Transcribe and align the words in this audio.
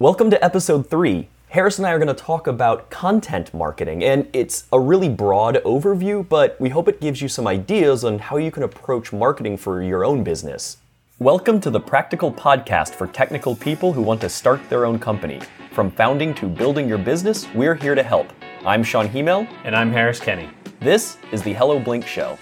Welcome 0.00 0.30
to 0.30 0.42
episode 0.42 0.88
three. 0.88 1.28
Harris 1.50 1.76
and 1.76 1.86
I 1.86 1.90
are 1.90 1.98
going 1.98 2.08
to 2.08 2.14
talk 2.14 2.46
about 2.46 2.88
content 2.88 3.52
marketing, 3.52 4.02
and 4.02 4.26
it's 4.32 4.64
a 4.72 4.80
really 4.80 5.10
broad 5.10 5.56
overview, 5.56 6.26
but 6.26 6.58
we 6.58 6.70
hope 6.70 6.88
it 6.88 7.02
gives 7.02 7.20
you 7.20 7.28
some 7.28 7.46
ideas 7.46 8.02
on 8.02 8.18
how 8.18 8.38
you 8.38 8.50
can 8.50 8.62
approach 8.62 9.12
marketing 9.12 9.58
for 9.58 9.82
your 9.82 10.02
own 10.02 10.24
business. 10.24 10.78
Welcome 11.18 11.60
to 11.60 11.68
the 11.68 11.80
Practical 11.80 12.32
Podcast 12.32 12.94
for 12.94 13.08
technical 13.08 13.54
people 13.54 13.92
who 13.92 14.00
want 14.00 14.22
to 14.22 14.30
start 14.30 14.66
their 14.70 14.86
own 14.86 14.98
company. 14.98 15.38
From 15.72 15.90
founding 15.90 16.32
to 16.36 16.46
building 16.46 16.88
your 16.88 16.96
business, 16.96 17.46
we're 17.54 17.74
here 17.74 17.94
to 17.94 18.02
help. 18.02 18.32
I'm 18.64 18.82
Shawn 18.82 19.06
Hymel. 19.06 19.46
And 19.64 19.76
I'm 19.76 19.92
Harris 19.92 20.18
Kenny. 20.18 20.48
This 20.80 21.18
is 21.30 21.42
the 21.42 21.52
Hello 21.52 21.78
Blink 21.78 22.06
Show. 22.06 22.38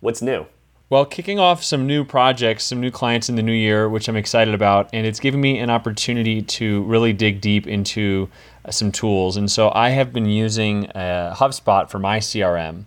What's 0.00 0.20
new? 0.22 0.46
Well, 0.90 1.04
kicking 1.04 1.38
off 1.38 1.62
some 1.62 1.86
new 1.86 2.04
projects, 2.04 2.64
some 2.64 2.80
new 2.80 2.90
clients 2.90 3.28
in 3.28 3.36
the 3.36 3.42
new 3.42 3.52
year, 3.52 3.88
which 3.88 4.08
I'm 4.08 4.16
excited 4.16 4.54
about, 4.54 4.90
and 4.92 5.06
it's 5.06 5.20
given 5.20 5.40
me 5.40 5.60
an 5.60 5.70
opportunity 5.70 6.42
to 6.42 6.82
really 6.82 7.12
dig 7.12 7.40
deep 7.40 7.68
into 7.68 8.28
uh, 8.64 8.72
some 8.72 8.90
tools. 8.90 9.36
And 9.36 9.48
so 9.48 9.70
I 9.72 9.90
have 9.90 10.12
been 10.12 10.26
using 10.26 10.88
uh, 10.88 11.36
HubSpot 11.36 11.88
for 11.88 12.00
my 12.00 12.18
CRM. 12.18 12.86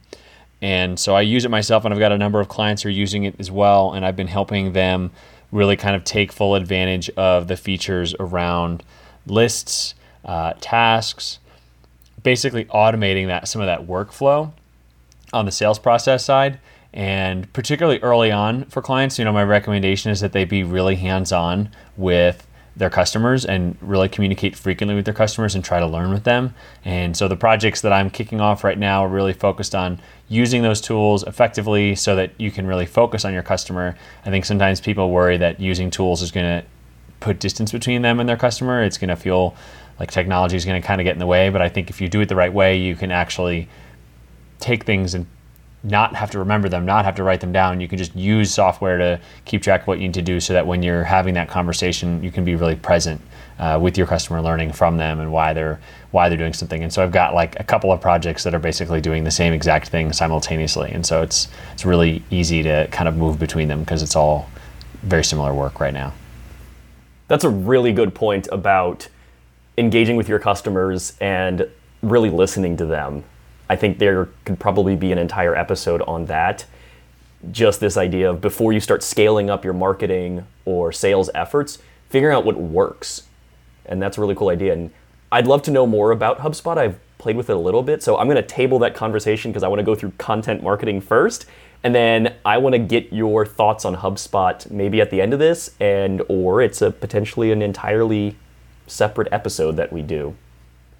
And 0.62 0.99
so 0.99 1.16
I 1.16 1.22
use 1.22 1.45
it 1.45 1.49
myself, 1.49 1.86
and 1.86 1.94
I've 1.94 1.99
got 1.99 2.12
a 2.12 2.17
number 2.17 2.41
of 2.41 2.49
clients 2.49 2.84
who 2.84 2.89
are 2.89 2.91
using 2.91 3.23
it 3.23 3.36
as 3.39 3.50
well. 3.50 3.94
And 3.94 4.05
I've 4.05 4.17
been 4.17 4.27
helping 4.27 4.73
them 4.73 5.11
really 5.53 5.77
kind 5.77 5.95
of 5.95 6.03
take 6.03 6.34
full 6.34 6.55
advantage 6.55 7.09
of 7.11 7.48
the 7.48 7.55
features 7.55 8.14
around 8.20 8.84
lists, 9.25 9.95
uh, 10.25 10.53
tasks, 10.59 11.39
basically 12.22 12.66
automating 12.66 13.27
that 13.27 13.48
some 13.48 13.61
of 13.61 13.67
that 13.67 13.88
workflow 13.88 14.52
on 15.31 15.45
the 15.45 15.52
sales 15.53 15.80
process 15.80 16.25
side. 16.25 16.59
And 16.94 17.52
particularly 17.53 17.99
early 17.99 18.31
on 18.31 18.66
for 18.66 18.81
clients, 18.81 19.17
you 19.17 19.25
know, 19.25 19.33
my 19.33 19.44
recommendation 19.44 20.11
is 20.11 20.22
that 20.22 20.31
they 20.31 20.45
be 20.45 20.63
really 20.63 20.95
hands 20.95 21.31
on 21.31 21.69
with 21.97 22.47
their 22.75 22.89
customers 22.89 23.45
and 23.45 23.77
really 23.81 24.09
communicate 24.09 24.55
frequently 24.55 24.95
with 24.95 25.05
their 25.05 25.14
customers 25.14 25.53
and 25.53 25.64
try 25.64 25.80
to 25.80 25.86
learn 25.86 26.11
with 26.11 26.23
them. 26.23 26.53
And 26.83 27.16
so 27.16 27.27
the 27.27 27.36
projects 27.36 27.81
that 27.81 27.94
I'm 27.94 28.09
kicking 28.09 28.41
off 28.41 28.64
right 28.64 28.77
now 28.77 29.05
are 29.05 29.09
really 29.09 29.33
focused 29.33 29.75
on 29.75 29.99
using 30.27 30.64
those 30.64 30.81
tools 30.81 31.23
effectively 31.23 31.95
so 31.95 32.16
that 32.16 32.31
you 32.38 32.49
can 32.49 32.66
really 32.66 32.88
focus 32.88 33.25
on 33.25 33.33
your 33.33 33.44
customer. 33.44 33.95
I 34.25 34.30
think 34.31 34.45
sometimes 34.45 34.81
people 34.81 35.11
worry 35.11 35.38
that 35.38 35.59
using 35.59 35.91
tools 35.91 36.21
is 36.21 36.31
going 36.31 36.61
to 36.61 36.67
put 37.19 37.39
distance 37.39 37.71
between 37.71 38.02
them 38.02 38.19
and 38.19 38.27
their 38.27 38.38
customer. 38.38 38.83
It's 38.83 38.97
going 38.97 39.09
to 39.09 39.16
feel 39.16 39.55
like 39.99 40.09
technology 40.09 40.58
is 40.58 40.66
going 40.66 40.81
to 40.81 40.86
kind 40.86 40.99
of 40.99 41.05
get 41.05 41.14
in 41.14 41.19
the 41.19 41.27
way, 41.27 41.49
but 41.49 41.61
I 41.61 41.69
think 41.69 41.91
if 41.91 42.02
you 42.02 42.09
do 42.09 42.21
it 42.21 42.30
the 42.30 42.36
right 42.36 42.52
way, 42.52 42.77
you 42.77 42.95
can 42.95 43.11
actually 43.11 43.69
take 44.59 44.83
things 44.83 45.14
and 45.14 45.27
not 45.84 46.16
have 46.16 46.31
to 46.31 46.39
remember 46.39 46.70
them, 46.70 46.86
not 46.86 47.03
have 47.03 47.16
to 47.16 47.23
write 47.23 47.42
them 47.42 47.52
down. 47.52 47.81
You 47.81 47.88
can 47.88 47.98
just 47.98 48.16
use 48.16 48.53
software 48.53 48.98
to 48.98 49.20
keep 49.44 49.62
track 49.62 49.81
of 49.81 49.88
what 49.88 50.00
you 50.00 50.06
need 50.08 50.14
to 50.14 50.22
do 50.22 50.39
so 50.39 50.53
that 50.53 50.66
when 50.66 50.81
you're 50.81 51.03
having 51.03 51.34
that 51.34 51.50
conversation, 51.50 52.23
you 52.23 52.31
can 52.31 52.45
be 52.45 52.56
really 52.56 52.76
present 52.76 53.20
uh, 53.59 53.78
with 53.81 53.98
your 53.98 54.08
customer, 54.08 54.42
learning 54.42 54.72
from 54.72 54.98
them 54.98 55.20
and 55.20 55.31
why 55.31 55.54
they're 55.54 55.80
why 56.11 56.30
they're 56.30 56.38
doing 56.38 56.54
something. 56.54 56.84
And 56.84 56.94
so 56.94 57.04
I've 57.04 57.11
got 57.11 57.34
like 57.34 57.59
a 57.59 57.64
couple 57.64 57.92
of 57.92 58.00
projects 58.00 58.44
that 58.44 58.54
are 58.54 58.59
basically 58.59 59.02
doing 59.02 59.23
the 59.23 59.31
same 59.31 59.52
exact 59.52 59.89
thing 59.89 60.14
simultaneously. 60.14 60.92
And 60.92 61.06
so 61.06 61.22
it's 61.22 61.50
it's 61.73 61.86
really 61.86 62.23
easy 62.30 62.64
to 62.64 62.88
kind 62.92 63.09
of 63.09 63.17
move 63.17 63.38
between 63.38 63.67
them 63.67 63.81
because 63.81 64.02
it's 64.02 64.16
all 64.16 64.50
very 65.02 65.23
similar 65.23 65.54
work 65.54 65.80
right 65.80 65.94
now. 65.94 66.14
That's 67.28 67.44
a 67.44 67.50
really 67.50 67.92
good 67.92 68.16
point 68.16 68.48
about 68.52 69.08
engaging 69.78 70.16
with 70.16 70.30
your 70.30 70.39
customers 70.39 71.17
and 71.20 71.67
really 72.02 72.30
listening 72.30 72.78
to 72.78 72.86
them 72.86 73.23
I 73.69 73.75
think 73.75 74.00
there 74.00 74.30
could 74.45 74.59
probably 74.59 74.95
be 74.95 75.11
an 75.11 75.17
entire 75.17 75.56
episode 75.56 76.02
on 76.03 76.25
that. 76.25 76.66
Just 77.52 77.80
this 77.80 77.97
idea 77.97 78.30
of 78.30 78.42
before 78.42 78.73
you 78.73 78.80
start 78.80 79.04
scaling 79.04 79.49
up 79.49 79.64
your 79.64 79.73
marketing 79.73 80.45
or 80.65 80.92
sales 80.92 81.30
efforts, 81.36 81.80
figuring 82.10 82.36
out 82.36 82.45
what 82.45 82.58
works. 82.58 83.23
And 83.86 84.02
that's 84.02 84.17
a 84.17 84.21
really 84.21 84.36
cool 84.36 84.49
idea. 84.49 84.73
And 84.73 84.92
I'd 85.32 85.48
love 85.48 85.61
to 85.64 85.71
know 85.71 85.86
more 85.86 86.11
about 86.11 86.39
HubSpot. 86.39 86.77
I've 86.77 86.99
played 87.17 87.36
with 87.36 87.49
it 87.49 87.55
a 87.55 87.60
little 87.60 87.83
bit. 87.83 88.04
So 88.04 88.17
I'm 88.17 88.27
going 88.27 88.36
to 88.36 88.43
table 88.43 88.80
that 88.80 88.95
conversation 88.95 89.52
because 89.52 89.64
I 89.64 89.67
want 89.67 89.80
to 89.80 89.83
go 89.83 89.95
through 89.95 90.11
content 90.17 90.61
marketing 90.61 91.02
first. 91.02 91.45
And 91.83 91.93
then 91.93 92.36
I 92.45 92.58
want 92.60 92.73
to 92.73 92.80
get 92.80 93.11
your 93.11 93.45
thoughts 93.45 93.83
on 93.83 93.98
HubSpot 93.98 94.70
maybe 94.71 95.02
at 95.02 95.10
the 95.10 95.21
end 95.21 95.33
of 95.33 95.39
this 95.39 95.71
and 95.80 96.21
or 96.30 96.61
it's 96.61 96.82
a 96.82 96.92
potentially 96.92 97.52
an 97.52 97.61
entirely 97.61 98.37
separate 98.87 99.27
episode 99.32 99.76
that 99.77 99.92
we 99.92 100.02
do. 100.02 100.36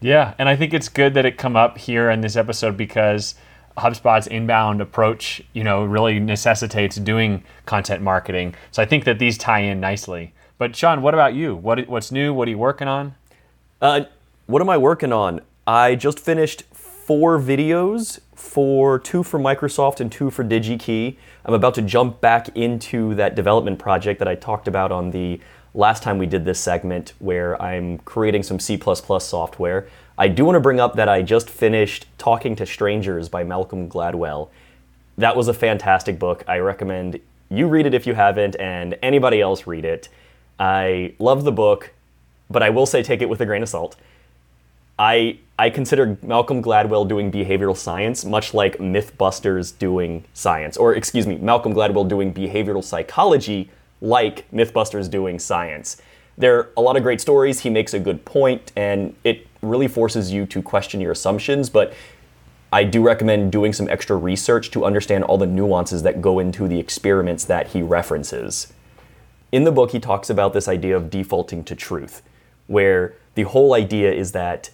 Yeah, 0.04 0.34
and 0.38 0.50
I 0.50 0.58
think 0.58 0.74
it's 0.74 0.90
good 0.90 1.14
that 1.14 1.26
it 1.26 1.38
come 1.38 1.56
up 1.56 1.78
here 1.78 2.10
in 2.10 2.20
this 2.20 2.36
episode 2.36 2.76
because 2.76 3.36
HubSpot's 3.78 4.28
inbound 4.28 4.82
approach, 4.82 5.42
you 5.54 5.64
know, 5.64 5.86
really 5.86 6.20
necessitates 6.20 6.98
doing 6.98 7.42
content 7.66 8.02
marketing. 8.02 8.54
So 8.72 8.84
I 8.84 8.86
think 8.86 9.06
that 9.06 9.18
these 9.18 9.38
tie 9.38 9.62
in 9.62 9.80
nicely. 9.80 10.34
But 10.58 10.76
Shawn, 10.76 11.02
what 11.02 11.14
about 11.14 11.36
you? 11.36 11.56
What 11.56 11.88
what's 11.88 12.12
new? 12.12 12.34
What 12.34 12.50
are 12.50 12.52
you 12.52 12.58
working 12.58 12.90
on? 12.90 13.16
Uh, 13.82 14.02
what 14.46 14.62
am 14.62 14.70
I 14.70 14.78
working 14.78 15.14
on? 15.14 15.40
I 15.66 15.96
just 15.96 16.20
finished 16.20 16.64
four 16.74 17.40
videos 17.40 18.20
for 18.36 19.00
two 19.00 19.24
for 19.24 19.40
Microsoft 19.40 20.02
and 20.02 20.12
two 20.12 20.30
for 20.30 20.44
DigiKey. 20.44 21.16
I'm 21.46 21.54
about 21.54 21.76
to 21.76 21.82
jump 21.82 22.20
back 22.20 22.50
into 22.58 23.16
that 23.16 23.36
development 23.36 23.80
project 23.80 24.20
that 24.20 24.28
I 24.28 24.36
talked 24.36 24.68
about 24.68 24.92
on 24.92 25.12
the 25.12 25.40
last 25.74 26.04
time 26.04 26.18
we 26.18 26.26
did 26.26 26.46
this 26.46 26.60
segment 26.60 27.14
where 27.20 27.60
I'm 27.62 27.98
creating 28.00 28.44
some 28.44 28.60
C++ 28.60 28.80
software. 29.20 29.88
I 30.18 30.28
do 30.28 30.46
want 30.46 30.56
to 30.56 30.60
bring 30.60 30.80
up 30.80 30.96
that 30.96 31.10
I 31.10 31.22
just 31.24 31.50
finished 31.50 32.06
Talking 32.18 32.56
to 32.58 32.66
Strangers 32.66 33.30
by 33.30 33.44
Malcolm 33.44 33.90
Gladwell. 33.90 34.50
That 35.18 35.36
was 35.36 35.48
a 35.48 35.54
fantastic 35.54 36.20
book. 36.20 36.44
I 36.48 36.58
recommend 36.58 37.20
you 37.50 37.68
read 37.68 37.86
it 37.86 37.94
if 37.94 38.08
you 38.08 38.14
haven't, 38.14 38.56
and 38.60 38.98
anybody 39.02 39.42
else 39.42 39.68
read 39.68 39.86
it. 39.86 40.10
I 40.60 41.14
love 41.20 41.44
the 41.44 41.52
book, 41.52 41.94
but 42.50 42.64
I 42.64 42.70
will 42.70 42.86
say 42.86 43.04
take 43.04 43.22
it 43.22 43.30
with 43.30 43.42
a 43.42 43.46
grain 43.46 43.64
of 43.64 43.70
salt. 43.70 43.96
I 44.98 45.40
I 45.58 45.70
consider 45.70 46.18
Malcolm 46.22 46.64
Gladwell 46.64 47.08
doing 47.08 47.32
behavioral 47.32 47.78
science 47.78 48.26
much 48.26 48.54
like 48.54 48.78
Mythbusters 48.78 49.78
doing 49.78 50.26
science, 50.34 50.78
or 50.78 50.96
excuse 50.96 51.28
me, 51.28 51.38
Malcolm 51.38 51.74
Gladwell 51.74 52.08
doing 52.08 52.34
behavioral 52.34 52.84
psychology 52.84 53.70
like 54.04 54.50
Mythbusters 54.52 55.10
doing 55.10 55.40
science. 55.40 55.98
There 56.38 56.60
are 56.60 56.70
a 56.78 56.82
lot 56.82 56.98
of 56.98 57.04
great 57.04 57.22
stories. 57.22 57.62
He 57.62 57.70
makes 57.70 57.94
a 57.94 58.00
good 58.00 58.26
point, 58.26 58.72
and 58.76 59.16
it 59.24 59.48
really 59.62 59.88
forces 59.88 60.32
you 60.32 60.46
to 60.48 60.62
question 60.62 61.00
your 61.00 61.14
assumptions. 61.14 61.70
But 61.70 61.94
I 62.72 62.84
do 62.84 63.02
recommend 63.02 63.52
doing 63.52 63.72
some 63.72 63.88
extra 63.88 64.18
research 64.18 64.72
to 64.72 64.84
understand 64.84 65.24
all 65.24 65.38
the 65.38 65.48
nuances 65.48 66.04
that 66.04 66.22
go 66.22 66.40
into 66.40 66.68
the 66.68 66.80
experiments 66.80 67.46
that 67.46 67.68
he 67.68 67.82
references. 67.82 68.74
In 69.52 69.64
the 69.64 69.72
book, 69.72 69.92
he 69.92 70.00
talks 70.00 70.30
about 70.30 70.54
this 70.54 70.68
idea 70.68 70.98
of 70.98 71.10
defaulting 71.10 71.64
to 71.64 71.76
truth, 71.76 72.24
where 72.68 73.16
the 73.36 73.44
whole 73.44 73.74
idea 73.74 74.12
is 74.12 74.34
that 74.34 74.72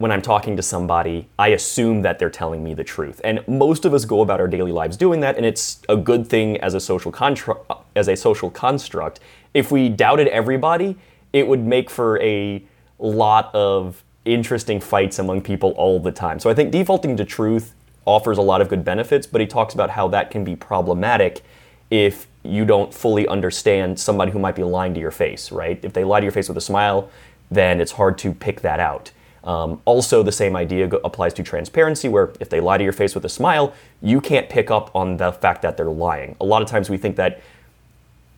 when 0.00 0.10
I'm 0.10 0.22
talking 0.22 0.56
to 0.56 0.62
somebody, 0.62 1.28
I 1.38 1.48
assume 1.48 2.00
that 2.02 2.18
they're 2.18 2.30
telling 2.30 2.64
me 2.64 2.72
the 2.72 2.82
truth. 2.82 3.20
And 3.22 3.46
most 3.46 3.84
of 3.84 3.92
us 3.92 4.06
go 4.06 4.22
about 4.22 4.40
our 4.40 4.48
daily 4.48 4.72
lives 4.72 4.96
doing 4.96 5.20
that, 5.20 5.36
and 5.36 5.44
it's 5.44 5.82
a 5.90 5.96
good 5.96 6.26
thing 6.26 6.56
as 6.62 6.72
a 6.72 6.80
social 6.80 7.12
construct. 7.12 7.70
As 7.94 8.08
a 8.08 8.16
social 8.16 8.50
construct, 8.50 9.20
if 9.52 9.70
we 9.70 9.90
doubted 9.90 10.26
everybody, 10.28 10.96
it 11.34 11.46
would 11.46 11.60
make 11.66 11.90
for 11.90 12.18
a 12.22 12.64
lot 12.98 13.54
of 13.54 14.02
interesting 14.24 14.80
fights 14.80 15.18
among 15.18 15.42
people 15.42 15.72
all 15.72 16.00
the 16.00 16.12
time. 16.12 16.40
So 16.40 16.48
I 16.48 16.54
think 16.54 16.72
defaulting 16.72 17.14
to 17.18 17.26
truth 17.26 17.74
offers 18.06 18.38
a 18.38 18.42
lot 18.42 18.62
of 18.62 18.70
good 18.70 18.82
benefits, 18.82 19.26
but 19.26 19.42
he 19.42 19.46
talks 19.46 19.74
about 19.74 19.90
how 19.90 20.08
that 20.08 20.30
can 20.30 20.44
be 20.44 20.56
problematic 20.56 21.42
if 21.90 22.26
you 22.42 22.64
don't 22.64 22.94
fully 22.94 23.28
understand 23.28 24.00
somebody 24.00 24.32
who 24.32 24.38
might 24.38 24.54
be 24.54 24.64
lying 24.64 24.94
to 24.94 25.00
your 25.00 25.10
face, 25.10 25.52
right? 25.52 25.78
If 25.84 25.92
they 25.92 26.04
lie 26.04 26.20
to 26.20 26.24
your 26.24 26.32
face 26.32 26.48
with 26.48 26.56
a 26.56 26.62
smile, 26.62 27.10
then 27.50 27.82
it's 27.82 27.92
hard 27.92 28.16
to 28.18 28.32
pick 28.32 28.62
that 28.62 28.80
out. 28.80 29.10
Um, 29.44 29.80
also, 29.84 30.22
the 30.22 30.32
same 30.32 30.54
idea 30.56 30.86
applies 30.86 31.32
to 31.34 31.42
transparency, 31.42 32.08
where 32.08 32.32
if 32.40 32.50
they 32.50 32.60
lie 32.60 32.78
to 32.78 32.84
your 32.84 32.92
face 32.92 33.14
with 33.14 33.24
a 33.24 33.28
smile, 33.28 33.72
you 34.02 34.20
can't 34.20 34.48
pick 34.48 34.70
up 34.70 34.94
on 34.94 35.16
the 35.16 35.32
fact 35.32 35.62
that 35.62 35.76
they're 35.76 35.86
lying. 35.86 36.36
A 36.40 36.44
lot 36.44 36.60
of 36.62 36.68
times 36.68 36.90
we 36.90 36.98
think 36.98 37.16
that 37.16 37.40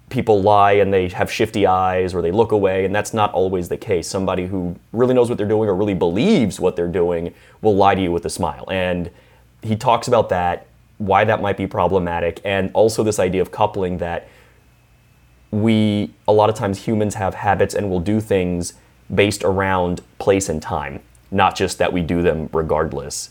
people 0.08 0.42
lie 0.42 0.72
and 0.72 0.92
they 0.92 1.08
have 1.08 1.30
shifty 1.30 1.66
eyes 1.66 2.14
or 2.14 2.22
they 2.22 2.30
look 2.30 2.52
away, 2.52 2.84
and 2.84 2.94
that's 2.94 3.12
not 3.14 3.32
always 3.32 3.68
the 3.68 3.76
case. 3.76 4.06
Somebody 4.06 4.46
who 4.46 4.76
really 4.92 5.14
knows 5.14 5.28
what 5.28 5.38
they're 5.38 5.48
doing 5.48 5.68
or 5.68 5.74
really 5.74 5.94
believes 5.94 6.60
what 6.60 6.76
they're 6.76 6.86
doing 6.86 7.34
will 7.62 7.74
lie 7.74 7.94
to 7.94 8.00
you 8.00 8.12
with 8.12 8.24
a 8.26 8.30
smile. 8.30 8.66
And 8.70 9.10
he 9.62 9.74
talks 9.74 10.08
about 10.08 10.28
that, 10.28 10.66
why 10.98 11.24
that 11.24 11.40
might 11.40 11.56
be 11.56 11.66
problematic, 11.66 12.40
and 12.44 12.70
also 12.74 13.02
this 13.02 13.18
idea 13.18 13.42
of 13.42 13.50
coupling 13.50 13.98
that 13.98 14.28
we, 15.50 16.12
a 16.28 16.32
lot 16.32 16.48
of 16.48 16.54
times 16.54 16.86
humans 16.86 17.14
have 17.16 17.34
habits 17.34 17.74
and 17.74 17.90
will 17.90 18.00
do 18.00 18.20
things 18.20 18.74
based 19.14 19.44
around 19.44 20.00
place 20.18 20.48
and 20.48 20.62
time, 20.62 21.00
not 21.30 21.54
just 21.54 21.78
that 21.78 21.92
we 21.92 22.02
do 22.02 22.22
them 22.22 22.48
regardless. 22.52 23.30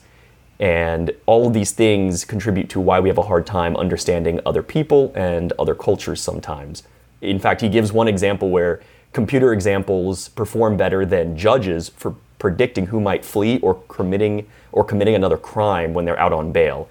And 0.60 1.12
all 1.26 1.48
of 1.48 1.54
these 1.54 1.72
things 1.72 2.24
contribute 2.24 2.70
to 2.70 2.80
why 2.80 3.00
we 3.00 3.10
have 3.10 3.18
a 3.18 3.24
hard 3.24 3.48
time 3.48 3.76
understanding 3.76 4.40
other 4.46 4.62
people 4.62 5.12
and 5.16 5.52
other 5.58 5.74
cultures 5.74 6.22
sometimes. 6.22 6.84
In 7.22 7.40
fact, 7.40 7.62
he 7.62 7.70
gives 7.70 7.92
one 7.92 8.08
example 8.08 8.50
where 8.50 8.82
computer 9.12 9.54
examples 9.54 10.30
perform 10.30 10.78
better 10.78 11.06
than 11.06 11.36
judges 11.36 11.90
for 11.90 12.16
predicting 12.38 12.88
who 12.88 13.00
might 13.00 13.26
flee 13.26 13.60
or 13.60 13.76
committing 13.88 14.48
or 14.72 14.84
committing 14.84 15.16
another 15.16 15.38
crime 15.38 15.94
when 15.94 16.06
they're 16.06 16.20
out 16.20 16.34
on 16.34 16.52
bail. 16.52 16.88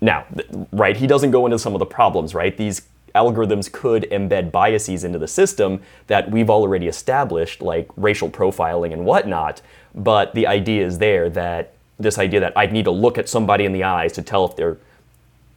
Now, 0.00 0.26
right, 0.72 0.96
he 0.96 1.06
doesn't 1.06 1.30
go 1.30 1.46
into 1.46 1.58
some 1.58 1.74
of 1.74 1.78
the 1.78 1.86
problems, 1.86 2.34
right? 2.34 2.56
These 2.56 2.82
algorithms 3.14 3.70
could 3.70 4.04
embed 4.10 4.50
biases 4.50 5.04
into 5.04 5.18
the 5.18 5.28
system 5.28 5.80
that 6.06 6.30
we've 6.30 6.50
already 6.50 6.88
established, 6.88 7.60
like 7.60 7.88
racial 7.96 8.30
profiling 8.30 8.92
and 8.92 9.04
whatnot. 9.04 9.60
But 9.94 10.34
the 10.34 10.46
idea 10.46 10.86
is 10.86 10.98
there 10.98 11.28
that 11.30 11.74
this 11.98 12.18
idea 12.18 12.40
that 12.40 12.52
I 12.56 12.66
need 12.66 12.84
to 12.84 12.90
look 12.90 13.18
at 13.18 13.28
somebody 13.28 13.64
in 13.64 13.72
the 13.72 13.84
eyes 13.84 14.12
to 14.14 14.22
tell 14.22 14.44
if 14.44 14.56
they're 14.56 14.78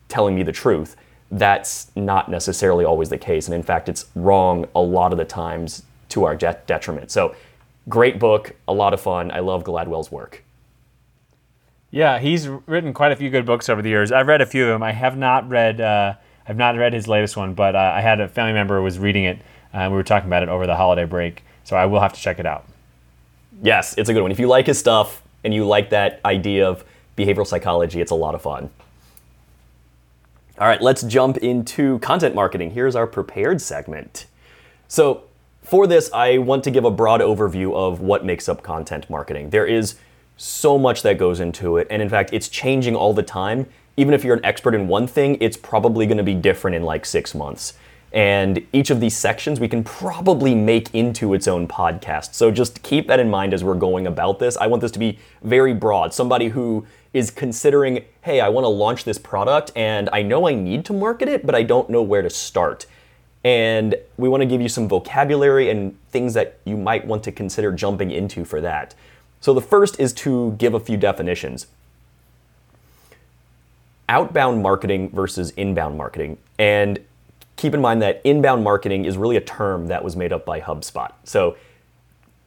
telling 0.07 0.35
me 0.35 0.43
the 0.43 0.51
truth, 0.51 0.95
that's 1.31 1.91
not 1.95 2.29
necessarily 2.29 2.85
always 2.85 3.09
the 3.09 3.17
case. 3.17 3.47
And 3.47 3.55
in 3.55 3.63
fact, 3.63 3.89
it's 3.89 4.05
wrong 4.15 4.67
a 4.75 4.81
lot 4.81 5.11
of 5.11 5.17
the 5.17 5.25
times 5.25 5.83
to 6.09 6.23
our 6.25 6.35
detriment. 6.35 7.11
So, 7.11 7.35
great 7.89 8.19
book, 8.19 8.55
a 8.67 8.73
lot 8.73 8.93
of 8.93 9.01
fun. 9.01 9.31
I 9.31 9.39
love 9.39 9.63
Gladwell's 9.63 10.11
work. 10.11 10.43
Yeah, 11.91 12.19
he's 12.19 12.47
written 12.47 12.93
quite 12.93 13.11
a 13.11 13.15
few 13.15 13.29
good 13.29 13.45
books 13.45 13.69
over 13.69 13.81
the 13.81 13.89
years. 13.89 14.11
I've 14.11 14.27
read 14.27 14.41
a 14.41 14.45
few 14.45 14.63
of 14.63 14.69
them. 14.69 14.83
I 14.83 14.91
have 14.91 15.17
not 15.17 15.47
read. 15.49 15.81
Uh, 15.81 16.15
I've 16.47 16.57
not 16.57 16.75
read 16.75 16.94
his 16.94 17.07
latest 17.07 17.36
one, 17.36 17.53
but 17.53 17.75
uh, 17.75 17.94
I 17.95 18.01
had 18.01 18.19
a 18.19 18.27
family 18.27 18.53
member 18.53 18.77
who 18.77 18.83
was 18.83 19.00
reading 19.00 19.24
it. 19.24 19.39
and 19.74 19.92
we 19.92 19.97
were 19.97 20.03
talking 20.03 20.27
about 20.27 20.44
it 20.44 20.50
over 20.50 20.68
the 20.68 20.75
holiday 20.75 21.06
break, 21.06 21.44
so 21.63 21.75
I 21.75 21.86
will 21.86 22.00
have 22.00 22.13
to 22.13 22.19
check 22.19 22.39
it 22.39 22.45
out. 22.45 22.65
Yes, 23.62 23.95
it's 23.97 24.09
a 24.09 24.13
good 24.13 24.21
one. 24.21 24.31
If 24.31 24.39
you 24.39 24.47
like 24.47 24.68
his 24.68 24.77
stuff 24.77 25.24
and 25.44 25.53
you 25.53 25.65
like 25.65 25.89
that 25.89 26.19
idea 26.24 26.68
of 26.68 26.83
behavioral 27.18 27.47
psychology, 27.47 28.01
it's 28.01 28.12
a 28.12 28.15
lot 28.15 28.36
of 28.36 28.42
fun. 28.42 28.69
All 30.59 30.68
right, 30.68 30.81
let's 30.81 31.03
jump 31.03 31.38
into 31.38 32.00
content 32.00 32.36
marketing. 32.36 32.71
Here's 32.71 32.95
our 32.95 33.07
prepared 33.07 33.62
segment. 33.62 34.25
So, 34.88 35.24
for 35.63 35.88
this, 35.88 36.12
I 36.13 36.38
want 36.38 36.63
to 36.65 36.71
give 36.71 36.86
a 36.86 36.91
broad 36.91 37.21
overview 37.21 37.74
of 37.74 38.00
what 38.00 38.24
makes 38.24 38.48
up 38.48 38.62
content 38.62 39.09
marketing. 39.09 39.50
There 39.50 39.65
is 39.65 39.95
so 40.38 40.77
much 40.77 41.01
that 41.01 41.18
goes 41.18 41.39
into 41.39 41.77
it, 41.77 41.88
and 41.89 42.01
in 42.01 42.09
fact, 42.09 42.31
it's 42.31 42.48
changing 42.48 42.95
all 42.95 43.13
the 43.13 43.24
time 43.24 43.65
even 43.97 44.13
if 44.13 44.24
you're 44.24 44.36
an 44.36 44.45
expert 44.45 44.75
in 44.75 44.88
one 44.88 45.07
thing, 45.07 45.38
it's 45.39 45.57
probably 45.57 46.06
going 46.06 46.18
to 46.18 46.24
be 46.24 46.33
different 46.33 46.75
in 46.75 46.83
like 46.83 47.06
six 47.06 47.33
months. 47.33 47.74
And 48.12 48.65
each 48.71 48.89
of 48.92 49.01
these 49.01 49.15
sections 49.15 49.59
we 49.59 49.68
can 49.68 49.83
probably 49.83 50.56
make 50.56 50.94
into 50.94 51.33
its 51.33 51.47
own 51.47 51.68
podcast. 51.68 52.33
So 52.33 52.50
just 52.50 52.81
keep 52.81 53.07
that 53.07 53.19
in 53.19 53.30
mind 53.30 53.53
as 53.53 53.63
we're 53.63 53.75
going 53.75 54.07
about 54.07 54.39
this. 54.39 54.56
I 54.57 54.68
want 54.68 54.81
this 54.81 54.92
to 54.92 55.00
be 55.00 55.19
very 55.44 55.74
broad. 55.74 56.13
Somebody 56.13 56.47
who 56.50 56.86
is 57.13 57.30
considering, 57.30 58.06
hey, 58.21 58.39
I 58.39 58.50
want 58.50 58.63
to 58.63 58.69
launch 58.69 59.03
this 59.03 59.18
product 59.18 59.71
and 59.75 60.09
I 60.13 60.21
know 60.21 60.48
I 60.48 60.53
need 60.53 60.86
to 60.86 60.94
market 60.94 61.27
it, 61.27 61.45
but 61.45 61.56
I 61.56 61.63
don't 61.63 61.89
know 61.89 62.01
where 62.01 62.21
to 62.21 62.30
start. 62.30 62.86
And 63.44 63.95
we 64.18 64.27
want 64.27 64.41
to 64.41 64.48
give 64.48 64.62
you 64.62 64.69
some 64.69 64.88
vocabulary 64.88 65.69
and 65.69 65.98
things 66.09 66.33
that 66.33 66.59
you 66.65 66.77
might 66.77 67.06
want 67.06 67.24
to 67.24 67.31
consider 67.31 67.71
jumping 67.71 68.12
into 68.12 68.44
for 68.44 68.59
that. 68.62 68.95
So 69.39 69.53
the 69.53 69.62
first 69.62 70.00
is 70.00 70.12
to 70.13 70.56
give 70.57 70.74
a 70.74 70.80
few 70.80 70.98
definitions 70.98 71.68
outbound 74.09 74.61
marketing 74.61 75.09
versus 75.09 75.51
inbound 75.51 75.97
marketing. 75.97 76.37
And 76.59 76.99
keep 77.55 77.73
in 77.73 77.81
mind 77.81 78.01
that 78.01 78.21
inbound 78.23 78.63
marketing 78.63 79.05
is 79.05 79.17
really 79.17 79.37
a 79.37 79.41
term 79.41 79.87
that 79.87 80.03
was 80.03 80.15
made 80.15 80.33
up 80.33 80.45
by 80.45 80.61
HubSpot. 80.61 81.11
So 81.23 81.57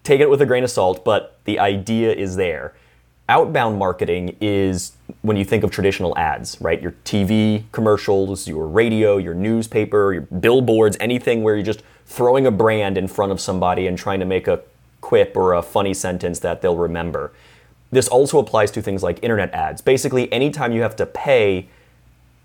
take 0.04 0.20
it 0.20 0.30
with 0.30 0.40
a 0.40 0.46
grain 0.46 0.64
of 0.64 0.70
salt, 0.70 1.04
but 1.04 1.38
the 1.44 1.58
idea 1.58 2.12
is 2.12 2.36
there. 2.36 2.74
Outbound 3.28 3.78
marketing 3.78 4.36
is 4.40 4.92
when 5.20 5.36
you 5.36 5.44
think 5.44 5.62
of 5.62 5.70
traditional 5.70 6.16
ads, 6.16 6.58
right? 6.60 6.80
Your 6.80 6.92
TV 7.04 7.64
commercials, 7.72 8.48
your 8.48 8.66
radio, 8.66 9.18
your 9.18 9.34
newspaper, 9.34 10.14
your 10.14 10.22
billboards, 10.22 10.96
anything 10.98 11.42
where 11.42 11.54
you're 11.54 11.64
just 11.64 11.82
throwing 12.06 12.46
a 12.46 12.50
brand 12.50 12.96
in 12.96 13.06
front 13.06 13.30
of 13.30 13.40
somebody 13.40 13.86
and 13.86 13.98
trying 13.98 14.20
to 14.20 14.24
make 14.24 14.48
a 14.48 14.62
quip 15.02 15.36
or 15.36 15.54
a 15.54 15.62
funny 15.62 15.92
sentence 15.92 16.38
that 16.38 16.62
they'll 16.62 16.76
remember. 16.76 17.32
This 17.90 18.08
also 18.08 18.38
applies 18.38 18.70
to 18.72 18.82
things 18.82 19.02
like 19.02 19.18
internet 19.22 19.52
ads. 19.54 19.80
Basically, 19.80 20.30
anytime 20.32 20.72
you 20.72 20.82
have 20.82 20.96
to 20.96 21.06
pay 21.06 21.68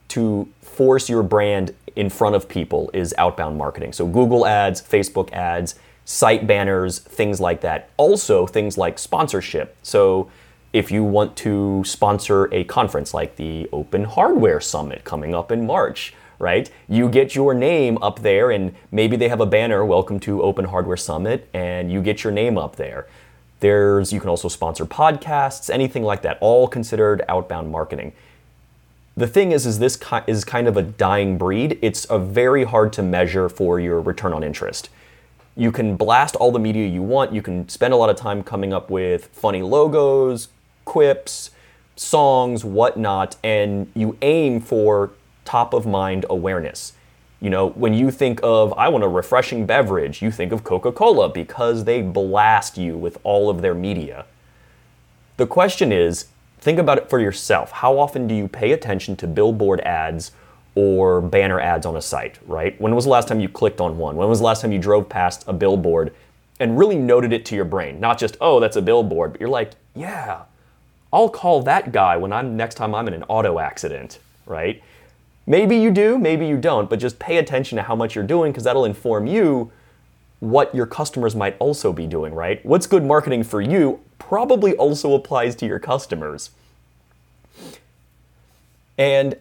to 0.10 0.48
force 0.62 1.10
your 1.10 1.24
brand 1.24 1.74
in 1.96 2.10
front 2.10 2.36
of 2.36 2.48
people 2.48 2.90
is 2.94 3.14
outbound 3.18 3.58
marketing. 3.58 3.94
So, 3.94 4.06
Google 4.06 4.46
ads, 4.46 4.82
Facebook 4.82 5.32
ads, 5.34 5.76
site 6.06 6.48
banners, 6.48 7.00
things 7.00 7.40
like 7.40 7.62
that. 7.62 7.90
Also, 7.98 8.48
things 8.48 8.78
like 8.78 9.00
sponsorship. 9.00 9.76
So, 9.84 10.30
if 10.72 10.92
you 10.92 11.04
want 11.04 11.36
to 11.38 11.84
sponsor 11.86 12.52
a 12.54 12.64
conference 12.64 13.14
like 13.14 13.36
the 13.36 13.70
Open 13.72 14.06
Hardware 14.06 14.60
Summit 14.60 15.04
coming 15.04 15.36
up 15.36 15.52
in 15.52 15.68
March, 15.68 16.14
right? 16.40 16.70
You 16.90 17.10
get 17.10 17.36
your 17.36 17.54
name 17.54 17.98
up 18.02 18.20
there, 18.22 18.50
and 18.50 18.74
maybe 18.92 19.16
they 19.16 19.30
have 19.30 19.40
a 19.40 19.46
banner, 19.46 19.86
Welcome 19.86 20.20
to 20.22 20.42
Open 20.42 20.66
Hardware 20.66 20.98
Summit, 20.98 21.48
and 21.54 21.92
you 21.92 22.02
get 22.02 22.24
your 22.24 22.34
name 22.34 22.58
up 22.58 22.76
there. 22.76 23.08
There's 23.64 24.12
you 24.12 24.20
can 24.20 24.30
also 24.30 24.50
sponsor 24.50 24.86
podcasts, 24.86 25.70
anything 25.70 26.04
like 26.04 26.22
that, 26.24 26.38
all 26.42 26.68
considered 26.68 27.24
outbound 27.30 27.72
marketing. 27.72 28.12
The 29.16 29.26
thing 29.26 29.54
is 29.54 29.66
is 29.66 29.80
this 29.80 29.98
is 30.28 30.44
kind 30.44 30.68
of 30.68 30.76
a 30.76 30.82
dying 30.82 31.38
breed. 31.38 31.80
It's 31.82 32.06
a 32.10 32.20
very 32.20 32.66
hard 32.66 32.92
to 32.92 33.02
measure 33.02 33.48
for 33.48 33.80
your 33.80 34.02
return 34.02 34.34
on 34.34 34.44
interest. 34.44 34.90
You 35.56 35.72
can 35.72 35.96
blast 35.96 36.36
all 36.36 36.52
the 36.52 36.60
media 36.60 36.90
you 36.90 37.02
want. 37.04 37.32
You 37.32 37.42
can 37.42 37.70
spend 37.70 37.94
a 37.94 37.96
lot 37.96 38.10
of 38.10 38.18
time 38.18 38.44
coming 38.44 38.74
up 38.74 38.90
with 38.90 39.28
funny 39.28 39.62
logos, 39.62 40.50
quips, 40.84 41.52
songs, 41.96 42.66
whatnot, 42.66 43.38
and 43.46 43.90
you 43.96 44.18
aim 44.22 44.60
for 44.60 45.12
top 45.46 45.74
of 45.74 45.86
mind 45.86 46.26
awareness. 46.30 46.92
You 47.44 47.50
know, 47.50 47.72
when 47.72 47.94
you 47.94 48.10
think 48.10 48.40
of, 48.42 48.72
I 48.78 48.88
want 48.88 49.04
a 49.04 49.08
refreshing 49.10 49.66
beverage, 49.66 50.22
you 50.22 50.32
think 50.32 50.54
of 50.54 50.64
Coca 50.64 50.94
Cola 50.94 51.28
because 51.28 51.84
they 51.84 52.02
blast 52.02 52.78
you 52.78 52.96
with 52.96 53.18
all 53.26 53.50
of 53.50 53.62
their 53.62 53.74
media. 53.74 54.26
The 55.36 55.46
question 55.46 55.92
is 55.92 56.28
think 56.60 56.80
about 56.80 57.00
it 57.00 57.10
for 57.10 57.20
yourself. 57.20 57.72
How 57.72 58.00
often 58.00 58.30
do 58.30 58.34
you 58.34 58.48
pay 58.48 58.72
attention 58.72 59.18
to 59.18 59.28
billboard 59.28 59.82
ads 59.82 60.32
or 60.76 61.20
banner 61.20 61.60
ads 61.60 61.86
on 61.86 61.98
a 61.98 62.02
site, 62.02 62.40
right? 62.48 62.80
When 62.80 62.96
was 62.96 63.04
the 63.04 63.12
last 63.12 63.28
time 63.28 63.42
you 63.42 63.50
clicked 63.50 63.82
on 63.82 63.98
one? 63.98 64.16
When 64.16 64.30
was 64.30 64.40
the 64.40 64.46
last 64.46 64.62
time 64.62 64.72
you 64.72 64.80
drove 64.80 65.10
past 65.10 65.44
a 65.46 65.52
billboard 65.52 66.14
and 66.62 66.80
really 66.80 66.96
noted 66.96 67.34
it 67.34 67.44
to 67.48 67.56
your 67.56 67.66
brain? 67.66 68.00
Not 68.00 68.20
just, 68.20 68.38
oh, 68.40 68.62
that's 68.62 68.78
a 68.78 68.82
billboard, 68.82 69.34
but 69.34 69.42
you're 69.42 69.50
like, 69.50 69.72
yeah, 69.96 70.44
I'll 71.12 71.28
call 71.28 71.62
that 71.64 71.92
guy 71.92 72.16
when 72.16 72.32
I'm 72.32 72.56
next 72.56 72.76
time 72.76 72.96
I'm 72.96 73.10
in 73.10 73.14
an 73.14 73.24
auto 73.24 73.60
accident, 73.60 74.20
right? 74.46 74.82
Maybe 75.46 75.78
you 75.78 75.92
do, 75.92 76.18
maybe 76.18 76.48
you 76.48 76.58
don't, 76.58 76.90
but 76.90 77.00
just 77.00 77.20
pay 77.20 77.38
attention 77.38 77.76
to 77.76 77.84
how 77.84 77.96
much 77.96 78.16
you're 78.16 78.24
doing 78.24 78.52
because 78.52 78.64
that'll 78.64 78.86
inform 78.86 79.28
you 79.28 79.72
what 80.40 80.74
your 80.74 80.86
customers 80.86 81.36
might 81.36 81.56
also 81.60 81.92
be 81.94 82.06
doing, 82.06 82.34
right? 82.34 82.66
What's 82.66 82.88
good 82.88 83.04
marketing 83.04 83.44
for 83.44 83.62
you 83.62 84.00
probably 84.20 84.74
also 84.76 85.14
applies 85.14 85.56
to 85.58 85.66
your 85.66 85.80
customers. 85.80 86.52
And 88.98 89.36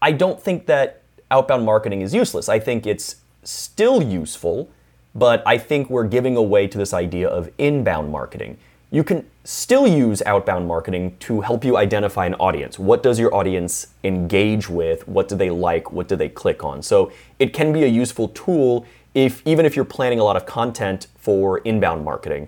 I 0.00 0.12
don't 0.12 0.40
think 0.40 0.66
that 0.66 1.02
outbound 1.30 1.64
marketing 1.64 2.00
is 2.00 2.14
useless. 2.14 2.48
I 2.48 2.58
think 2.58 2.86
it's 2.86 3.16
still 3.42 4.02
useful, 4.02 4.70
but 5.14 5.42
I 5.46 5.58
think 5.58 5.90
we're 5.90 6.06
giving 6.06 6.36
away 6.36 6.66
to 6.68 6.78
this 6.78 6.92
idea 6.94 7.28
of 7.28 7.50
inbound 7.58 8.10
marketing 8.10 8.58
you 8.94 9.02
can 9.02 9.28
still 9.42 9.88
use 9.88 10.22
outbound 10.24 10.68
marketing 10.68 11.16
to 11.18 11.40
help 11.40 11.64
you 11.64 11.76
identify 11.76 12.26
an 12.26 12.34
audience. 12.34 12.78
What 12.78 13.02
does 13.02 13.18
your 13.18 13.34
audience 13.34 13.88
engage 14.04 14.68
with? 14.68 15.08
What 15.08 15.26
do 15.26 15.34
they 15.34 15.50
like? 15.50 15.90
What 15.90 16.06
do 16.06 16.14
they 16.14 16.28
click 16.28 16.62
on? 16.62 16.80
So 16.80 17.10
it 17.40 17.52
can 17.52 17.72
be 17.72 17.82
a 17.82 17.88
useful 17.88 18.28
tool 18.28 18.86
if 19.12 19.42
even 19.44 19.66
if 19.66 19.74
you're 19.74 19.84
planning 19.84 20.20
a 20.20 20.22
lot 20.22 20.36
of 20.36 20.46
content 20.46 21.08
for 21.16 21.58
inbound 21.58 22.04
marketing. 22.04 22.46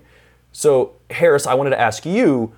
So 0.53 0.93
Harris, 1.09 1.45
I 1.45 1.53
wanted 1.53 1.71
to 1.71 1.81
ask 1.81 2.05
you, 2.05 2.53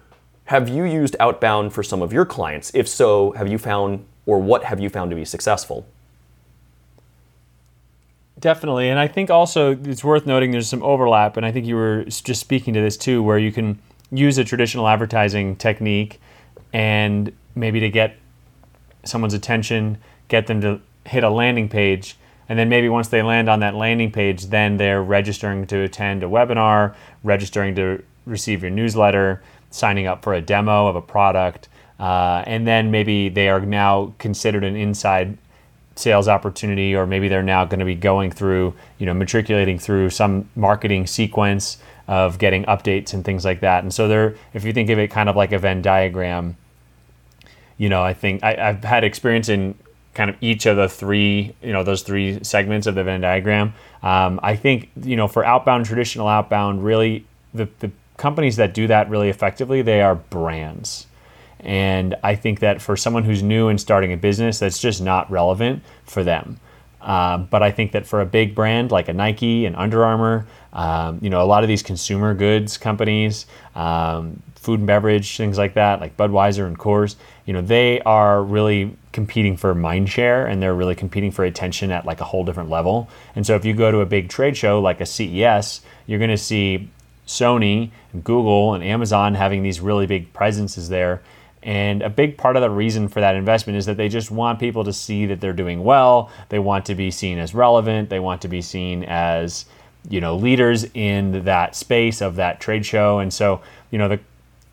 have 0.45 0.69
you 0.69 0.83
used 0.83 1.15
outbound 1.19 1.73
for 1.73 1.81
some 1.81 2.03
of 2.03 2.13
your 2.13 2.27
clients? 2.27 2.69
If 2.75 2.87
so, 2.87 3.31
have 3.31 3.47
you 3.47 3.57
found 3.57 4.05
or 4.27 4.39
what 4.39 4.65
have 4.65 4.79
you 4.79 4.89
found 4.89 5.09
to 5.09 5.15
be 5.15 5.25
successful? 5.25 5.87
Definitely. 8.39 8.89
And 8.89 8.99
I 8.99 9.07
think 9.07 9.29
also 9.29 9.71
it's 9.71 10.03
worth 10.03 10.25
noting 10.25 10.51
there's 10.51 10.69
some 10.69 10.83
overlap. 10.83 11.35
And 11.35 11.45
I 11.45 11.51
think 11.51 11.65
you 11.65 11.75
were 11.75 12.05
just 12.05 12.39
speaking 12.39 12.73
to 12.73 12.81
this 12.81 12.95
too, 12.95 13.21
where 13.21 13.37
you 13.37 13.51
can 13.51 13.79
use 14.11 14.37
a 14.37 14.43
traditional 14.43 14.87
advertising 14.87 15.55
technique 15.55 16.19
and 16.71 17.31
maybe 17.55 17.79
to 17.79 17.89
get 17.89 18.15
someone's 19.03 19.33
attention, 19.33 19.97
get 20.27 20.47
them 20.47 20.61
to 20.61 20.79
hit 21.05 21.23
a 21.23 21.29
landing 21.29 21.67
page. 21.67 22.15
And 22.47 22.57
then 22.57 22.69
maybe 22.69 22.89
once 22.89 23.09
they 23.09 23.21
land 23.21 23.49
on 23.49 23.59
that 23.59 23.75
landing 23.75 24.11
page, 24.11 24.47
then 24.47 24.77
they're 24.77 25.03
registering 25.03 25.67
to 25.67 25.81
attend 25.81 26.23
a 26.23 26.27
webinar, 26.27 26.95
registering 27.23 27.75
to 27.75 28.03
receive 28.25 28.61
your 28.61 28.71
newsletter, 28.71 29.43
signing 29.69 30.07
up 30.07 30.23
for 30.23 30.33
a 30.33 30.41
demo 30.41 30.87
of 30.87 30.95
a 30.95 31.01
product. 31.01 31.67
Uh, 31.99 32.43
and 32.47 32.65
then 32.65 32.89
maybe 32.89 33.29
they 33.29 33.49
are 33.49 33.59
now 33.59 34.13
considered 34.17 34.63
an 34.63 34.75
inside 34.75 35.37
sales 35.99 36.27
opportunity 36.27 36.95
or 36.95 37.05
maybe 37.05 37.27
they're 37.27 37.43
now 37.43 37.65
going 37.65 37.79
to 37.79 37.85
be 37.85 37.95
going 37.95 38.31
through 38.31 38.73
you 38.97 39.05
know 39.05 39.13
matriculating 39.13 39.77
through 39.77 40.09
some 40.09 40.49
marketing 40.55 41.05
sequence 41.05 41.77
of 42.07 42.39
getting 42.39 42.63
updates 42.65 43.13
and 43.13 43.23
things 43.23 43.45
like 43.45 43.59
that 43.59 43.83
and 43.83 43.93
so 43.93 44.07
they're 44.07 44.35
if 44.53 44.63
you 44.63 44.73
think 44.73 44.89
of 44.89 44.97
it 44.97 45.09
kind 45.09 45.29
of 45.29 45.35
like 45.35 45.51
a 45.51 45.59
venn 45.59 45.81
diagram 45.81 46.55
you 47.77 47.89
know 47.89 48.01
i 48.01 48.13
think 48.13 48.43
I, 48.43 48.69
i've 48.69 48.83
had 48.83 49.03
experience 49.03 49.49
in 49.49 49.75
kind 50.13 50.29
of 50.29 50.35
each 50.41 50.65
of 50.65 50.75
the 50.77 50.89
three 50.89 51.55
you 51.61 51.71
know 51.71 51.83
those 51.83 52.01
three 52.01 52.43
segments 52.43 52.87
of 52.87 52.95
the 52.95 53.03
venn 53.03 53.21
diagram 53.21 53.73
um, 54.01 54.39
i 54.41 54.55
think 54.55 54.89
you 55.03 55.15
know 55.15 55.27
for 55.27 55.45
outbound 55.45 55.85
traditional 55.85 56.27
outbound 56.27 56.83
really 56.83 57.25
the, 57.53 57.67
the 57.79 57.91
companies 58.19 58.57
that 58.57 58.73
do 58.73 58.85
that 58.85 59.09
really 59.09 59.29
effectively, 59.29 59.81
they 59.81 60.01
are 60.01 60.13
brands. 60.13 61.07
And 61.59 62.15
I 62.23 62.35
think 62.35 62.59
that 62.59 62.81
for 62.81 62.95
someone 62.95 63.23
who's 63.23 63.43
new 63.43 63.67
and 63.67 63.79
starting 63.79 64.13
a 64.13 64.17
business, 64.17 64.59
that's 64.59 64.79
just 64.79 65.01
not 65.01 65.29
relevant 65.29 65.83
for 66.05 66.23
them. 66.23 66.59
Uh, 67.01 67.37
but 67.37 67.63
I 67.63 67.71
think 67.71 67.93
that 67.93 68.05
for 68.05 68.21
a 68.21 68.25
big 68.25 68.53
brand 68.53 68.91
like 68.91 69.07
a 69.07 69.13
Nike 69.13 69.65
and 69.65 69.75
Under 69.75 70.03
Armour, 70.03 70.45
um, 70.73 71.19
you 71.21 71.29
know, 71.29 71.41
a 71.41 71.47
lot 71.47 71.63
of 71.63 71.69
these 71.69 71.81
consumer 71.81 72.33
goods 72.33 72.77
companies, 72.77 73.45
um, 73.75 74.41
food 74.55 74.79
and 74.79 74.87
beverage, 74.87 75.37
things 75.37 75.57
like 75.57 75.75
that, 75.75 76.01
like 76.01 76.17
Budweiser 76.17 76.67
and 76.67 76.77
Coors, 76.77 77.15
you 77.45 77.53
know, 77.53 77.61
they 77.61 78.01
are 78.01 78.43
really 78.43 78.95
competing 79.13 79.55
for 79.55 79.73
mind 79.73 80.09
share 80.09 80.45
and 80.45 80.61
they're 80.61 80.75
really 80.75 80.95
competing 80.95 81.31
for 81.31 81.45
attention 81.45 81.91
at 81.91 82.05
like 82.05 82.19
a 82.19 82.25
whole 82.25 82.43
different 82.43 82.69
level. 82.69 83.09
And 83.35 83.47
so 83.47 83.55
if 83.55 83.63
you 83.63 83.73
go 83.73 83.91
to 83.91 83.99
a 84.01 84.05
big 84.05 84.29
trade 84.29 84.57
show 84.57 84.81
like 84.81 84.99
a 85.01 85.05
CES, 85.05 85.81
you're 86.05 86.19
going 86.19 86.29
to 86.29 86.37
see 86.37 86.89
Sony, 87.29 87.91
and 88.11 88.23
Google, 88.23 88.73
and 88.73 88.83
Amazon 88.83 89.35
having 89.35 89.61
these 89.61 89.79
really 89.79 90.07
big 90.07 90.33
presences 90.33 90.89
there. 90.89 91.21
And 91.61 92.01
a 92.01 92.09
big 92.09 92.37
part 92.37 92.55
of 92.55 92.61
the 92.61 92.69
reason 92.69 93.07
for 93.07 93.19
that 93.19 93.35
investment 93.35 93.77
is 93.77 93.85
that 93.85 93.97
they 93.97 94.07
just 94.07 94.31
want 94.31 94.59
people 94.59 94.83
to 94.85 94.93
see 94.93 95.25
that 95.25 95.41
they're 95.41 95.53
doing 95.53 95.83
well. 95.83 96.31
They 96.49 96.59
want 96.59 96.85
to 96.85 96.95
be 96.95 97.11
seen 97.11 97.37
as 97.37 97.53
relevant. 97.53 98.09
They 98.09 98.19
want 98.19 98.41
to 98.43 98.47
be 98.47 98.61
seen 98.61 99.03
as, 99.03 99.65
you 100.07 100.21
know, 100.21 100.37
leaders 100.37 100.85
in 100.93 101.43
that 101.43 101.75
space 101.75 102.21
of 102.21 102.35
that 102.37 102.61
trade 102.61 102.85
show. 102.85 103.19
And 103.19 103.33
so, 103.33 103.61
you 103.91 103.97
know, 103.97 104.07
the 104.07 104.19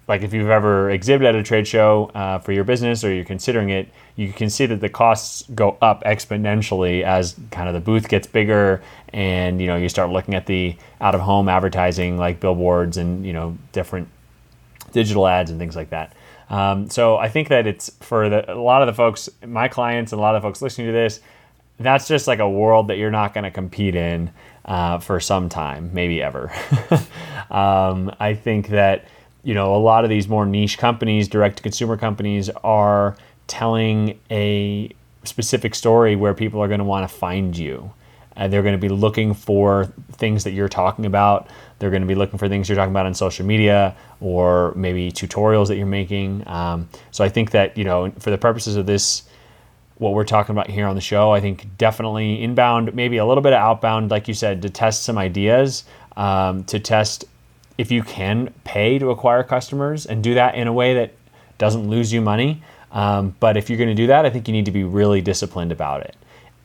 like 0.08 0.22
if 0.22 0.32
you've 0.32 0.50
ever 0.50 0.90
exhibited 0.90 1.34
at 1.34 1.34
a 1.34 1.42
trade 1.42 1.66
show 1.66 2.10
uh, 2.14 2.38
for 2.38 2.52
your 2.52 2.64
business 2.64 3.02
or 3.02 3.12
you're 3.12 3.24
considering 3.24 3.70
it, 3.70 3.88
you 4.14 4.32
can 4.32 4.48
see 4.48 4.66
that 4.66 4.80
the 4.80 4.88
costs 4.88 5.42
go 5.54 5.76
up 5.82 6.04
exponentially 6.04 7.02
as 7.02 7.34
kind 7.50 7.68
of 7.68 7.74
the 7.74 7.80
booth 7.80 8.08
gets 8.08 8.26
bigger 8.26 8.80
and 9.12 9.60
you 9.60 9.66
know 9.66 9.76
you 9.76 9.88
start 9.88 10.10
looking 10.10 10.34
at 10.34 10.46
the 10.46 10.76
out 11.00 11.14
of 11.14 11.20
home 11.20 11.48
advertising 11.48 12.16
like 12.16 12.38
billboards 12.38 12.96
and 12.96 13.26
you 13.26 13.32
know 13.32 13.56
different 13.72 14.08
digital 14.92 15.26
ads 15.26 15.50
and 15.50 15.58
things 15.58 15.74
like 15.74 15.90
that. 15.90 16.12
Um, 16.48 16.88
so 16.88 17.16
I 17.16 17.28
think 17.28 17.48
that 17.48 17.66
it's 17.66 17.90
for 18.00 18.28
the, 18.28 18.52
a 18.52 18.54
lot 18.54 18.82
of 18.82 18.86
the 18.86 18.94
folks, 18.94 19.28
my 19.44 19.68
clients, 19.68 20.12
and 20.12 20.18
a 20.18 20.22
lot 20.22 20.36
of 20.36 20.42
the 20.42 20.46
folks 20.46 20.62
listening 20.62 20.86
to 20.88 20.92
this, 20.92 21.20
that's 21.78 22.08
just 22.08 22.26
like 22.26 22.38
a 22.38 22.48
world 22.48 22.88
that 22.88 22.96
you're 22.96 23.10
not 23.10 23.34
going 23.34 23.44
to 23.44 23.50
compete 23.50 23.94
in 23.94 24.30
uh, 24.64 24.98
for 24.98 25.20
some 25.20 25.48
time, 25.48 25.90
maybe 25.92 26.22
ever. 26.22 26.52
um, 27.50 28.14
I 28.18 28.34
think 28.34 28.68
that 28.68 29.06
you 29.42 29.54
know 29.54 29.74
a 29.74 29.78
lot 29.78 30.04
of 30.04 30.10
these 30.10 30.28
more 30.28 30.46
niche 30.46 30.78
companies, 30.78 31.28
direct 31.28 31.58
to 31.58 31.62
consumer 31.62 31.96
companies, 31.96 32.48
are 32.64 33.16
telling 33.46 34.18
a 34.30 34.90
specific 35.24 35.74
story 35.74 36.16
where 36.16 36.34
people 36.34 36.62
are 36.62 36.68
going 36.68 36.78
to 36.78 36.84
want 36.84 37.08
to 37.08 37.14
find 37.14 37.56
you. 37.56 37.92
And 38.38 38.52
they're 38.52 38.62
going 38.62 38.74
to 38.74 38.78
be 38.78 38.90
looking 38.90 39.32
for 39.32 39.86
things 40.12 40.44
that 40.44 40.50
you're 40.50 40.68
talking 40.68 41.06
about. 41.06 41.48
They're 41.78 41.90
going 41.90 42.02
to 42.02 42.08
be 42.08 42.14
looking 42.14 42.38
for 42.38 42.48
things 42.48 42.68
you're 42.68 42.76
talking 42.76 42.90
about 42.90 43.06
on 43.06 43.14
social 43.14 43.44
media 43.44 43.94
or 44.20 44.72
maybe 44.76 45.12
tutorials 45.12 45.68
that 45.68 45.76
you're 45.76 45.86
making. 45.86 46.46
Um, 46.48 46.88
so 47.10 47.24
I 47.24 47.28
think 47.28 47.50
that, 47.50 47.76
you 47.76 47.84
know, 47.84 48.10
for 48.18 48.30
the 48.30 48.38
purposes 48.38 48.76
of 48.76 48.86
this, 48.86 49.24
what 49.98 50.12
we're 50.14 50.24
talking 50.24 50.54
about 50.54 50.68
here 50.68 50.86
on 50.86 50.94
the 50.94 51.00
show, 51.00 51.32
I 51.32 51.40
think 51.40 51.66
definitely 51.78 52.42
inbound, 52.42 52.94
maybe 52.94 53.18
a 53.18 53.26
little 53.26 53.42
bit 53.42 53.52
of 53.52 53.60
outbound, 53.60 54.10
like 54.10 54.28
you 54.28 54.34
said, 54.34 54.62
to 54.62 54.70
test 54.70 55.04
some 55.04 55.18
ideas, 55.18 55.84
um, 56.16 56.64
to 56.64 56.78
test 56.78 57.24
if 57.78 57.90
you 57.90 58.02
can 58.02 58.52
pay 58.64 58.98
to 58.98 59.10
acquire 59.10 59.42
customers 59.42 60.06
and 60.06 60.22
do 60.22 60.34
that 60.34 60.54
in 60.54 60.66
a 60.66 60.72
way 60.72 60.94
that 60.94 61.12
doesn't 61.58 61.88
lose 61.88 62.12
you 62.12 62.20
money. 62.20 62.62
Um, 62.92 63.34
but 63.40 63.56
if 63.56 63.68
you're 63.68 63.78
going 63.78 63.90
to 63.90 63.94
do 63.94 64.06
that, 64.06 64.24
I 64.24 64.30
think 64.30 64.48
you 64.48 64.52
need 64.52 64.64
to 64.66 64.70
be 64.70 64.84
really 64.84 65.20
disciplined 65.20 65.72
about 65.72 66.02
it 66.02 66.16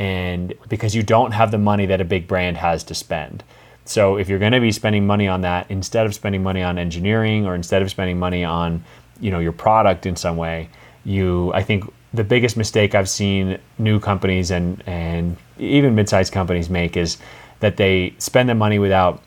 and 0.02 0.56
because 0.68 0.96
you 0.96 1.04
don't 1.04 1.32
have 1.32 1.52
the 1.52 1.60
money 1.60 1.86
that 1.86 2.02
a 2.02 2.06
big 2.06 2.28
brand 2.28 2.58
has 2.58 2.84
to 2.86 2.96
spend. 2.96 3.44
So 3.86 4.18
if 4.18 4.30
you're 4.30 4.40
going 4.40 4.52
to 4.52 4.60
be 4.60 4.72
spending 4.72 5.06
money 5.06 5.28
on 5.28 5.42
that 5.42 5.70
instead 5.70 6.06
of 6.06 6.14
spending 6.14 6.44
money 6.44 6.62
on 6.62 6.78
engineering 6.78 7.46
or 7.46 7.56
instead 7.56 7.82
of 7.82 7.90
spending 7.90 8.20
money 8.20 8.44
on, 8.44 8.84
you 9.20 9.32
know, 9.32 9.40
your 9.40 9.52
product 9.52 10.06
in 10.06 10.16
some 10.16 10.38
way, 10.38 10.70
you 11.04 11.52
I 11.54 11.64
think 11.64 11.92
the 12.14 12.24
biggest 12.24 12.58
mistake 12.58 12.94
I've 12.94 13.10
seen 13.10 13.58
new 13.78 14.00
companies 14.00 14.52
and 14.52 14.84
and 14.86 15.38
even 15.58 15.96
mid-sized 15.96 16.34
companies 16.34 16.70
make 16.70 16.98
is 16.98 17.18
that 17.60 17.78
they 17.78 18.14
spend 18.18 18.50
the 18.50 18.56
money 18.56 18.80
without 18.80 19.22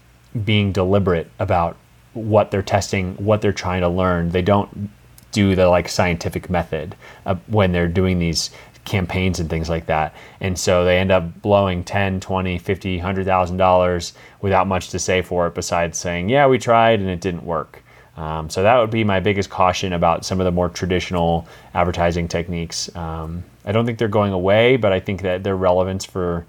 being 0.44 0.72
deliberate 0.72 1.30
about 1.38 1.76
what 2.12 2.50
they're 2.50 2.62
testing, 2.62 3.14
what 3.14 3.40
they're 3.40 3.52
trying 3.52 3.80
to 3.80 3.88
learn. 3.88 4.30
They 4.30 4.42
don't 4.42 4.90
do 5.32 5.56
the 5.56 5.68
like 5.68 5.88
scientific 5.88 6.48
method 6.48 6.94
uh, 7.26 7.34
when 7.48 7.72
they're 7.72 7.88
doing 7.88 8.18
these 8.18 8.50
campaigns 8.84 9.40
and 9.40 9.48
things 9.48 9.68
like 9.68 9.86
that. 9.86 10.14
And 10.40 10.58
so 10.58 10.84
they 10.84 10.98
end 10.98 11.10
up 11.10 11.42
blowing 11.42 11.84
10, 11.84 12.20
20, 12.20 12.58
50, 12.58 12.96
100,000 12.96 13.56
dollars 13.56 14.12
without 14.40 14.66
much 14.66 14.90
to 14.90 14.98
say 14.98 15.22
for 15.22 15.46
it 15.46 15.54
besides 15.54 15.98
saying, 15.98 16.28
"Yeah, 16.28 16.46
we 16.46 16.58
tried 16.58 17.00
and 17.00 17.08
it 17.08 17.20
didn't 17.20 17.44
work." 17.44 17.82
Um, 18.16 18.48
so 18.48 18.62
that 18.62 18.78
would 18.78 18.90
be 18.90 19.02
my 19.02 19.20
biggest 19.20 19.50
caution 19.50 19.92
about 19.92 20.24
some 20.24 20.40
of 20.40 20.44
the 20.44 20.52
more 20.52 20.68
traditional 20.68 21.48
advertising 21.74 22.28
techniques. 22.28 22.94
Um, 22.94 23.42
I 23.64 23.72
don't 23.72 23.86
think 23.86 23.98
they're 23.98 24.08
going 24.08 24.32
away, 24.32 24.76
but 24.76 24.92
I 24.92 25.00
think 25.00 25.22
that 25.22 25.42
their 25.42 25.56
relevance 25.56 26.04
for 26.04 26.46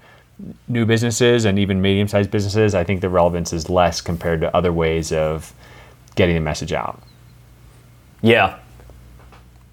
new 0.68 0.84
businesses 0.84 1.44
and 1.44 1.58
even 1.58 1.80
medium-sized 1.80 2.30
businesses, 2.30 2.74
I 2.74 2.84
think 2.84 3.00
the 3.00 3.08
relevance 3.08 3.52
is 3.52 3.70
less 3.70 4.00
compared 4.00 4.42
to 4.42 4.54
other 4.54 4.72
ways 4.72 5.12
of 5.12 5.52
getting 6.14 6.34
the 6.34 6.40
message 6.40 6.72
out. 6.72 7.02
Yeah, 8.22 8.58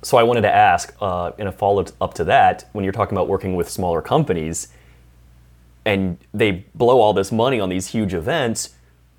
so 0.03 0.17
I 0.17 0.23
wanted 0.23 0.41
to 0.41 0.53
ask, 0.53 0.93
uh, 1.01 1.31
in 1.37 1.47
a 1.47 1.51
follow 1.51 1.85
up 1.99 2.13
to 2.15 2.23
that, 2.25 2.69
when 2.73 2.83
you're 2.83 2.93
talking 2.93 3.17
about 3.17 3.27
working 3.27 3.55
with 3.55 3.69
smaller 3.69 4.01
companies, 4.01 4.67
and 5.85 6.17
they 6.33 6.65
blow 6.75 7.01
all 7.01 7.13
this 7.13 7.31
money 7.31 7.59
on 7.59 7.69
these 7.69 7.87
huge 7.87 8.13
events, 8.13 8.75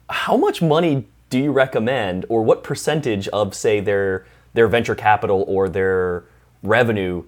how 0.08 0.36
much 0.36 0.62
money 0.62 1.06
do 1.30 1.38
you 1.38 1.52
recommend, 1.52 2.26
or 2.28 2.42
what 2.42 2.62
percentage 2.62 3.28
of, 3.28 3.54
say, 3.54 3.80
their 3.80 4.26
their 4.52 4.68
venture 4.68 4.94
capital 4.94 5.44
or 5.48 5.68
their 5.68 6.24
revenue 6.62 7.24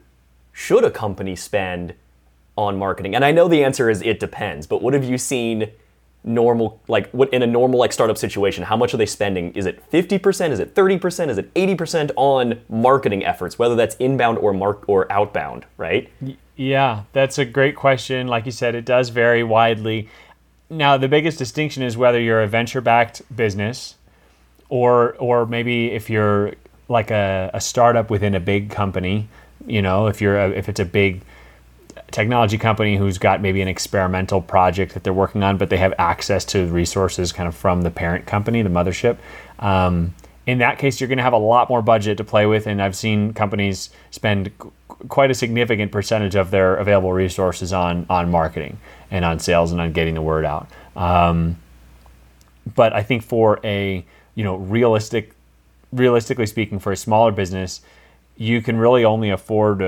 should 0.52 0.84
a 0.84 0.90
company 0.90 1.34
spend 1.34 1.94
on 2.56 2.78
marketing? 2.78 3.14
And 3.14 3.24
I 3.24 3.32
know 3.32 3.48
the 3.48 3.64
answer 3.64 3.90
is 3.90 4.00
it 4.02 4.20
depends, 4.20 4.66
but 4.66 4.80
what 4.80 4.94
have 4.94 5.04
you 5.04 5.18
seen? 5.18 5.72
Normal 6.26 6.80
like 6.88 7.08
what 7.12 7.32
in 7.32 7.42
a 7.42 7.46
normal 7.46 7.78
like 7.78 7.92
startup 7.92 8.18
situation 8.18 8.64
how 8.64 8.76
much 8.76 8.92
are 8.92 8.96
they 8.96 9.06
spending? 9.06 9.52
Is 9.52 9.64
it 9.64 9.88
50% 9.90 10.50
is 10.50 10.58
it 10.58 10.74
30% 10.74 11.28
is 11.28 11.38
it 11.38 11.54
80% 11.54 12.10
on 12.16 12.60
marketing 12.68 13.24
efforts 13.24 13.58
whether 13.58 13.76
that's 13.76 13.94
inbound 13.96 14.38
or 14.38 14.52
mark 14.52 14.86
or 14.88 15.10
outbound 15.10 15.64
right? 15.76 16.10
Yeah 16.56 17.04
that's 17.12 17.38
a 17.38 17.44
great 17.44 17.76
question. 17.76 18.26
Like 18.26 18.44
you 18.44 18.52
said 18.52 18.74
it 18.74 18.84
does 18.84 19.10
vary 19.10 19.44
widely. 19.44 20.08
Now 20.68 20.96
the 20.96 21.08
biggest 21.08 21.38
distinction 21.38 21.82
is 21.84 21.96
whether 21.96 22.20
you're 22.20 22.42
a 22.42 22.48
venture 22.48 22.80
backed 22.80 23.22
business 23.34 23.94
or 24.68 25.14
or 25.14 25.46
maybe 25.46 25.92
if 25.92 26.10
you're 26.10 26.54
like 26.88 27.10
a, 27.10 27.50
a 27.54 27.60
startup 27.60 28.10
within 28.10 28.34
a 28.34 28.40
big 28.40 28.70
company 28.70 29.28
you 29.66 29.82
know 29.82 30.06
if 30.06 30.20
you're 30.20 30.38
a, 30.38 30.50
if 30.50 30.68
it's 30.68 30.80
a 30.80 30.84
big 30.84 31.22
technology 32.10 32.58
company 32.58 32.96
who's 32.96 33.18
got 33.18 33.40
maybe 33.40 33.60
an 33.60 33.68
experimental 33.68 34.40
project 34.40 34.94
that 34.94 35.04
they're 35.04 35.12
working 35.12 35.42
on, 35.42 35.56
but 35.58 35.70
they 35.70 35.76
have 35.76 35.92
access 35.98 36.44
to 36.46 36.66
resources 36.66 37.32
kind 37.32 37.48
of 37.48 37.54
from 37.54 37.82
the 37.82 37.90
parent 37.90 38.26
company, 38.26 38.62
the 38.62 38.68
mothership. 38.68 39.18
Um, 39.58 40.14
in 40.46 40.58
that 40.58 40.78
case, 40.78 41.00
you're 41.00 41.08
going 41.08 41.18
to 41.18 41.24
have 41.24 41.32
a 41.32 41.38
lot 41.38 41.68
more 41.68 41.82
budget 41.82 42.18
to 42.18 42.24
play 42.24 42.46
with, 42.46 42.66
and 42.66 42.80
I've 42.80 42.94
seen 42.94 43.32
companies 43.34 43.90
spend 44.12 44.52
quite 45.08 45.30
a 45.30 45.34
significant 45.34 45.92
percentage 45.92 46.36
of 46.36 46.50
their 46.50 46.76
available 46.76 47.12
resources 47.12 47.72
on 47.72 48.06
on 48.08 48.30
marketing 48.30 48.78
and 49.10 49.24
on 49.24 49.38
sales 49.38 49.72
and 49.72 49.80
on 49.80 49.92
getting 49.92 50.14
the 50.14 50.22
word 50.22 50.44
out. 50.44 50.68
Um, 50.94 51.56
but 52.74 52.92
I 52.92 53.02
think 53.02 53.22
for 53.22 53.60
a 53.64 54.04
you 54.36 54.44
know 54.44 54.56
realistic, 54.56 55.32
realistically 55.92 56.46
speaking, 56.46 56.78
for 56.78 56.92
a 56.92 56.96
smaller 56.96 57.32
business, 57.32 57.80
you 58.36 58.62
can 58.62 58.78
really 58.78 59.04
only 59.04 59.30
afford 59.30 59.82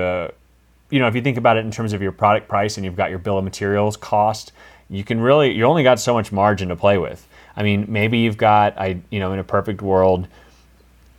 you 0.89 0.99
know, 0.99 1.07
if 1.07 1.15
you 1.15 1.21
think 1.21 1.37
about 1.37 1.57
it 1.57 1.65
in 1.65 1.71
terms 1.71 1.93
of 1.93 2.01
your 2.01 2.11
product 2.11 2.47
price 2.47 2.77
and 2.77 2.85
you've 2.85 2.95
got 2.95 3.09
your 3.09 3.19
bill 3.19 3.37
of 3.37 3.43
materials 3.43 3.95
cost, 3.95 4.51
you 4.89 5.03
can 5.03 5.21
really 5.21 5.51
you 5.51 5.63
only 5.65 5.83
got 5.83 5.99
so 5.99 6.13
much 6.13 6.31
margin 6.31 6.69
to 6.69 6.75
play 6.75 6.97
with. 6.97 7.27
I 7.55 7.63
mean, 7.63 7.85
maybe 7.87 8.19
you've 8.19 8.37
got 8.37 8.77
I 8.77 8.99
you 9.09 9.19
know 9.19 9.33
in 9.33 9.39
a 9.39 9.43
perfect 9.43 9.81
world, 9.81 10.27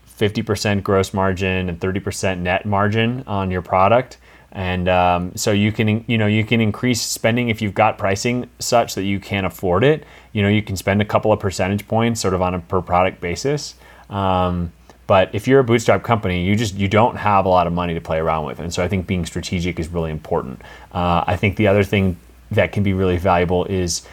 fifty 0.04 0.42
percent 0.42 0.82
gross 0.82 1.14
margin 1.14 1.68
and 1.68 1.80
thirty 1.80 2.00
percent 2.00 2.40
net 2.40 2.66
margin 2.66 3.22
on 3.26 3.50
your 3.50 3.62
product, 3.62 4.18
and 4.52 4.88
um, 4.88 5.32
so 5.36 5.52
you 5.52 5.70
can 5.70 6.04
you 6.08 6.18
know 6.18 6.26
you 6.26 6.44
can 6.44 6.60
increase 6.60 7.00
spending 7.00 7.48
if 7.48 7.62
you've 7.62 7.74
got 7.74 7.96
pricing 7.96 8.50
such 8.58 8.94
that 8.96 9.04
you 9.04 9.20
can 9.20 9.44
afford 9.44 9.84
it. 9.84 10.04
You 10.32 10.42
know, 10.42 10.48
you 10.48 10.62
can 10.62 10.76
spend 10.76 11.00
a 11.00 11.04
couple 11.04 11.32
of 11.32 11.38
percentage 11.38 11.86
points 11.86 12.20
sort 12.20 12.34
of 12.34 12.42
on 12.42 12.54
a 12.54 12.60
per 12.60 12.82
product 12.82 13.20
basis. 13.20 13.76
Um, 14.08 14.72
but 15.10 15.34
if 15.34 15.48
you're 15.48 15.58
a 15.58 15.64
bootstrap 15.64 16.04
company, 16.04 16.44
you 16.44 16.54
just 16.54 16.76
you 16.76 16.86
don't 16.86 17.16
have 17.16 17.44
a 17.44 17.48
lot 17.48 17.66
of 17.66 17.72
money 17.72 17.94
to 17.94 18.00
play 18.00 18.18
around 18.18 18.44
with, 18.46 18.60
and 18.60 18.72
so 18.72 18.80
I 18.80 18.86
think 18.86 19.08
being 19.08 19.26
strategic 19.26 19.80
is 19.80 19.88
really 19.88 20.12
important. 20.12 20.62
Uh, 20.92 21.24
I 21.26 21.34
think 21.34 21.56
the 21.56 21.66
other 21.66 21.82
thing 21.82 22.16
that 22.52 22.70
can 22.70 22.84
be 22.84 22.92
really 22.92 23.16
valuable 23.16 23.64
is 23.64 24.06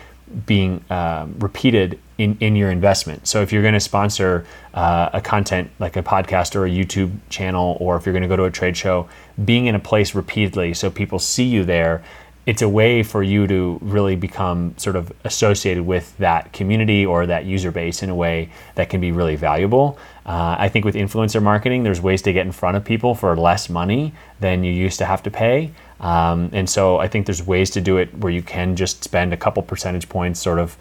being 0.48 0.84
um, 0.90 1.36
repeated 1.38 2.00
in, 2.18 2.36
in 2.40 2.56
your 2.56 2.72
investment. 2.72 3.28
So 3.28 3.44
if 3.44 3.54
you're 3.54 3.62
going 3.62 3.76
to 3.76 3.80
sponsor 3.80 4.48
uh, 4.74 5.12
a 5.14 5.22
content 5.22 5.70
like 5.78 5.98
a 5.98 6.02
podcast 6.02 6.56
or 6.56 6.66
a 6.66 6.70
YouTube 6.72 7.12
channel, 7.30 7.78
or 7.80 7.96
if 7.96 8.08
you're 8.08 8.14
going 8.14 8.24
to 8.24 8.28
go 8.28 8.36
to 8.36 8.46
a 8.46 8.52
trade 8.52 8.76
show, 8.76 9.08
being 9.46 9.68
in 9.68 9.76
a 9.76 9.80
place 9.80 10.16
repeatedly 10.16 10.74
so 10.74 10.90
people 10.90 11.20
see 11.20 11.44
you 11.44 11.64
there 11.64 12.04
it's 12.48 12.62
a 12.62 12.70
way 12.70 13.04
for 13.04 13.22
you 13.22 13.46
to 13.46 13.78
really 13.82 14.16
become 14.16 14.74
sort 14.78 14.96
of 14.96 15.12
associated 15.26 15.86
with 15.86 16.18
that 16.18 16.54
community 16.54 17.06
or 17.06 17.26
that 17.26 17.44
user 17.44 17.72
base 17.72 18.02
in 18.02 18.10
a 18.10 18.16
way 18.16 18.50
that 18.76 18.90
can 18.90 19.02
be 19.02 19.12
really 19.12 19.36
valuable. 19.36 20.00
Uh, 20.28 20.58
I 20.60 20.68
think 20.68 20.84
with 20.84 20.96
influencer 20.96 21.42
marketing, 21.42 21.84
there's 21.84 22.02
ways 22.02 22.22
to 22.24 22.34
get 22.34 22.46
in 22.46 22.52
front 22.52 22.76
of 22.76 22.84
people 22.84 23.16
for 23.16 23.36
less 23.38 23.70
money 23.70 24.14
than 24.42 24.64
you 24.64 24.74
used 24.74 25.00
to 25.00 25.06
have 25.06 25.24
to 25.24 25.32
pay. 25.32 25.72
Um, 26.02 26.50
and 26.52 26.70
so 26.70 26.98
I 26.98 27.08
think 27.08 27.26
there's 27.26 27.46
ways 27.46 27.70
to 27.72 27.82
do 27.82 27.98
it 27.98 28.14
where 28.18 28.32
you 28.32 28.42
can 28.42 28.76
just 28.76 29.04
spend 29.04 29.34
a 29.34 29.38
couple 29.38 29.64
percentage 29.64 30.10
points 30.10 30.42
sort 30.42 30.60
of 30.60 30.78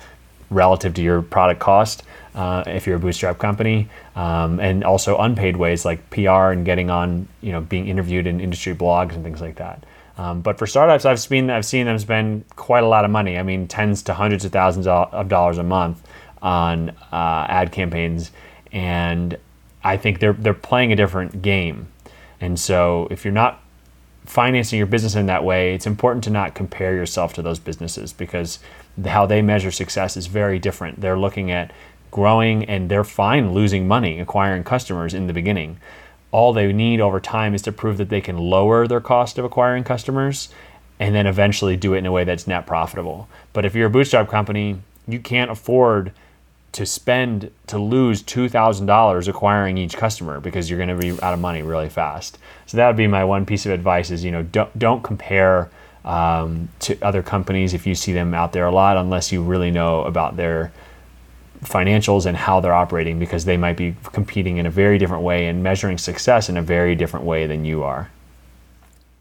relative 0.50 0.94
to 0.94 1.02
your 1.02 1.22
product 1.22 1.60
cost 1.60 2.02
uh, 2.34 2.64
if 2.66 2.86
you're 2.86 2.96
a 2.96 3.00
bootstrap 3.00 3.38
company, 3.38 3.88
um, 4.14 4.60
and 4.60 4.84
also 4.84 5.16
unpaid 5.18 5.56
ways 5.56 5.84
like 5.84 6.10
PR 6.10 6.50
and 6.52 6.64
getting 6.66 6.90
on, 6.90 7.26
you 7.40 7.52
know, 7.52 7.60
being 7.60 7.88
interviewed 7.88 8.26
in 8.26 8.40
industry 8.40 8.74
blogs 8.74 9.14
and 9.14 9.24
things 9.24 9.40
like 9.40 9.56
that. 9.56 9.84
Um, 10.18 10.40
but 10.40 10.58
for 10.58 10.66
startups, 10.66 11.04
I've 11.04 11.20
seen 11.20 11.50
I've 11.50 11.64
seen 11.64 11.86
them 11.86 11.98
spend 11.98 12.44
quite 12.56 12.82
a 12.82 12.86
lot 12.86 13.04
of 13.04 13.10
money. 13.10 13.38
I 13.38 13.42
mean, 13.42 13.68
tens 13.68 14.02
to 14.04 14.14
hundreds 14.14 14.44
of 14.44 14.52
thousands 14.52 14.86
of 14.86 15.28
dollars 15.28 15.58
a 15.58 15.62
month 15.62 16.02
on 16.42 16.90
uh, 17.12 17.46
ad 17.48 17.72
campaigns, 17.72 18.30
and 18.76 19.38
I 19.82 19.96
think 19.96 20.20
they're 20.20 20.34
they're 20.34 20.54
playing 20.54 20.92
a 20.92 20.96
different 20.96 21.42
game. 21.42 21.88
And 22.40 22.60
so, 22.60 23.08
if 23.10 23.24
you're 23.24 23.32
not 23.32 23.62
financing 24.26 24.76
your 24.76 24.86
business 24.86 25.14
in 25.14 25.26
that 25.26 25.44
way, 25.44 25.74
it's 25.74 25.86
important 25.86 26.24
to 26.24 26.30
not 26.30 26.54
compare 26.54 26.94
yourself 26.94 27.32
to 27.34 27.42
those 27.42 27.58
businesses 27.58 28.12
because 28.12 28.58
how 29.06 29.24
they 29.24 29.40
measure 29.40 29.70
success 29.70 30.16
is 30.16 30.26
very 30.26 30.58
different. 30.58 31.00
They're 31.00 31.18
looking 31.18 31.50
at 31.50 31.72
growing 32.10 32.64
and 32.64 32.90
they're 32.90 33.04
fine 33.04 33.52
losing 33.52 33.88
money 33.88 34.18
acquiring 34.20 34.64
customers 34.64 35.14
in 35.14 35.26
the 35.26 35.32
beginning 35.32 35.78
all 36.36 36.52
they 36.52 36.70
need 36.72 37.00
over 37.00 37.20
time 37.20 37.54
is 37.54 37.62
to 37.62 37.72
prove 37.72 37.96
that 37.96 38.10
they 38.10 38.20
can 38.20 38.36
lower 38.36 38.86
their 38.86 39.00
cost 39.00 39.38
of 39.38 39.44
acquiring 39.44 39.84
customers 39.84 40.50
and 40.98 41.14
then 41.14 41.26
eventually 41.26 41.76
do 41.76 41.94
it 41.94 41.98
in 41.98 42.06
a 42.06 42.12
way 42.12 42.24
that's 42.24 42.46
net 42.46 42.66
profitable. 42.66 43.28
But 43.52 43.64
if 43.64 43.74
you're 43.74 43.86
a 43.86 43.90
bootstrap 43.90 44.28
company, 44.28 44.80
you 45.06 45.18
can't 45.18 45.50
afford 45.50 46.12
to 46.76 46.84
spend 46.84 47.50
to 47.66 47.78
lose 47.78 48.22
$2,000 48.22 49.28
acquiring 49.28 49.78
each 49.78 49.96
customer 49.96 50.40
because 50.40 50.68
you're 50.68 50.76
going 50.76 50.90
to 50.90 50.94
be 50.94 51.18
out 51.22 51.32
of 51.32 51.40
money 51.40 51.62
really 51.62 51.88
fast. 51.88 52.36
So 52.66 52.76
that 52.76 52.86
would 52.86 52.98
be 52.98 53.06
my 53.06 53.24
one 53.24 53.46
piece 53.46 53.64
of 53.64 53.72
advice 53.72 54.10
is, 54.10 54.22
you 54.22 54.30
know, 54.30 54.42
don't, 54.42 54.78
don't 54.78 55.02
compare 55.02 55.70
um, 56.04 56.68
to 56.80 57.00
other 57.00 57.22
companies 57.22 57.72
if 57.72 57.86
you 57.86 57.94
see 57.94 58.12
them 58.12 58.34
out 58.34 58.52
there 58.52 58.66
a 58.66 58.70
lot 58.70 58.98
unless 58.98 59.32
you 59.32 59.42
really 59.42 59.70
know 59.70 60.04
about 60.04 60.36
their 60.36 60.70
financials 61.62 62.26
and 62.26 62.36
how 62.36 62.60
they're 62.60 62.74
operating 62.74 63.18
because 63.18 63.46
they 63.46 63.56
might 63.56 63.78
be 63.78 63.96
competing 64.12 64.58
in 64.58 64.66
a 64.66 64.70
very 64.70 64.98
different 64.98 65.22
way 65.22 65.46
and 65.46 65.62
measuring 65.62 65.96
success 65.96 66.50
in 66.50 66.58
a 66.58 66.62
very 66.62 66.94
different 66.94 67.24
way 67.24 67.46
than 67.46 67.64
you 67.64 67.84
are. 67.84 68.10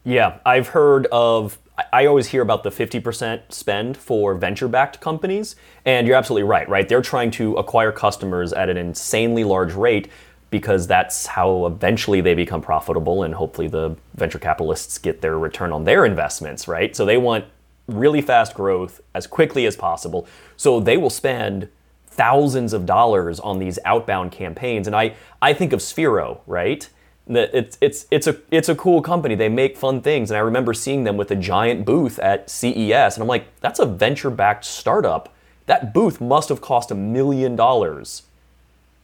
Yeah, 0.04 0.40
I've 0.44 0.68
heard 0.68 1.06
of 1.06 1.56
I 1.92 2.06
always 2.06 2.28
hear 2.28 2.42
about 2.42 2.62
the 2.62 2.70
50% 2.70 3.52
spend 3.52 3.96
for 3.96 4.34
venture 4.34 4.68
backed 4.68 5.00
companies, 5.00 5.56
and 5.84 6.06
you're 6.06 6.16
absolutely 6.16 6.48
right, 6.48 6.68
right? 6.68 6.88
They're 6.88 7.02
trying 7.02 7.30
to 7.32 7.54
acquire 7.54 7.92
customers 7.92 8.52
at 8.52 8.68
an 8.68 8.76
insanely 8.76 9.44
large 9.44 9.74
rate 9.74 10.08
because 10.50 10.86
that's 10.86 11.26
how 11.26 11.66
eventually 11.66 12.20
they 12.20 12.34
become 12.34 12.62
profitable, 12.62 13.22
and 13.22 13.34
hopefully 13.34 13.68
the 13.68 13.96
venture 14.14 14.38
capitalists 14.38 14.98
get 14.98 15.20
their 15.20 15.38
return 15.38 15.72
on 15.72 15.84
their 15.84 16.04
investments, 16.04 16.68
right? 16.68 16.94
So 16.94 17.04
they 17.04 17.18
want 17.18 17.44
really 17.88 18.20
fast 18.20 18.54
growth 18.54 19.00
as 19.14 19.26
quickly 19.26 19.66
as 19.66 19.76
possible. 19.76 20.26
So 20.56 20.80
they 20.80 20.96
will 20.96 21.10
spend 21.10 21.68
thousands 22.06 22.72
of 22.72 22.86
dollars 22.86 23.38
on 23.40 23.58
these 23.58 23.78
outbound 23.84 24.32
campaigns. 24.32 24.86
And 24.86 24.96
I, 24.96 25.14
I 25.42 25.52
think 25.52 25.72
of 25.72 25.80
Sphero, 25.80 26.40
right? 26.46 26.88
It's, 27.28 27.76
it's, 27.80 28.06
it's, 28.10 28.26
a, 28.26 28.36
it's 28.50 28.68
a 28.68 28.74
cool 28.74 29.02
company. 29.02 29.34
They 29.34 29.48
make 29.48 29.76
fun 29.76 30.00
things. 30.00 30.30
And 30.30 30.36
I 30.36 30.40
remember 30.40 30.72
seeing 30.72 31.04
them 31.04 31.16
with 31.16 31.30
a 31.30 31.36
giant 31.36 31.84
booth 31.84 32.18
at 32.20 32.48
CES. 32.48 33.16
And 33.16 33.22
I'm 33.22 33.26
like, 33.26 33.46
that's 33.60 33.80
a 33.80 33.86
venture 33.86 34.30
backed 34.30 34.64
startup. 34.64 35.32
That 35.66 35.92
booth 35.92 36.20
must 36.20 36.48
have 36.50 36.60
cost 36.60 36.92
a 36.92 36.94
million 36.94 37.56
dollars, 37.56 38.22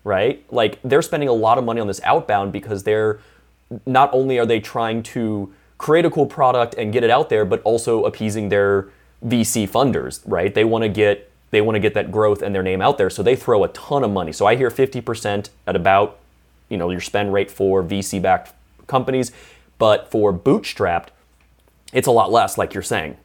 right? 0.04 0.44
Like 0.52 0.78
they're 0.84 1.02
spending 1.02 1.28
a 1.28 1.32
lot 1.32 1.58
of 1.58 1.64
money 1.64 1.80
on 1.80 1.88
this 1.88 2.00
outbound 2.04 2.52
because 2.52 2.84
they're 2.84 3.18
not 3.86 4.12
only 4.12 4.38
are 4.38 4.46
they 4.46 4.60
trying 4.60 5.02
to 5.02 5.52
create 5.78 6.04
a 6.04 6.10
cool 6.10 6.26
product 6.26 6.74
and 6.74 6.92
get 6.92 7.02
it 7.02 7.10
out 7.10 7.28
there, 7.28 7.44
but 7.44 7.60
also 7.62 8.04
appeasing 8.04 8.48
their 8.48 8.90
VC 9.26 9.68
funders, 9.68 10.20
right? 10.26 10.54
They 10.54 10.64
want 10.64 10.82
to 10.82 10.88
get 10.88 11.28
they 11.52 11.60
want 11.60 11.76
to 11.76 11.80
get 11.80 11.94
that 11.94 12.10
growth 12.10 12.40
and 12.40 12.54
their 12.54 12.62
name 12.62 12.80
out 12.80 12.96
there. 12.96 13.10
So 13.10 13.22
they 13.22 13.36
throw 13.36 13.62
a 13.62 13.68
ton 13.68 14.02
of 14.02 14.10
money. 14.10 14.32
So 14.32 14.46
I 14.46 14.56
hear 14.56 14.70
50% 14.70 15.50
at 15.66 15.76
about, 15.76 16.18
you 16.72 16.78
know, 16.78 16.90
your 16.90 17.00
spend 17.00 17.32
rate 17.32 17.50
for 17.50 17.84
VC-backed 17.84 18.54
companies, 18.86 19.30
but 19.76 20.10
for 20.10 20.32
bootstrapped, 20.32 21.08
it's 21.92 22.08
a 22.08 22.10
lot 22.10 22.32
less, 22.32 22.56
like 22.56 22.72
you're 22.72 22.82
saying. 22.82 23.18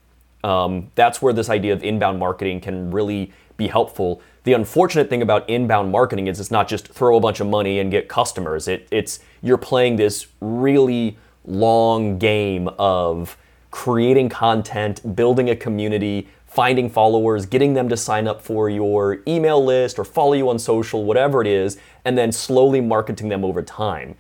Um, 0.44 0.92
that's 0.96 1.22
where 1.22 1.32
this 1.32 1.50
idea 1.50 1.72
of 1.72 1.82
inbound 1.84 2.20
marketing 2.20 2.60
can 2.60 2.92
really 2.92 3.32
be 3.56 3.68
helpful. 3.68 4.22
The 4.44 4.54
unfortunate 4.54 5.10
thing 5.10 5.22
about 5.22 5.50
inbound 5.50 5.92
marketing 5.92 6.28
is 6.28 6.40
it's 6.40 6.52
not 6.52 6.68
just 6.68 6.90
throw 6.90 7.16
a 7.16 7.20
bunch 7.20 7.40
of 7.40 7.48
money 7.48 7.80
and 7.80 7.90
get 7.90 8.10
customers. 8.10 8.68
It, 8.68 8.88
it's 8.92 9.20
you're 9.42 9.58
playing 9.58 9.96
this 9.96 10.28
really 10.42 11.18
long 11.46 12.18
game 12.18 12.68
of 12.78 13.38
creating 13.72 14.30
content, 14.30 15.16
building 15.16 15.50
a 15.50 15.56
community, 15.56 16.28
finding 16.48 16.90
followers, 16.90 17.46
getting 17.46 17.74
them 17.74 17.90
to 17.90 17.98
sign 17.98 18.28
up 18.28 18.42
for 18.42 18.70
your 18.70 19.20
email 19.28 19.64
list 19.64 20.00
or 20.00 20.06
follow 20.06 20.34
you 20.34 20.50
on 20.50 20.58
social, 20.58 21.04
whatever 21.04 21.42
it 21.42 21.48
is, 21.48 21.78
and 22.06 22.18
then 22.18 22.32
slowly 22.32 22.82
marketing 22.82 23.30
them 23.30 23.46
over 23.46 23.62
time. 23.62 24.16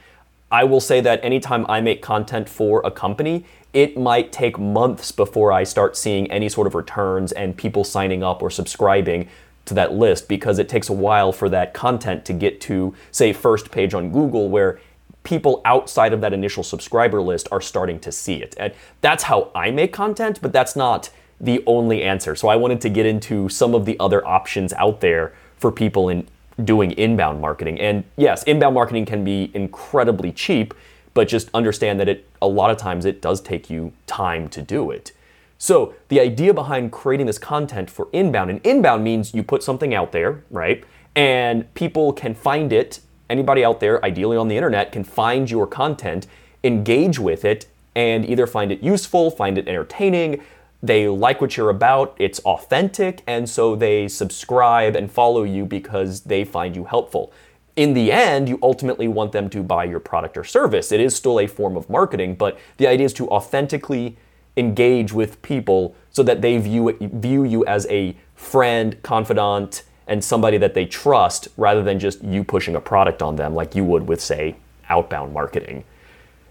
I 0.51 0.63
will 0.63 0.79
say 0.79 1.01
that 1.01 1.23
anytime 1.23 1.65
I 1.67 1.81
make 1.81 2.01
content 2.01 2.47
for 2.47 2.81
a 2.85 2.91
company, 2.91 3.45
it 3.73 3.97
might 3.97 4.31
take 4.31 4.57
months 4.57 5.11
before 5.11 5.51
I 5.51 5.63
start 5.63 5.97
seeing 5.97 6.29
any 6.31 6.47
sort 6.47 6.67
of 6.67 6.75
returns 6.75 7.31
and 7.31 7.57
people 7.57 7.83
signing 7.83 8.23
up 8.23 8.41
or 8.41 8.49
subscribing 8.49 9.27
to 9.65 9.73
that 9.73 9.93
list 9.93 10.27
because 10.27 10.59
it 10.59 10.69
takes 10.69 10.89
a 10.89 10.93
while 10.93 11.31
for 11.31 11.49
that 11.49 11.73
content 11.73 12.23
to 12.25 12.33
get 12.33 12.61
to, 12.61 12.95
say, 13.11 13.33
first 13.33 13.71
page 13.71 13.93
on 13.93 14.11
Google 14.11 14.49
where 14.49 14.79
people 15.23 15.61
outside 15.65 16.13
of 16.13 16.21
that 16.21 16.31
initial 16.31 16.63
subscriber 16.63 17.21
list 17.21 17.49
are 17.51 17.59
starting 17.59 17.99
to 17.99 18.11
see 18.11 18.41
it. 18.41 18.55
And 18.57 18.73
that's 19.01 19.23
how 19.23 19.51
I 19.53 19.71
make 19.71 19.91
content, 19.91 20.39
but 20.41 20.53
that's 20.53 20.75
not 20.75 21.09
the 21.39 21.63
only 21.65 22.03
answer. 22.03 22.35
So 22.35 22.47
I 22.47 22.55
wanted 22.55 22.81
to 22.81 22.89
get 22.89 23.05
into 23.05 23.49
some 23.49 23.75
of 23.75 23.85
the 23.85 23.99
other 23.99 24.25
options 24.27 24.73
out 24.73 25.01
there 25.01 25.33
for 25.57 25.71
people 25.71 26.09
in 26.09 26.27
doing 26.63 26.91
inbound 26.91 27.39
marketing. 27.39 27.79
And 27.79 28.03
yes, 28.15 28.43
inbound 28.43 28.73
marketing 28.73 29.05
can 29.05 29.23
be 29.23 29.51
incredibly 29.53 30.31
cheap, 30.31 30.73
but 31.13 31.27
just 31.27 31.49
understand 31.53 31.99
that 31.99 32.09
it 32.09 32.27
a 32.41 32.47
lot 32.47 32.71
of 32.71 32.77
times 32.77 33.05
it 33.05 33.21
does 33.21 33.41
take 33.41 33.69
you 33.69 33.93
time 34.07 34.47
to 34.49 34.61
do 34.61 34.91
it. 34.91 35.11
So 35.59 35.95
the 36.09 36.19
idea 36.19 36.53
behind 36.53 36.91
creating 36.91 37.25
this 37.25 37.39
content 37.39 37.89
for 37.89 38.07
inbound, 38.13 38.49
and 38.51 38.63
inbound 38.65 39.03
means 39.03 39.33
you 39.33 39.41
put 39.43 39.63
something 39.63 39.93
out 39.93 40.11
there, 40.11 40.43
right? 40.51 40.83
And 41.15 41.73
people 41.73 42.13
can 42.13 42.35
find 42.35 42.71
it. 42.71 42.99
Anybody 43.29 43.65
out 43.65 43.79
there, 43.79 44.03
ideally 44.05 44.37
on 44.37 44.47
the 44.47 44.55
internet, 44.55 44.91
can 44.91 45.03
find 45.03 45.49
your 45.49 45.65
content, 45.65 46.27
engage 46.63 47.17
with 47.17 47.43
it, 47.43 47.65
and 47.95 48.23
either 48.29 48.45
find 48.45 48.71
it 48.71 48.83
useful, 48.83 49.31
find 49.31 49.57
it 49.57 49.67
entertaining, 49.67 50.41
they 50.81 51.07
like 51.07 51.41
what 51.41 51.57
you're 51.57 51.69
about, 51.69 52.15
it's 52.19 52.39
authentic, 52.39 53.23
and 53.25 53.49
so 53.49 53.75
they 53.75 54.07
subscribe 54.07 54.95
and 54.95 55.11
follow 55.11 55.43
you 55.43 55.65
because 55.65 56.21
they 56.21 56.45
find 56.45 56.75
you 56.75 56.85
helpful. 56.85 57.31
In 57.75 57.93
the 57.93 58.11
end, 58.11 58.47
you 58.49 58.59
ultimately 58.61 59.07
want 59.07 59.31
them 59.31 59.49
to 59.51 59.63
buy 59.63 59.83
your 59.85 59.99
product 59.99 60.37
or 60.37 60.43
service. 60.43 60.91
It 60.91 60.99
is 60.99 61.15
still 61.15 61.39
a 61.39 61.47
form 61.47 61.77
of 61.77 61.89
marketing, 61.89 62.35
but 62.35 62.59
the 62.77 62.87
idea 62.87 63.05
is 63.05 63.13
to 63.13 63.29
authentically 63.29 64.17
engage 64.55 65.13
with 65.13 65.41
people 65.41 65.95
so 66.09 66.23
that 66.23 66.41
they 66.41 66.57
view 66.57 66.89
it, 66.89 66.99
view 66.99 67.43
you 67.43 67.65
as 67.65 67.85
a 67.87 68.15
friend, 68.35 69.01
confidant, 69.03 69.83
and 70.07 70.23
somebody 70.23 70.57
that 70.57 70.73
they 70.73 70.85
trust 70.85 71.47
rather 71.57 71.83
than 71.83 71.99
just 71.99 72.23
you 72.23 72.43
pushing 72.43 72.75
a 72.75 72.81
product 72.81 73.21
on 73.21 73.35
them 73.35 73.53
like 73.53 73.75
you 73.75 73.83
would 73.83 74.07
with 74.07 74.21
say 74.21 74.55
outbound 74.89 75.33
marketing. 75.33 75.83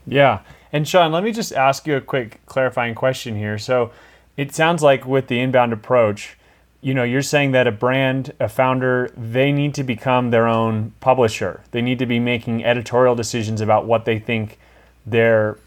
Yeah. 0.07 0.41
And 0.73 0.87
Shawn, 0.87 1.11
let 1.11 1.25
me 1.25 1.33
just 1.33 1.53
ask 1.53 1.87
you 1.87 1.97
a 1.97 2.01
quick 2.01 2.41
clarifying 2.47 2.95
question 2.95 3.37
here. 3.37 3.59
So, 3.59 3.91
it 4.37 4.55
sounds 4.55 4.83
like 4.83 5.07
with 5.07 5.29
the 5.29 5.41
inbound 5.41 5.73
approach, 5.73 6.37
you 6.81 6.95
know, 6.95 7.03
you're 7.03 7.23
saying 7.23 7.53
that 7.53 7.67
a 7.67 7.73
brand, 7.73 8.33
a 8.39 8.49
founder, 8.49 9.11
they 9.17 9.51
need 9.51 9.75
to 9.75 9.83
become 9.83 10.31
their 10.31 10.47
own 10.47 10.93
publisher. 11.01 11.63
They 11.71 11.83
need 11.83 11.99
to 11.99 12.07
be 12.07 12.21
making 12.21 12.65
editorial 12.65 13.15
decisions 13.15 13.61
about 13.61 13.87
what 13.87 14.05
they 14.05 14.19
think 14.19 14.59
their 15.05 15.59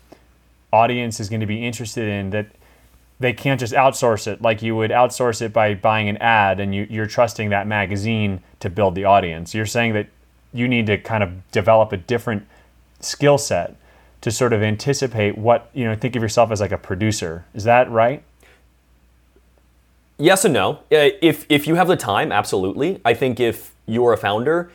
audience 0.71 1.19
is 1.19 1.29
going 1.29 1.39
to 1.41 1.47
be 1.47 1.65
interested 1.65 2.07
in 2.07 2.29
that 2.29 2.47
they 3.19 3.33
can't 3.33 3.59
just 3.59 3.73
outsource 3.73 4.27
it 4.27 4.41
like 4.41 4.61
you 4.61 4.75
would 4.75 4.91
outsource 4.91 5.41
it 5.41 5.51
by 5.51 5.73
buying 5.73 6.07
an 6.07 6.17
ad 6.17 6.59
and 6.59 6.73
you, 6.73 7.01
are 7.01 7.07
trusting 7.07 7.49
that 7.49 7.67
magazine 7.67 8.41
to 8.59 8.69
build 8.69 8.95
the 8.95 9.03
audience. 9.03 9.53
You're 9.53 9.65
saying 9.65 9.93
that 9.93 10.07
you 10.53 10.67
need 10.67 10.85
to 10.87 10.97
kind 10.97 11.23
of 11.23 11.51
develop 11.51 11.91
a 11.91 11.97
different 11.97 12.47
skill 13.01 13.37
set 13.37 13.75
to 14.21 14.31
sort 14.31 14.53
of 14.53 14.61
anticipate 14.61 15.37
what, 15.37 15.69
you 15.73 15.85
know, 15.85 15.95
think 15.95 16.15
of 16.15 16.21
yourself 16.21 16.51
as 16.51 16.61
like 16.61 16.71
a 16.71 16.77
producer. 16.77 17.45
Is 17.53 17.65
that 17.65 17.89
right? 17.91 18.23
Yes 20.21 20.43
and 20.43 20.53
no. 20.53 20.71
Uh, 20.91 21.15
if 21.21 21.45
if 21.47 21.65
you 21.65 21.75
have 21.75 21.87
the 21.87 21.95
time, 21.95 22.33
absolutely. 22.33 22.99
I 23.05 23.13
think 23.13 23.39
if 23.39 23.73
you're 23.85 24.11
a 24.11 24.17
founder 24.17 24.69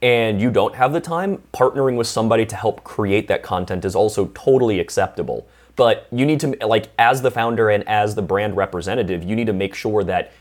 and 0.00 0.40
you 0.40 0.52
don't 0.52 0.76
have 0.76 0.92
the 0.92 1.00
time, 1.00 1.42
partnering 1.52 1.96
with 1.96 2.06
somebody 2.06 2.46
to 2.46 2.54
help 2.54 2.84
create 2.84 3.26
that 3.26 3.42
content 3.42 3.84
is 3.84 3.96
also 3.96 4.26
totally 4.34 4.78
acceptable. 4.78 5.48
But 5.74 6.06
you 6.12 6.24
need 6.24 6.38
to 6.40 6.56
like 6.64 6.90
as 6.96 7.22
the 7.22 7.32
founder 7.32 7.70
and 7.70 7.86
as 7.88 8.14
the 8.14 8.22
brand 8.22 8.56
representative, 8.56 9.24
you 9.24 9.34
need 9.34 9.48
to 9.48 9.52
make 9.52 9.74
sure 9.74 10.04
that 10.04 10.32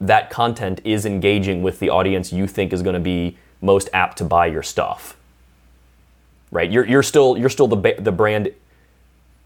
that 0.00 0.28
content 0.28 0.80
is 0.82 1.06
engaging 1.06 1.62
with 1.62 1.78
the 1.78 1.90
audience 1.90 2.32
you 2.32 2.48
think 2.48 2.72
is 2.72 2.82
going 2.82 2.94
to 2.94 3.00
be 3.00 3.38
most 3.62 3.88
apt 3.92 4.18
to 4.18 4.24
buy 4.24 4.46
your 4.46 4.64
stuff. 4.64 5.16
Right? 6.50 6.68
You're, 6.68 6.84
you're 6.84 7.04
still 7.04 7.38
you're 7.38 7.48
still 7.48 7.68
the 7.68 7.94
the 7.96 8.10
brand 8.10 8.52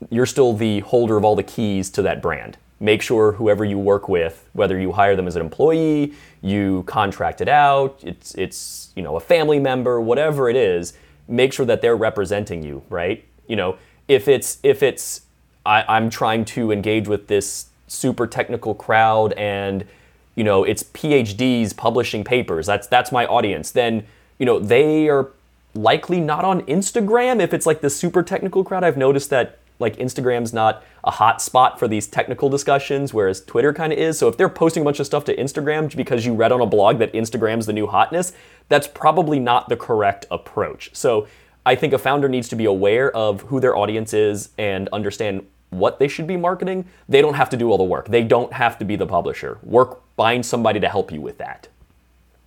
you're 0.09 0.27
still 0.27 0.55
the 0.55 0.81
holder 0.81 1.19
of 1.19 1.25
all 1.25 1.37
the 1.37 1.43
keys 1.43 1.91
to 1.91 2.03
that 2.03 2.23
brand. 2.23 2.57
Make 2.81 3.03
sure 3.03 3.33
whoever 3.33 3.65
you 3.65 3.79
work 3.79 4.09
with, 4.09 4.49
whether 4.53 4.79
you 4.79 4.93
hire 4.93 5.17
them 5.17 5.27
as 5.27 5.37
an 5.37 5.43
employee, 5.43 6.13
you 6.43 6.83
contract 6.87 7.41
it 7.41 7.49
out, 7.49 7.99
it's 8.03 8.35
it's 8.35 8.93
you 8.97 9.03
know 9.03 9.17
a 9.17 9.21
family 9.21 9.59
member, 9.59 10.01
whatever 10.01 10.51
it 10.51 10.57
is, 10.57 10.93
make 11.29 11.53
sure 11.53 11.65
that 11.67 11.81
they're 11.81 11.97
representing 11.97 12.63
you, 12.63 12.83
right? 12.91 13.25
You 13.47 13.57
know, 13.57 13.79
if 14.09 14.29
it's 14.29 14.59
if 14.63 14.83
it's 14.83 15.23
I, 15.65 15.85
I'm 15.89 16.11
trying 16.11 16.45
to 16.47 16.73
engage 16.73 17.09
with 17.09 17.29
this 17.29 17.67
super 17.87 18.27
technical 18.27 18.75
crowd 18.75 19.33
and 19.35 19.87
you 20.35 20.45
know 20.45 20.65
it's 20.65 20.83
PhDs 20.83 21.77
publishing 21.77 22.25
papers, 22.25 22.67
that's 22.67 22.87
that's 22.87 23.13
my 23.13 23.25
audience, 23.27 23.71
then 23.71 24.05
you 24.39 24.47
know 24.47 24.59
they 24.59 25.09
are 25.09 25.31
likely 25.75 26.21
not 26.21 26.45
on 26.45 26.63
Instagram 26.63 27.41
if 27.41 27.53
it's 27.53 27.67
like 27.67 27.81
the 27.81 27.91
super 27.91 28.23
technical 28.23 28.65
crowd. 28.65 28.85
I've 28.85 28.97
noticed 28.97 29.31
that 29.31 29.59
like 29.79 29.97
Instagram's 29.97 30.53
not 30.53 30.85
a 31.03 31.11
hot 31.11 31.43
spot 31.43 31.79
for 31.79 31.89
these 31.89 32.07
technical 32.07 32.49
discussions, 32.49 33.13
whereas 33.13 33.45
Twitter 33.45 33.73
kind 33.73 33.93
of 33.93 33.99
is. 33.99 34.19
So 34.19 34.29
if 34.29 34.37
they're 34.37 34.49
posting 34.49 34.83
a 34.83 34.85
bunch 34.85 35.01
of 35.01 35.07
stuff 35.07 35.25
to 35.25 35.37
Instagram 35.37 35.95
because 35.95 36.25
you 36.25 36.35
read 36.35 36.53
on 36.53 36.61
a 36.61 36.67
blog 36.67 36.99
that 36.99 37.13
Instagram's 37.13 37.67
the 37.67 37.73
new 37.73 37.87
hotness, 37.87 38.33
that's 38.69 38.87
probably 38.87 39.39
not 39.39 39.69
the 39.69 39.77
correct 39.77 40.27
approach. 40.31 40.91
So 40.95 41.27
I 41.67 41.75
think 41.75 41.93
a 41.93 41.99
founder 41.99 42.29
needs 42.29 42.49
to 42.51 42.57
be 42.57 42.67
aware 42.67 43.15
of 43.17 43.43
who 43.43 43.61
their 43.61 43.77
audience 43.77 44.15
is 44.15 44.51
and 44.59 44.89
understand 44.93 45.47
what 45.71 45.99
they 45.99 46.09
should 46.09 46.27
be 46.27 46.37
marketing. 46.37 46.87
They 47.09 47.21
don't 47.21 47.35
have 47.35 47.51
to 47.51 47.57
do 47.57 47.71
all 47.71 47.79
the 47.79 47.85
work. 47.85 48.09
They 48.09 48.23
don't 48.23 48.53
have 48.53 48.79
to 48.79 48.85
be 48.85 48.97
the 48.97 49.07
publisher. 49.07 49.59
Work 49.63 50.01
find 50.17 50.47
somebody 50.47 50.79
to 50.81 50.89
help 50.89 51.11
you 51.11 51.21
with 51.21 51.39
that. 51.39 51.69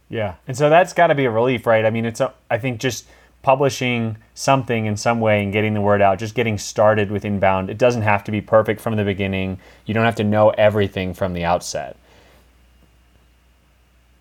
Yeah. 0.10 0.36
And 0.48 0.56
so 0.56 0.70
that's 0.70 0.94
got 0.94 1.08
to 1.08 1.16
be 1.16 1.26
a 1.26 1.32
relief, 1.32 1.66
right? 1.66 1.84
I 1.84 1.90
mean, 1.90 2.06
it's 2.06 2.22
a, 2.22 2.34
I 2.50 2.58
think 2.58 2.80
just 2.80 3.06
publishing 3.48 4.18
something 4.34 4.88
in 4.88 4.98
some 4.98 5.22
way 5.22 5.42
and 5.42 5.54
getting 5.54 5.74
the 5.74 5.80
word 5.80 6.02
out, 6.02 6.20
just 6.20 6.36
getting 6.36 6.58
started 6.58 7.10
with 7.10 7.24
inbound. 7.24 7.70
It 7.70 7.78
doesn't 7.78 8.02
have 8.02 8.22
to 8.26 8.32
be 8.32 8.42
perfect 8.42 8.82
from 8.82 8.98
the 8.98 9.06
beginning. 9.06 9.58
You 9.86 9.94
don't 9.94 10.04
have 10.04 10.18
to 10.18 10.26
know 10.26 10.50
everything 10.50 11.14
from 11.14 11.32
the 11.32 11.46
outset. 11.46 11.96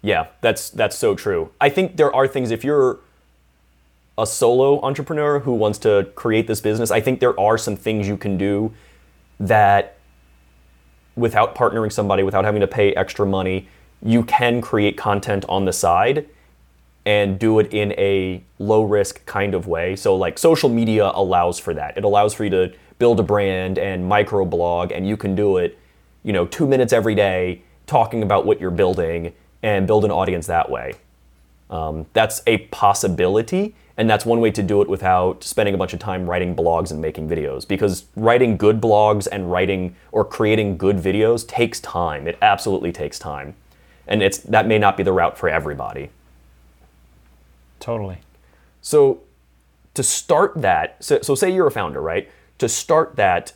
Yeah, 0.01 0.29
that's 0.43 0.71
that's 0.71 0.95
so 0.95 1.17
true. 1.17 1.51
I 1.61 1.71
think 1.71 1.97
there 1.97 2.15
are 2.15 2.29
things 2.29 2.53
if 2.53 2.63
you're 2.63 3.01
a 4.17 4.29
solo 4.29 4.81
entrepreneur 4.83 5.41
who 5.41 5.55
wants 5.55 5.79
to 5.79 6.09
create 6.15 6.47
this 6.47 6.61
business, 6.61 6.93
I 6.93 7.01
think 7.01 7.19
there 7.19 7.39
are 7.41 7.59
some 7.59 7.75
things 7.75 8.07
you 8.07 8.17
can 8.17 8.39
do 8.39 8.73
that 9.41 9.97
without 11.17 11.57
partnering 11.57 11.91
somebody, 11.91 12.23
without 12.23 12.45
having 12.45 12.61
to 12.61 12.69
pay 12.69 12.95
extra 12.95 13.27
money, 13.27 13.67
you 14.01 14.23
can 14.23 14.61
create 14.61 14.97
content 14.97 15.45
on 15.49 15.65
the 15.65 15.73
side 15.73 16.29
and 17.07 17.39
do 17.39 17.61
it 17.61 17.73
in 17.73 17.93
a 17.93 18.43
low 18.59 18.83
risk 18.83 19.25
kind 19.25 19.55
of 19.55 19.69
way. 19.69 19.95
So, 19.95 20.17
like, 20.17 20.39
social 20.39 20.69
media 20.69 21.13
allows 21.15 21.59
for 21.59 21.73
that. 21.73 21.97
It 21.97 22.03
allows 22.03 22.35
for 22.35 22.43
you 22.45 22.51
to 22.51 22.73
build 22.99 23.21
a 23.21 23.23
brand 23.23 23.79
and 23.79 24.11
microblog, 24.11 24.91
and 24.95 25.07
you 25.09 25.17
can 25.17 25.37
do 25.37 25.57
it, 25.57 25.79
you 26.25 26.33
know, 26.33 26.47
two 26.47 26.67
minutes 26.67 26.93
every 26.93 27.15
day 27.15 27.63
talking 27.87 28.25
about 28.25 28.45
what 28.45 28.61
you're 28.61 28.73
building 28.73 29.33
and 29.63 29.87
build 29.87 30.05
an 30.05 30.11
audience 30.11 30.49
that 30.49 30.69
way. 30.69 30.95
Um, 31.71 32.07
that's 32.13 32.43
a 32.49 32.59
possibility, 32.59 33.77
and 33.97 34.11
that's 34.11 34.27
one 34.27 34.41
way 34.41 34.51
to 34.51 34.63
do 34.63 34.83
it 34.83 34.89
without 34.89 35.45
spending 35.45 35.75
a 35.75 35.79
bunch 35.79 35.93
of 35.93 36.01
time 36.01 36.29
writing 36.29 36.57
blogs 36.57 36.91
and 36.91 37.01
making 37.01 37.29
videos. 37.29 37.67
Because 37.67 38.07
writing 38.17 38.57
good 38.57 38.81
blogs 38.81 39.29
and 39.31 39.51
writing 39.53 39.95
or 40.11 40.25
creating 40.25 40.77
good 40.77 40.97
videos 40.97 41.47
takes 41.47 41.79
time. 41.81 42.27
It 42.27 42.37
absolutely 42.43 42.91
takes 42.91 43.19
time, 43.19 43.55
and 44.09 44.23
it's 44.25 44.39
that 44.39 44.67
may 44.67 44.79
not 44.79 44.97
be 44.97 45.05
the 45.05 45.13
route 45.13 45.39
for 45.39 45.49
everybody. 45.49 46.11
Totally. 47.81 48.19
So 48.81 49.23
to 49.95 50.03
start 50.03 50.53
that, 50.57 51.03
so, 51.03 51.21
so 51.23 51.35
say 51.35 51.53
you're 51.53 51.67
a 51.67 51.71
founder, 51.71 52.01
right? 52.01 52.31
To 52.59 52.69
start 52.69 53.17
that, 53.17 53.53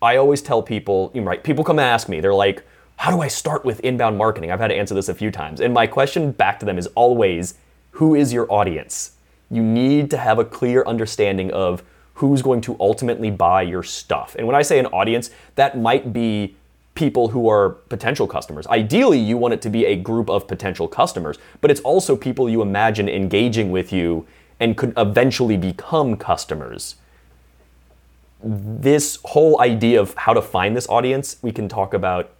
I 0.00 0.16
always 0.16 0.42
tell 0.42 0.62
people, 0.62 1.10
right? 1.14 1.42
People 1.42 1.64
come 1.64 1.78
ask 1.78 2.08
me, 2.08 2.20
they're 2.20 2.34
like, 2.34 2.64
how 2.96 3.10
do 3.10 3.20
I 3.20 3.28
start 3.28 3.64
with 3.64 3.80
inbound 3.80 4.18
marketing? 4.18 4.50
I've 4.50 4.60
had 4.60 4.68
to 4.68 4.74
answer 4.74 4.94
this 4.94 5.08
a 5.08 5.14
few 5.14 5.30
times. 5.30 5.60
And 5.60 5.72
my 5.72 5.86
question 5.86 6.32
back 6.32 6.58
to 6.60 6.66
them 6.66 6.78
is 6.78 6.88
always, 6.94 7.54
who 7.92 8.14
is 8.14 8.32
your 8.32 8.50
audience? 8.52 9.12
You 9.50 9.62
need 9.62 10.10
to 10.10 10.18
have 10.18 10.38
a 10.38 10.44
clear 10.44 10.84
understanding 10.84 11.52
of 11.52 11.82
who's 12.14 12.42
going 12.42 12.60
to 12.62 12.76
ultimately 12.80 13.30
buy 13.30 13.62
your 13.62 13.84
stuff. 13.84 14.34
And 14.36 14.46
when 14.46 14.56
I 14.56 14.62
say 14.62 14.80
an 14.80 14.86
audience, 14.86 15.30
that 15.54 15.78
might 15.78 16.12
be 16.12 16.56
people 16.98 17.28
who 17.28 17.48
are 17.48 17.70
potential 17.70 18.26
customers. 18.26 18.66
Ideally, 18.66 19.20
you 19.20 19.36
want 19.36 19.54
it 19.54 19.62
to 19.62 19.70
be 19.70 19.86
a 19.86 19.94
group 19.94 20.28
of 20.28 20.48
potential 20.48 20.88
customers, 20.88 21.38
but 21.60 21.70
it's 21.70 21.80
also 21.82 22.16
people 22.16 22.50
you 22.50 22.60
imagine 22.60 23.08
engaging 23.08 23.70
with 23.70 23.92
you 23.92 24.26
and 24.58 24.76
could 24.76 24.92
eventually 24.96 25.56
become 25.56 26.16
customers. 26.16 26.96
This 28.42 29.18
whole 29.24 29.60
idea 29.60 30.00
of 30.00 30.12
how 30.14 30.32
to 30.34 30.42
find 30.42 30.76
this 30.76 30.88
audience, 30.88 31.36
we 31.40 31.52
can 31.52 31.68
talk 31.68 31.94
about 31.94 32.30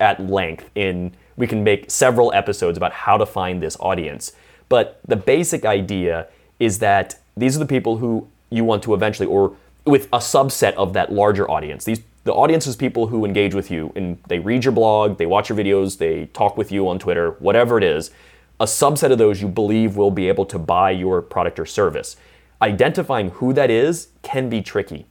at 0.00 0.18
length 0.20 0.68
in 0.74 1.12
we 1.36 1.46
can 1.46 1.62
make 1.62 1.88
several 1.88 2.32
episodes 2.32 2.76
about 2.76 2.92
how 2.92 3.16
to 3.16 3.24
find 3.24 3.62
this 3.62 3.76
audience. 3.78 4.32
But 4.68 4.98
the 5.06 5.14
basic 5.14 5.64
idea 5.64 6.26
is 6.58 6.80
that 6.80 7.20
these 7.36 7.54
are 7.54 7.60
the 7.60 7.66
people 7.66 7.98
who 7.98 8.26
you 8.50 8.64
want 8.64 8.82
to 8.82 8.94
eventually 8.94 9.28
or 9.28 9.54
with 9.84 10.06
a 10.06 10.18
subset 10.18 10.74
of 10.74 10.92
that 10.94 11.12
larger 11.12 11.48
audience. 11.48 11.84
These 11.84 12.00
the 12.28 12.34
audience 12.34 12.66
is 12.66 12.76
people 12.76 13.06
who 13.06 13.24
engage 13.24 13.54
with 13.54 13.70
you 13.70 13.90
and 13.96 14.18
they 14.28 14.38
read 14.38 14.62
your 14.62 14.72
blog, 14.72 15.16
they 15.16 15.24
watch 15.24 15.48
your 15.48 15.56
videos, 15.56 15.96
they 15.96 16.26
talk 16.26 16.58
with 16.58 16.70
you 16.70 16.86
on 16.86 16.98
Twitter, 16.98 17.30
whatever 17.38 17.78
it 17.78 17.82
is. 17.82 18.10
A 18.60 18.66
subset 18.66 19.10
of 19.10 19.16
those 19.16 19.40
you 19.40 19.48
believe 19.48 19.96
will 19.96 20.10
be 20.10 20.28
able 20.28 20.44
to 20.44 20.58
buy 20.58 20.90
your 20.90 21.22
product 21.22 21.58
or 21.58 21.64
service. 21.64 22.18
Identifying 22.60 23.30
who 23.30 23.54
that 23.54 23.70
is 23.70 24.08
can 24.20 24.50
be 24.50 24.60
tricky. 24.60 25.06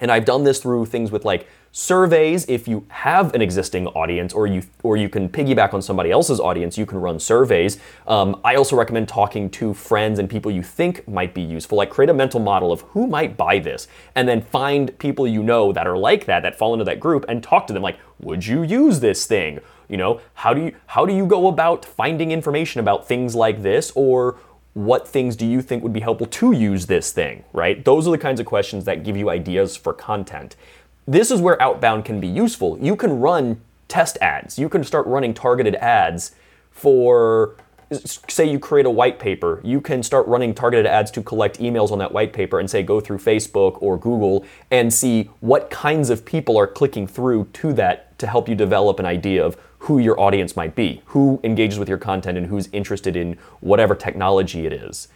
And 0.00 0.10
I've 0.10 0.24
done 0.24 0.42
this 0.42 0.60
through 0.60 0.86
things 0.86 1.12
with 1.12 1.24
like 1.24 1.46
surveys 1.76 2.44
if 2.48 2.68
you 2.68 2.86
have 2.88 3.34
an 3.34 3.42
existing 3.42 3.88
audience 3.88 4.32
or 4.32 4.46
you 4.46 4.62
or 4.84 4.96
you 4.96 5.08
can 5.08 5.28
piggyback 5.28 5.74
on 5.74 5.82
somebody 5.82 6.08
else's 6.08 6.38
audience 6.38 6.78
you 6.78 6.86
can 6.86 7.00
run 7.00 7.18
surveys. 7.18 7.78
Um, 8.06 8.40
i 8.44 8.54
also 8.54 8.76
recommend 8.76 9.08
talking 9.08 9.50
to 9.50 9.74
friends 9.74 10.20
and 10.20 10.30
people 10.30 10.52
you 10.52 10.62
think 10.62 11.08
might 11.08 11.34
be 11.34 11.42
useful 11.42 11.76
like 11.76 11.90
create 11.90 12.10
a 12.10 12.14
mental 12.14 12.38
model 12.38 12.70
of 12.70 12.82
who 12.82 13.08
might 13.08 13.36
buy 13.36 13.58
this 13.58 13.88
and 14.14 14.28
then 14.28 14.40
find 14.40 14.96
people 15.00 15.26
you 15.26 15.42
know 15.42 15.72
that 15.72 15.84
are 15.84 15.98
like 15.98 16.26
that 16.26 16.44
that 16.44 16.56
fall 16.56 16.74
into 16.74 16.84
that 16.84 17.00
group 17.00 17.24
and 17.28 17.42
talk 17.42 17.66
to 17.66 17.72
them 17.72 17.82
like 17.82 17.98
would 18.20 18.46
you 18.46 18.62
use 18.62 19.00
this 19.00 19.26
thing? 19.26 19.58
You 19.88 19.96
know 19.96 20.20
how 20.34 20.54
do 20.54 20.62
you 20.66 20.76
how 20.86 21.04
do 21.04 21.12
you 21.12 21.26
go 21.26 21.48
about 21.48 21.84
finding 21.84 22.30
information 22.30 22.78
about 22.78 23.08
things 23.08 23.34
like 23.34 23.64
this 23.64 23.90
or 23.96 24.38
what 24.74 25.08
things 25.08 25.34
do 25.34 25.46
you 25.46 25.60
think 25.60 25.82
would 25.82 25.92
be 25.92 26.00
helpful 26.00 26.28
to 26.28 26.52
use 26.52 26.86
this 26.86 27.10
thing? 27.10 27.42
Right? 27.52 27.84
Those 27.84 28.06
are 28.06 28.12
the 28.12 28.18
kinds 28.18 28.38
of 28.38 28.46
questions 28.46 28.84
that 28.84 29.02
give 29.02 29.16
you 29.16 29.28
ideas 29.28 29.76
for 29.76 29.92
content 29.92 30.54
this 31.06 31.30
is 31.30 31.40
where 31.40 31.60
outbound 31.60 32.04
can 32.04 32.20
be 32.20 32.28
useful. 32.28 32.78
You 32.80 32.96
can 32.96 33.20
run 33.20 33.60
test 33.88 34.18
ads. 34.20 34.58
You 34.58 34.68
can 34.68 34.84
start 34.84 35.06
running 35.06 35.34
targeted 35.34 35.74
ads 35.76 36.34
for 36.70 37.56
say 38.00 38.50
you 38.50 38.58
create 38.58 38.86
a 38.86 38.90
white 38.90 39.18
paper, 39.18 39.60
you 39.62 39.80
can 39.80 40.02
start 40.02 40.26
running 40.26 40.54
targeted 40.54 40.86
ads 40.86 41.10
to 41.12 41.22
collect 41.22 41.58
emails 41.60 41.90
on 41.90 41.98
that 41.98 42.12
white 42.12 42.32
paper 42.32 42.58
and 42.58 42.68
say 42.68 42.82
go 42.82 43.00
through 43.00 43.18
Facebook 43.18 43.80
or 43.80 43.96
Google 43.96 44.44
and 44.70 44.92
see 44.92 45.30
what 45.40 45.70
kinds 45.70 46.10
of 46.10 46.24
people 46.24 46.56
are 46.58 46.66
clicking 46.66 47.06
through 47.06 47.46
to 47.52 47.72
that 47.74 48.18
to 48.18 48.26
help 48.26 48.48
you 48.48 48.54
develop 48.54 48.98
an 48.98 49.06
idea 49.06 49.44
of 49.44 49.56
who 49.78 49.98
your 49.98 50.18
audience 50.18 50.56
might 50.56 50.74
be, 50.74 51.02
who 51.06 51.38
engages 51.44 51.78
with 51.78 51.88
your 51.88 51.98
content 51.98 52.38
and 52.38 52.46
who's 52.46 52.68
interested 52.72 53.16
in 53.16 53.36
whatever 53.60 53.94
technology 53.94 54.66
it 54.66 54.72
is. 54.72 55.08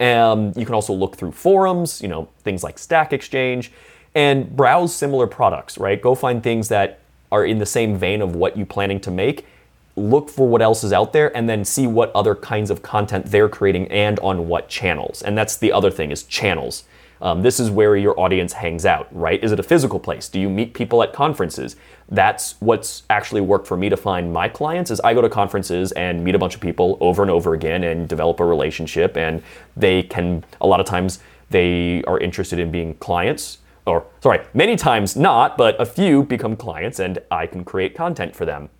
And 0.00 0.56
you 0.56 0.64
can 0.64 0.74
also 0.74 0.92
look 0.92 1.16
through 1.16 1.32
forums, 1.32 2.00
you 2.00 2.08
know, 2.08 2.28
things 2.42 2.64
like 2.64 2.78
Stack 2.78 3.12
Exchange 3.12 3.70
and 4.14 4.54
browse 4.56 4.94
similar 4.94 5.26
products, 5.26 5.78
right? 5.78 6.00
Go 6.00 6.14
find 6.14 6.42
things 6.42 6.68
that 6.68 7.00
are 7.32 7.44
in 7.44 7.58
the 7.58 7.66
same 7.66 7.96
vein 7.96 8.22
of 8.22 8.36
what 8.36 8.56
you're 8.56 8.66
planning 8.66 9.00
to 9.00 9.10
make. 9.10 9.46
Look 9.96 10.28
for 10.28 10.48
what 10.48 10.62
else 10.62 10.84
is 10.84 10.92
out 10.92 11.12
there 11.12 11.36
and 11.36 11.48
then 11.48 11.64
see 11.64 11.86
what 11.86 12.12
other 12.14 12.34
kinds 12.34 12.70
of 12.70 12.82
content 12.82 13.26
they're 13.26 13.48
creating 13.48 13.88
and 13.88 14.18
on 14.20 14.48
what 14.48 14.68
channels. 14.68 15.22
And 15.22 15.36
that's 15.36 15.56
the 15.56 15.72
other 15.72 15.90
thing 15.90 16.10
is 16.10 16.22
channels. 16.24 16.84
Um, 17.20 17.42
this 17.42 17.58
is 17.58 17.70
where 17.70 17.96
your 17.96 18.18
audience 18.18 18.52
hangs 18.52 18.84
out, 18.84 19.08
right? 19.10 19.42
Is 19.42 19.50
it 19.50 19.58
a 19.58 19.62
physical 19.62 19.98
place? 19.98 20.28
Do 20.28 20.38
you 20.38 20.50
meet 20.50 20.74
people 20.74 21.02
at 21.02 21.12
conferences? 21.12 21.76
That's 22.08 22.56
what's 22.60 23.04
actually 23.08 23.40
worked 23.40 23.66
for 23.66 23.76
me 23.76 23.88
to 23.88 23.96
find 23.96 24.32
my 24.32 24.48
clients 24.48 24.90
is 24.90 25.00
I 25.00 25.14
go 25.14 25.22
to 25.22 25.28
conferences 25.28 25.92
and 25.92 26.22
meet 26.22 26.34
a 26.34 26.38
bunch 26.38 26.54
of 26.54 26.60
people 26.60 26.98
over 27.00 27.22
and 27.22 27.30
over 27.30 27.54
again 27.54 27.82
and 27.84 28.08
develop 28.08 28.40
a 28.40 28.44
relationship 28.44 29.16
and 29.16 29.42
they 29.76 30.02
can 30.02 30.44
a 30.60 30.66
lot 30.66 30.80
of 30.80 30.86
times 30.86 31.20
they 31.50 32.02
are 32.04 32.18
interested 32.18 32.58
in 32.58 32.70
being 32.70 32.94
clients 32.94 33.58
or 33.86 34.06
sorry, 34.20 34.40
many 34.54 34.76
times 34.76 35.16
not, 35.16 35.56
but 35.58 35.78
a 35.80 35.86
few 35.86 36.22
become 36.22 36.56
clients 36.56 36.98
and 36.98 37.18
I 37.30 37.46
can 37.46 37.64
create 37.64 37.94
content 37.94 38.34
for 38.34 38.44
them. 38.44 38.70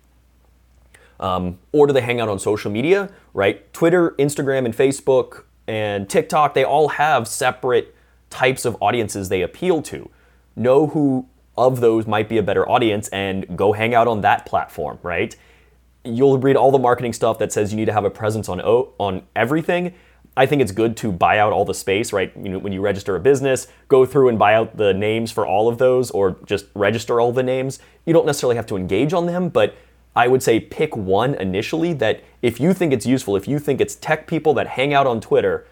Um, 1.19 1.59
or 1.71 1.87
do 1.87 1.93
they 1.93 2.01
hang 2.01 2.19
out 2.19 2.27
on 2.27 2.39
social 2.39 2.71
media, 2.71 3.09
right? 3.33 3.71
Twitter, 3.73 4.11
Instagram, 4.11 4.65
and 4.65 4.75
Facebook 4.75 5.43
and 5.67 6.09
TikTok, 6.09 6.53
they 6.53 6.63
all 6.63 6.89
have 6.89 7.27
separate 7.27 7.95
types 8.29 8.65
of 8.65 8.77
audiences 8.81 9.29
they 9.29 9.41
appeal 9.41 9.81
to. 9.83 10.09
Know 10.55 10.87
who 10.87 11.27
of 11.57 11.79
those 11.79 12.05
might 12.05 12.27
be 12.27 12.37
a 12.37 12.43
better 12.43 12.67
audience 12.69 13.07
and 13.09 13.57
go 13.57 13.73
hang 13.73 13.93
out 13.93 14.07
on 14.07 14.21
that 14.21 14.45
platform, 14.45 14.99
right? 15.03 15.35
You'll 16.03 16.37
read 16.37 16.55
all 16.55 16.71
the 16.71 16.79
marketing 16.79 17.13
stuff 17.13 17.39
that 17.39 17.51
says 17.51 17.71
you 17.71 17.77
need 17.77 17.85
to 17.85 17.93
have 17.93 18.05
a 18.05 18.09
presence 18.09 18.49
on 18.49 18.59
on 18.59 19.23
everything. 19.35 19.93
I 20.37 20.45
think 20.45 20.61
it's 20.61 20.71
good 20.71 20.97
to 20.97 21.11
buy 21.11 21.39
out 21.39 21.53
all 21.53 21.63
the 21.63 21.73
space, 21.73 22.11
right? 22.11 22.31
You 22.35 22.49
know, 22.49 22.59
when 22.59 22.73
you 22.73 22.81
register 22.81 23.15
a 23.15 23.19
business, 23.19 23.67
go 23.87 24.05
through 24.05 24.29
and 24.29 24.37
buy 24.37 24.53
out 24.53 24.75
the 24.75 24.93
names 24.93 25.31
for 25.31 25.47
all 25.47 25.69
of 25.69 25.77
those 25.77 26.11
or 26.11 26.35
just 26.45 26.65
register 26.75 27.21
all 27.21 27.31
the 27.31 27.43
names. 27.43 27.79
You 28.05 28.13
don't 28.13 28.25
necessarily 28.25 28.57
have 28.57 28.65
to 28.67 28.75
engage 28.75 29.13
on 29.13 29.27
them, 29.27 29.49
but 29.49 29.75
I 30.15 30.27
would 30.27 30.43
say 30.43 30.59
pick 30.59 30.95
one 30.95 31.35
initially 31.35 31.93
that 31.93 32.23
if 32.41 32.59
you 32.59 32.73
think 32.73 32.93
it's 32.93 33.05
useful, 33.05 33.35
if 33.35 33.47
you 33.47 33.59
think 33.59 33.79
it's 33.79 33.95
tech 33.95 34.27
people 34.27 34.53
that 34.55 34.67
hang 34.67 34.93
out 34.93 35.07
on 35.07 35.21
Twitter, 35.21 35.67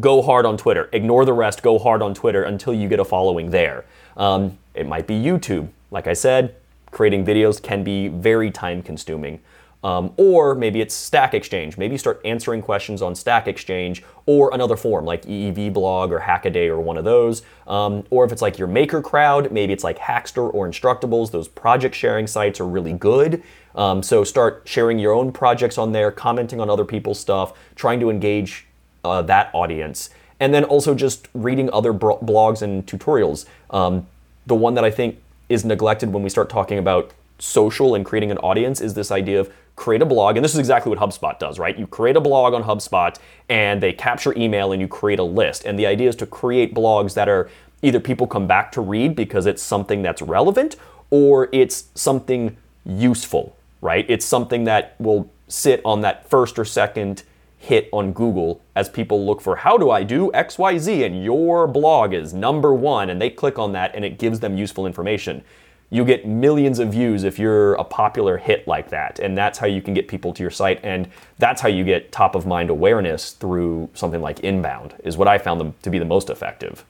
go 0.00 0.22
hard 0.22 0.46
on 0.46 0.56
Twitter. 0.56 0.88
Ignore 0.92 1.24
the 1.24 1.32
rest, 1.32 1.62
go 1.62 1.78
hard 1.78 2.02
on 2.02 2.14
Twitter 2.14 2.42
until 2.42 2.72
you 2.74 2.88
get 2.88 3.00
a 3.00 3.04
following 3.04 3.50
there. 3.50 3.84
Um, 4.16 4.58
it 4.74 4.86
might 4.86 5.06
be 5.06 5.14
YouTube. 5.14 5.68
Like 5.90 6.06
I 6.06 6.14
said, 6.14 6.54
creating 6.90 7.24
videos 7.24 7.62
can 7.62 7.84
be 7.84 8.08
very 8.08 8.50
time 8.50 8.82
consuming. 8.82 9.40
Um, 9.84 10.12
or 10.16 10.54
maybe 10.54 10.80
it's 10.80 10.94
Stack 10.94 11.34
Exchange. 11.34 11.76
Maybe 11.76 11.94
you 11.94 11.98
start 11.98 12.20
answering 12.24 12.62
questions 12.62 13.02
on 13.02 13.14
Stack 13.14 13.48
Exchange 13.48 14.04
or 14.26 14.54
another 14.54 14.76
forum 14.76 15.04
like 15.04 15.24
EEVblog 15.24 16.10
or 16.10 16.20
Hackaday 16.20 16.68
or 16.68 16.80
one 16.80 16.96
of 16.96 17.04
those. 17.04 17.42
Um, 17.66 18.04
or 18.10 18.24
if 18.24 18.30
it's 18.30 18.42
like 18.42 18.58
your 18.58 18.68
maker 18.68 19.02
crowd, 19.02 19.50
maybe 19.50 19.72
it's 19.72 19.82
like 19.82 19.98
Hackster 19.98 20.52
or 20.54 20.68
Instructables. 20.68 21.32
Those 21.32 21.48
project 21.48 21.94
sharing 21.94 22.26
sites 22.26 22.60
are 22.60 22.66
really 22.66 22.92
good. 22.92 23.42
Um, 23.74 24.02
so 24.02 24.22
start 24.22 24.62
sharing 24.66 24.98
your 24.98 25.12
own 25.12 25.32
projects 25.32 25.78
on 25.78 25.92
there, 25.92 26.10
commenting 26.12 26.60
on 26.60 26.70
other 26.70 26.84
people's 26.84 27.18
stuff, 27.18 27.52
trying 27.74 27.98
to 28.00 28.10
engage 28.10 28.66
uh, 29.04 29.22
that 29.22 29.50
audience. 29.52 30.10
And 30.38 30.52
then 30.52 30.64
also 30.64 30.94
just 30.94 31.28
reading 31.34 31.70
other 31.72 31.92
blogs 31.92 32.62
and 32.62 32.86
tutorials. 32.86 33.46
Um, 33.70 34.06
the 34.46 34.54
one 34.54 34.74
that 34.74 34.84
I 34.84 34.90
think 34.90 35.20
is 35.48 35.64
neglected 35.64 36.12
when 36.12 36.22
we 36.22 36.30
start 36.30 36.48
talking 36.48 36.78
about 36.78 37.12
social 37.42 37.94
and 37.94 38.04
creating 38.04 38.30
an 38.30 38.38
audience 38.38 38.80
is 38.80 38.94
this 38.94 39.10
idea 39.10 39.40
of 39.40 39.52
create 39.74 40.00
a 40.00 40.06
blog, 40.06 40.36
and 40.36 40.44
this 40.44 40.52
is 40.52 40.58
exactly 40.58 40.90
what 40.90 40.98
HubSpot 40.98 41.38
does, 41.38 41.58
right? 41.58 41.76
You 41.76 41.86
create 41.86 42.16
a 42.16 42.20
blog 42.20 42.54
on 42.54 42.62
HubSpot 42.62 43.16
and 43.48 43.82
they 43.82 43.92
capture 43.92 44.36
email 44.38 44.72
and 44.72 44.80
you 44.80 44.86
create 44.86 45.18
a 45.18 45.24
list. 45.24 45.64
And 45.64 45.78
the 45.78 45.86
idea 45.86 46.08
is 46.08 46.16
to 46.16 46.26
create 46.26 46.74
blogs 46.74 47.14
that 47.14 47.28
are 47.28 47.50
either 47.82 47.98
people 47.98 48.26
come 48.26 48.46
back 48.46 48.70
to 48.72 48.80
read 48.80 49.16
because 49.16 49.46
it's 49.46 49.62
something 49.62 50.02
that's 50.02 50.22
relevant 50.22 50.76
or 51.10 51.48
it's 51.52 51.88
something 51.94 52.56
useful, 52.84 53.56
right? 53.80 54.06
It's 54.08 54.24
something 54.24 54.64
that 54.64 54.94
will 55.00 55.30
sit 55.48 55.80
on 55.84 56.00
that 56.02 56.28
first 56.30 56.58
or 56.58 56.64
second 56.64 57.24
hit 57.58 57.88
on 57.92 58.12
Google 58.12 58.60
as 58.74 58.88
people 58.88 59.24
look 59.24 59.40
for 59.40 59.56
how 59.56 59.76
do 59.76 59.90
I 59.90 60.02
do 60.02 60.30
XYZ 60.32 61.06
and 61.06 61.24
your 61.24 61.66
blog 61.66 62.12
is 62.12 62.32
number 62.32 62.74
one 62.74 63.08
and 63.10 63.20
they 63.20 63.30
click 63.30 63.58
on 63.58 63.72
that 63.72 63.94
and 63.94 64.04
it 64.04 64.18
gives 64.18 64.40
them 64.40 64.56
useful 64.56 64.86
information 64.86 65.44
you 65.92 66.06
get 66.06 66.26
millions 66.26 66.78
of 66.78 66.90
views 66.90 67.22
if 67.22 67.38
you're 67.38 67.74
a 67.74 67.84
popular 67.84 68.38
hit 68.38 68.66
like 68.66 68.88
that. 68.88 69.18
And 69.18 69.36
that's 69.36 69.58
how 69.58 69.66
you 69.66 69.82
can 69.82 69.92
get 69.92 70.08
people 70.08 70.32
to 70.32 70.42
your 70.42 70.50
site. 70.50 70.80
And 70.82 71.06
that's 71.38 71.60
how 71.60 71.68
you 71.68 71.84
get 71.84 72.10
top 72.10 72.34
of 72.34 72.46
mind 72.46 72.70
awareness 72.70 73.32
through 73.32 73.90
something 73.92 74.22
like 74.22 74.40
inbound, 74.40 74.94
is 75.04 75.18
what 75.18 75.28
I 75.28 75.36
found 75.36 75.60
them 75.60 75.74
to 75.82 75.90
be 75.90 75.98
the 75.98 76.06
most 76.06 76.30
effective. 76.30 76.86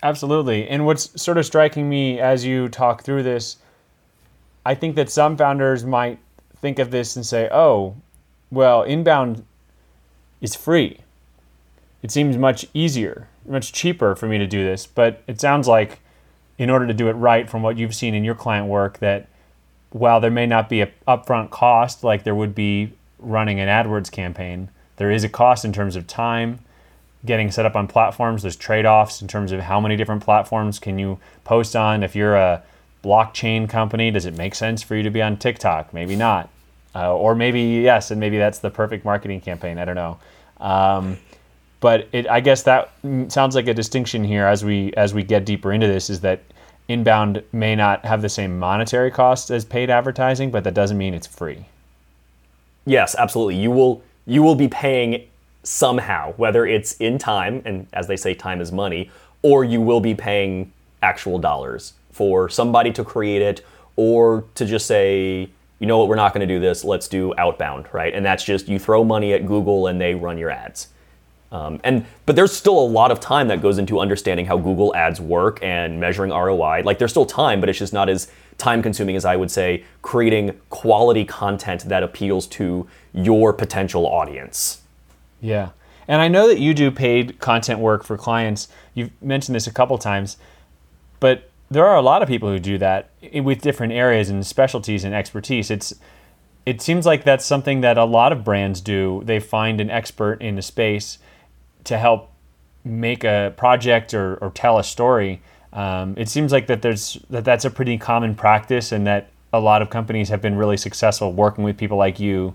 Absolutely. 0.00 0.68
And 0.68 0.86
what's 0.86 1.20
sort 1.20 1.36
of 1.36 1.44
striking 1.44 1.88
me 1.88 2.20
as 2.20 2.44
you 2.44 2.68
talk 2.68 3.02
through 3.02 3.24
this, 3.24 3.56
I 4.64 4.76
think 4.76 4.94
that 4.94 5.10
some 5.10 5.36
founders 5.36 5.84
might 5.84 6.20
think 6.58 6.78
of 6.78 6.92
this 6.92 7.16
and 7.16 7.26
say, 7.26 7.48
oh, 7.50 7.96
well, 8.52 8.84
inbound 8.84 9.44
is 10.40 10.54
free. 10.54 11.00
It 12.00 12.12
seems 12.12 12.36
much 12.36 12.64
easier, 12.74 13.26
much 13.44 13.72
cheaper 13.72 14.14
for 14.14 14.28
me 14.28 14.38
to 14.38 14.46
do 14.46 14.62
this. 14.62 14.86
But 14.86 15.24
it 15.26 15.40
sounds 15.40 15.66
like 15.66 15.98
in 16.58 16.70
order 16.70 16.86
to 16.86 16.94
do 16.94 17.08
it 17.08 17.14
right 17.14 17.48
from 17.48 17.62
what 17.62 17.76
you've 17.76 17.94
seen 17.94 18.14
in 18.14 18.24
your 18.24 18.34
client 18.34 18.68
work 18.68 18.98
that 18.98 19.28
while 19.90 20.20
there 20.20 20.30
may 20.30 20.46
not 20.46 20.68
be 20.68 20.80
a 20.80 20.90
upfront 21.06 21.50
cost 21.50 22.02
like 22.02 22.24
there 22.24 22.34
would 22.34 22.54
be 22.54 22.92
running 23.18 23.60
an 23.60 23.68
AdWords 23.68 24.10
campaign, 24.10 24.68
there 24.96 25.10
is 25.10 25.24
a 25.24 25.28
cost 25.28 25.64
in 25.64 25.72
terms 25.72 25.96
of 25.96 26.06
time, 26.06 26.60
getting 27.24 27.50
set 27.50 27.64
up 27.64 27.74
on 27.74 27.86
platforms. 27.86 28.42
There's 28.42 28.56
trade-offs 28.56 29.22
in 29.22 29.28
terms 29.28 29.52
of 29.52 29.60
how 29.60 29.80
many 29.80 29.96
different 29.96 30.22
platforms 30.22 30.78
can 30.78 30.98
you 30.98 31.18
post 31.44 31.74
on. 31.74 32.02
If 32.02 32.14
you're 32.14 32.36
a 32.36 32.62
blockchain 33.02 33.68
company, 33.68 34.10
does 34.10 34.26
it 34.26 34.36
make 34.36 34.54
sense 34.54 34.82
for 34.82 34.96
you 34.96 35.02
to 35.02 35.10
be 35.10 35.22
on 35.22 35.36
TikTok? 35.36 35.92
Maybe 35.94 36.16
not. 36.16 36.50
Uh, 36.94 37.14
or 37.14 37.34
maybe 37.34 37.60
yes, 37.60 38.10
and 38.10 38.20
maybe 38.20 38.38
that's 38.38 38.60
the 38.60 38.70
perfect 38.70 39.04
marketing 39.04 39.40
campaign. 39.40 39.78
I 39.78 39.84
don't 39.84 39.96
know. 39.96 40.18
Um, 40.60 41.18
but 41.84 42.08
it, 42.12 42.26
I 42.30 42.40
guess 42.40 42.62
that 42.62 42.92
sounds 43.28 43.54
like 43.54 43.68
a 43.68 43.74
distinction 43.74 44.24
here 44.24 44.46
as 44.46 44.64
we 44.64 44.94
as 44.94 45.12
we 45.12 45.22
get 45.22 45.44
deeper 45.44 45.70
into 45.70 45.86
this 45.86 46.08
is 46.08 46.20
that 46.20 46.40
inbound 46.88 47.42
may 47.52 47.76
not 47.76 48.06
have 48.06 48.22
the 48.22 48.28
same 48.30 48.58
monetary 48.58 49.10
cost 49.10 49.50
as 49.50 49.66
paid 49.66 49.90
advertising, 49.90 50.50
but 50.50 50.64
that 50.64 50.72
doesn't 50.72 50.96
mean 50.96 51.12
it's 51.12 51.26
free. 51.26 51.66
Yes, 52.86 53.14
absolutely. 53.18 53.56
You 53.56 53.70
will 53.70 54.02
you 54.24 54.42
will 54.42 54.54
be 54.54 54.66
paying 54.66 55.28
somehow, 55.62 56.32
whether 56.38 56.64
it's 56.64 56.94
in 57.02 57.18
time, 57.18 57.60
and 57.66 57.86
as 57.92 58.06
they 58.06 58.16
say, 58.16 58.32
time 58.32 58.62
is 58.62 58.72
money, 58.72 59.10
or 59.42 59.62
you 59.62 59.82
will 59.82 60.00
be 60.00 60.14
paying 60.14 60.72
actual 61.02 61.38
dollars 61.38 61.92
for 62.12 62.48
somebody 62.48 62.92
to 62.92 63.04
create 63.04 63.42
it 63.42 63.60
or 63.96 64.46
to 64.54 64.64
just 64.64 64.86
say, 64.86 65.50
you 65.80 65.86
know 65.86 65.98
what, 65.98 66.08
we're 66.08 66.16
not 66.16 66.32
going 66.32 66.48
to 66.48 66.54
do 66.54 66.58
this, 66.58 66.82
let's 66.82 67.08
do 67.08 67.34
outbound, 67.36 67.88
right? 67.92 68.14
And 68.14 68.24
that's 68.24 68.42
just 68.42 68.68
you 68.68 68.78
throw 68.78 69.04
money 69.04 69.34
at 69.34 69.44
Google 69.44 69.88
and 69.88 70.00
they 70.00 70.14
run 70.14 70.38
your 70.38 70.48
ads. 70.48 70.88
Um, 71.54 71.80
and 71.84 72.04
but 72.26 72.34
there's 72.34 72.52
still 72.52 72.76
a 72.76 72.84
lot 72.84 73.12
of 73.12 73.20
time 73.20 73.46
that 73.46 73.62
goes 73.62 73.78
into 73.78 74.00
understanding 74.00 74.44
how 74.44 74.58
Google 74.58 74.92
Ads 74.96 75.20
work 75.20 75.60
and 75.62 76.00
measuring 76.00 76.32
ROI. 76.32 76.82
Like 76.84 76.98
there's 76.98 77.12
still 77.12 77.24
time, 77.24 77.60
but 77.60 77.68
it's 77.68 77.78
just 77.78 77.92
not 77.92 78.08
as 78.08 78.26
time 78.58 78.82
consuming 78.82 79.14
as 79.14 79.24
I 79.24 79.36
would 79.36 79.52
say 79.52 79.84
creating 80.02 80.60
quality 80.70 81.24
content 81.24 81.84
that 81.88 82.02
appeals 82.02 82.48
to 82.48 82.88
your 83.12 83.52
potential 83.52 84.04
audience. 84.04 84.82
Yeah. 85.40 85.70
And 86.08 86.20
I 86.20 86.26
know 86.26 86.48
that 86.48 86.58
you 86.58 86.74
do 86.74 86.90
paid 86.90 87.38
content 87.38 87.78
work 87.78 88.02
for 88.02 88.18
clients. 88.18 88.66
You've 88.92 89.10
mentioned 89.22 89.54
this 89.54 89.68
a 89.68 89.72
couple 89.72 89.96
times, 89.96 90.36
but 91.20 91.50
there 91.70 91.86
are 91.86 91.96
a 91.96 92.02
lot 92.02 92.20
of 92.20 92.26
people 92.26 92.48
who 92.48 92.58
do 92.58 92.78
that 92.78 93.10
with 93.32 93.60
different 93.60 93.92
areas 93.92 94.28
and 94.28 94.44
specialties 94.44 95.04
and 95.04 95.14
expertise. 95.14 95.70
It's 95.70 95.94
it 96.66 96.80
seems 96.80 97.06
like 97.06 97.22
that's 97.22 97.44
something 97.44 97.80
that 97.82 97.96
a 97.96 98.04
lot 98.04 98.32
of 98.32 98.42
brands 98.42 98.80
do. 98.80 99.22
They 99.24 99.38
find 99.38 99.80
an 99.80 99.90
expert 99.90 100.42
in 100.42 100.58
a 100.58 100.62
space 100.62 101.18
to 101.84 101.98
help 101.98 102.30
make 102.84 103.24
a 103.24 103.54
project 103.56 104.12
or, 104.12 104.36
or 104.36 104.50
tell 104.50 104.78
a 104.78 104.84
story. 104.84 105.40
Um, 105.72 106.14
it 106.16 106.28
seems 106.28 106.52
like 106.52 106.66
that 106.66 106.82
there's 106.82 107.18
that 107.30 107.44
that's 107.44 107.64
a 107.64 107.70
pretty 107.70 107.98
common 107.98 108.34
practice, 108.34 108.92
and 108.92 109.06
that 109.06 109.30
a 109.52 109.60
lot 109.60 109.82
of 109.82 109.90
companies 109.90 110.28
have 110.28 110.42
been 110.42 110.56
really 110.56 110.76
successful 110.76 111.32
working 111.32 111.64
with 111.64 111.76
people 111.76 111.96
like 111.96 112.20
you, 112.20 112.54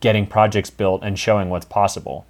getting 0.00 0.26
projects 0.26 0.70
built 0.70 1.02
and 1.02 1.18
showing 1.18 1.50
what's 1.50 1.66
possible, 1.66 2.26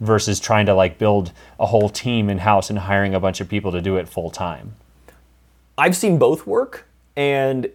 versus 0.00 0.40
trying 0.40 0.66
to 0.66 0.74
like 0.74 0.98
build 0.98 1.32
a 1.58 1.66
whole 1.66 1.88
team 1.88 2.28
in 2.28 2.38
house 2.38 2.70
and 2.70 2.80
hiring 2.80 3.14
a 3.14 3.20
bunch 3.20 3.40
of 3.40 3.48
people 3.48 3.72
to 3.72 3.80
do 3.80 3.96
it 3.96 4.08
full 4.08 4.30
time. 4.30 4.74
I've 5.78 5.96
seen 5.96 6.18
both 6.18 6.46
work, 6.46 6.86
and 7.16 7.70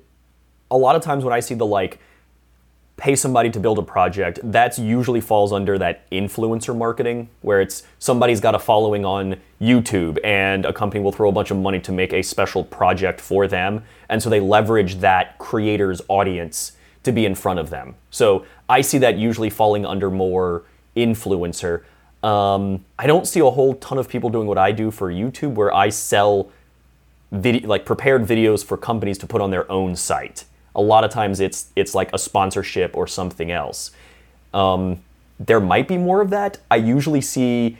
a 0.70 0.78
lot 0.78 0.96
of 0.96 1.02
times 1.02 1.24
when 1.24 1.34
I 1.34 1.40
see 1.40 1.56
the 1.56 1.66
like 1.66 2.00
pay 3.00 3.16
somebody 3.16 3.50
to 3.50 3.60
build 3.60 3.80
a 3.80 3.82
project, 3.82 4.40
that's 4.44 4.78
usually 4.78 5.22
falls 5.22 5.54
under 5.54 5.78
that 5.78 6.10
influencer 6.12 6.76
marketing, 6.78 7.30
where 7.42 7.62
it's 7.62 7.84
somebody's 7.98 8.42
got 8.42 8.56
a 8.56 8.60
following 8.60 9.06
on 9.06 9.38
YouTube 9.62 10.20
and 10.24 10.66
a 10.66 10.74
company 10.74 11.02
will 11.02 11.14
throw 11.14 11.30
a 11.30 11.32
bunch 11.32 11.50
of 11.50 11.58
money 11.58 11.80
to 11.80 11.92
make 11.94 12.12
a 12.12 12.22
special 12.22 12.64
project 12.64 13.22
for 13.22 13.48
them. 13.48 13.84
And 14.10 14.22
so 14.22 14.30
they 14.30 14.42
leverage 14.42 14.96
that 14.96 15.38
creator's 15.38 16.02
audience 16.10 16.74
to 17.04 17.14
be 17.14 17.26
in 17.26 17.36
front 17.36 17.60
of 17.60 17.70
them. 17.70 17.96
So 18.12 18.46
I 18.68 18.82
see 18.82 18.98
that 18.98 19.18
usually 19.18 19.50
falling 19.50 19.86
under 19.86 20.12
more 20.12 20.64
influencer. 20.98 21.84
Um, 22.22 22.84
I 23.00 23.08
don't 23.08 23.26
see 23.26 23.40
a 23.40 23.50
whole 23.50 23.76
ton 23.76 23.98
of 23.98 24.10
people 24.10 24.30
doing 24.30 24.46
what 24.46 24.58
I 24.58 24.74
do 24.74 24.92
for 24.92 25.10
YouTube, 25.10 25.54
where 25.54 25.74
I 25.74 25.88
sell 25.88 26.52
video, 27.32 27.70
like 27.70 27.86
prepared 27.86 28.26
videos 28.26 28.64
for 28.64 28.76
companies 28.76 29.18
to 29.20 29.28
put 29.28 29.40
on 29.40 29.52
their 29.52 29.72
own 29.72 29.96
site. 29.96 30.44
A 30.76 30.82
lot 30.82 31.04
of 31.04 31.12
times 31.12 31.40
it's 31.40 31.72
it's 31.76 31.96
like 31.96 32.12
a 32.14 32.18
sponsorship 32.18 32.96
or 32.96 33.08
something 33.08 33.52
else. 33.52 33.92
Um, 34.54 35.02
there 35.40 35.60
might 35.60 35.88
be 35.88 35.98
more 35.98 36.22
of 36.22 36.30
that. 36.32 36.60
I 36.70 36.78
usually 36.78 37.22
see 37.22 37.78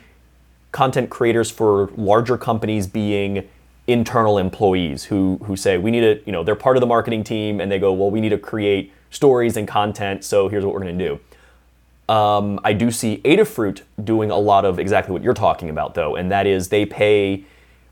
content 0.72 1.10
creators 1.10 1.50
for 1.50 1.90
larger 1.96 2.38
companies 2.38 2.86
being 2.86 3.48
internal 3.86 4.38
employees 4.38 5.04
who 5.04 5.40
who 5.44 5.56
say 5.56 5.76
we 5.76 5.90
need 5.90 6.00
to 6.00 6.22
you 6.24 6.30
know 6.30 6.44
they're 6.44 6.54
part 6.54 6.76
of 6.76 6.80
the 6.80 6.86
marketing 6.86 7.24
team 7.24 7.60
and 7.60 7.72
they 7.72 7.78
go 7.78 7.92
well 7.92 8.10
we 8.10 8.20
need 8.20 8.28
to 8.28 8.38
create 8.38 8.92
stories 9.10 9.56
and 9.56 9.66
content 9.66 10.22
so 10.22 10.48
here's 10.48 10.64
what 10.64 10.74
we're 10.74 10.82
going 10.82 10.96
to 10.96 11.08
do. 11.08 11.20
Um, 12.12 12.58
I 12.64 12.72
do 12.72 12.90
see 12.90 13.18
Adafruit 13.24 13.82
doing 14.02 14.32
a 14.32 14.36
lot 14.36 14.64
of 14.64 14.80
exactly 14.80 15.12
what 15.12 15.22
you're 15.22 15.32
talking 15.34 15.70
about 15.70 15.94
though, 15.94 16.16
and 16.16 16.30
that 16.32 16.46
is 16.46 16.68
they 16.68 16.84
pay 16.84 17.44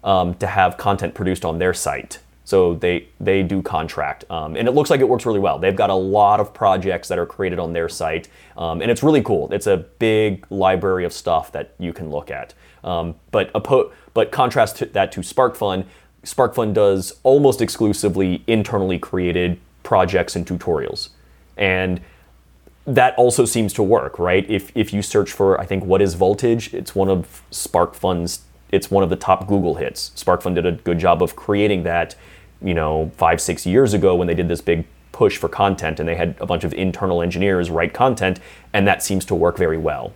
um, 0.02 0.34
to 0.34 0.46
have 0.46 0.76
content 0.76 1.14
produced 1.14 1.44
on 1.44 1.58
their 1.58 1.72
site. 1.72 2.18
So 2.48 2.76
they 2.76 3.08
they 3.20 3.42
do 3.42 3.60
contract, 3.60 4.24
um, 4.30 4.56
and 4.56 4.66
it 4.66 4.70
looks 4.72 4.88
like 4.88 5.00
it 5.00 5.08
works 5.08 5.26
really 5.26 5.38
well. 5.38 5.58
They've 5.58 5.76
got 5.76 5.90
a 5.90 6.00
lot 6.18 6.40
of 6.40 6.54
projects 6.54 7.06
that 7.08 7.18
are 7.18 7.26
created 7.26 7.58
on 7.58 7.74
their 7.74 7.90
site, 7.90 8.28
um, 8.56 8.80
and 8.80 8.90
it's 8.90 9.02
really 9.02 9.22
cool. 9.22 9.52
It's 9.52 9.66
a 9.66 9.76
big 9.76 10.46
library 10.50 11.04
of 11.04 11.12
stuff 11.12 11.52
that 11.52 11.74
you 11.78 11.92
can 11.92 12.08
look 12.08 12.30
at. 12.30 12.54
Um, 12.82 13.16
but 13.32 13.52
po- 13.64 13.92
but 14.14 14.32
contrast 14.32 14.76
to 14.76 14.86
that 14.86 15.12
to 15.12 15.20
SparkFun, 15.20 15.84
SparkFun 16.24 16.72
does 16.72 17.20
almost 17.22 17.60
exclusively 17.60 18.42
internally 18.46 18.98
created 18.98 19.58
projects 19.82 20.34
and 20.34 20.46
tutorials. 20.46 21.10
And 21.58 22.00
that 22.86 23.14
also 23.18 23.44
seems 23.44 23.74
to 23.74 23.82
work, 23.82 24.18
right? 24.18 24.48
If, 24.48 24.72
if 24.74 24.94
you 24.94 25.02
search 25.02 25.32
for, 25.32 25.60
I 25.60 25.66
think, 25.66 25.84
what 25.84 26.00
is 26.00 26.14
voltage, 26.14 26.72
it's 26.72 26.94
one 26.94 27.10
of 27.10 27.42
SparkFun's, 27.50 28.40
it's 28.70 28.90
one 28.90 29.04
of 29.04 29.10
the 29.10 29.16
top 29.16 29.46
Google 29.46 29.74
hits. 29.74 30.12
SparkFun 30.16 30.54
did 30.54 30.64
a 30.64 30.72
good 30.72 30.98
job 30.98 31.22
of 31.22 31.36
creating 31.36 31.82
that, 31.82 32.14
you 32.62 32.74
know, 32.74 33.10
five, 33.16 33.40
six 33.40 33.66
years 33.66 33.94
ago 33.94 34.14
when 34.14 34.26
they 34.26 34.34
did 34.34 34.48
this 34.48 34.60
big 34.60 34.84
push 35.12 35.36
for 35.36 35.48
content 35.48 35.98
and 35.98 36.08
they 36.08 36.14
had 36.14 36.36
a 36.40 36.46
bunch 36.46 36.64
of 36.64 36.72
internal 36.74 37.22
engineers 37.22 37.70
write 37.70 37.92
content, 37.92 38.40
and 38.72 38.86
that 38.86 39.02
seems 39.02 39.24
to 39.24 39.34
work 39.34 39.56
very 39.56 39.78
well. 39.78 40.12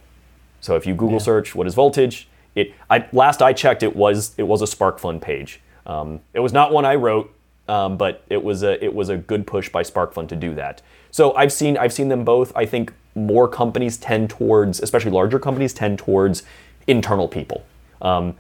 So 0.61 0.77
if 0.77 0.87
you 0.87 0.95
Google 0.95 1.15
yeah. 1.15 1.25
search 1.25 1.55
what 1.55 1.67
is 1.67 1.75
voltage, 1.75 2.29
it 2.55 2.75
I, 2.89 3.09
last 3.13 3.43
I 3.43 3.53
checked, 3.53 3.83
it 3.83 3.97
was 3.97 4.35
it 4.37 4.45
was 4.45 4.63
a 4.63 4.67
SparkFun 4.67 5.21
page. 5.21 5.61
Um, 5.87 6.21
it 6.35 6.41
was 6.41 6.53
not 6.53 6.73
one 6.73 6.85
I 6.85 6.95
wrote, 6.95 7.35
um, 7.69 7.97
but 7.97 8.23
it 8.29 8.43
was 8.43 8.63
a 8.63 8.83
it 8.85 8.95
was 8.95 9.09
a 9.09 9.17
good 9.17 9.47
push 9.47 9.69
by 9.69 9.83
SparkFun 9.83 10.29
to 10.29 10.37
do 10.37 10.55
that. 10.55 10.83
So 11.11 11.35
I've 11.35 11.53
seen 11.53 11.77
I've 11.77 11.93
seen 11.93 12.09
them 12.09 12.25
both. 12.25 12.53
I 12.57 12.67
think 12.67 12.93
more 13.15 13.49
companies 13.49 13.97
tend 13.97 14.31
towards, 14.31 14.81
especially 14.81 15.11
larger 15.11 15.39
companies, 15.39 15.75
tend 15.75 15.99
towards 15.99 16.45
internal 16.87 17.29
people. 17.29 17.65
Um, 18.01 18.37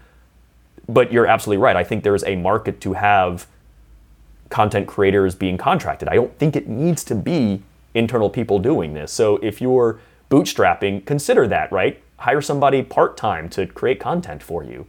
but 0.88 1.12
you're 1.12 1.26
absolutely 1.26 1.62
right. 1.62 1.76
I 1.76 1.84
think 1.84 2.02
there's 2.02 2.24
a 2.24 2.36
market 2.36 2.80
to 2.82 2.94
have 2.94 3.46
content 4.52 4.86
creators 4.86 5.34
being 5.34 5.56
contracted. 5.56 6.08
I 6.08 6.14
don't 6.14 6.38
think 6.38 6.54
it 6.54 6.68
needs 6.68 7.02
to 7.04 7.14
be 7.14 7.62
internal 7.94 8.28
people 8.28 8.58
doing 8.58 8.92
this. 8.92 9.10
So 9.10 9.38
if 9.38 9.62
you're 9.62 9.98
bootstrapping, 10.30 11.06
consider 11.06 11.48
that, 11.48 11.72
right? 11.72 12.00
Hire 12.18 12.42
somebody 12.42 12.82
part 12.82 13.16
time 13.16 13.48
to 13.50 13.66
create 13.66 13.98
content 13.98 14.42
for 14.42 14.62
you. 14.62 14.86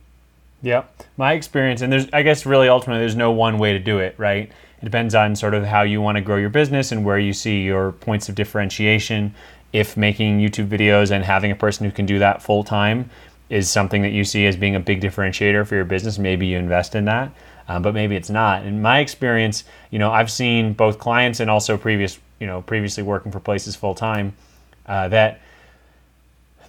Yeah, 0.62 0.84
my 1.18 1.34
experience, 1.34 1.82
and 1.82 1.92
there's, 1.92 2.08
I 2.14 2.24
guess, 2.24 2.46
really 2.46 2.68
ultimately, 2.68 3.00
there's 3.00 3.16
no 3.16 3.32
one 3.32 3.58
way 3.58 3.74
to 3.74 3.80
do 3.80 4.00
it, 4.00 4.16
right? 4.18 4.52
It 4.82 4.86
depends 4.86 5.16
on 5.16 5.36
sort 5.36 5.54
of 5.54 5.64
how 5.64 5.82
you 5.84 6.02
want 6.02 6.18
to 6.18 6.22
grow 6.22 6.38
your 6.38 6.50
business 6.50 6.92
and 6.92 7.06
where 7.06 7.20
you 7.20 7.34
see 7.34 7.64
your 7.64 7.94
points 7.94 8.28
of 8.30 8.36
differentiation. 8.36 9.34
If 9.72 9.96
making 9.96 10.40
YouTube 10.40 10.68
videos 10.68 11.12
and 11.12 11.24
having 11.24 11.52
a 11.52 11.56
person 11.56 11.86
who 11.86 11.92
can 11.92 12.06
do 12.06 12.20
that 12.20 12.42
full 12.42 12.64
time 12.66 13.10
is 13.50 13.70
something 13.70 14.02
that 14.02 14.12
you 14.12 14.24
see 14.24 14.46
as 14.46 14.56
being 14.56 14.76
a 14.76 14.80
big 14.80 15.02
differentiator 15.02 15.66
for 15.66 15.76
your 15.76 15.86
business, 15.86 16.18
maybe 16.18 16.48
you 16.48 16.58
invest 16.58 16.96
in 16.96 17.06
that. 17.06 17.32
Um, 17.68 17.82
but 17.82 17.94
maybe 17.94 18.16
it's 18.16 18.30
not. 18.30 18.66
In 18.66 18.82
my 18.82 19.00
experience, 19.00 19.64
you 19.90 20.00
know, 20.00 20.12
I've 20.12 20.32
seen 20.32 20.74
both 20.74 21.00
clients 21.00 21.40
and 21.40 21.50
also 21.50 21.78
previous, 21.78 22.20
you 22.40 22.48
know, 22.48 22.62
previously 22.62 23.04
working 23.04 23.32
for 23.32 23.40
places 23.40 23.76
full 23.76 23.96
time, 23.96 24.34
uh, 24.86 25.08
that 25.10 25.40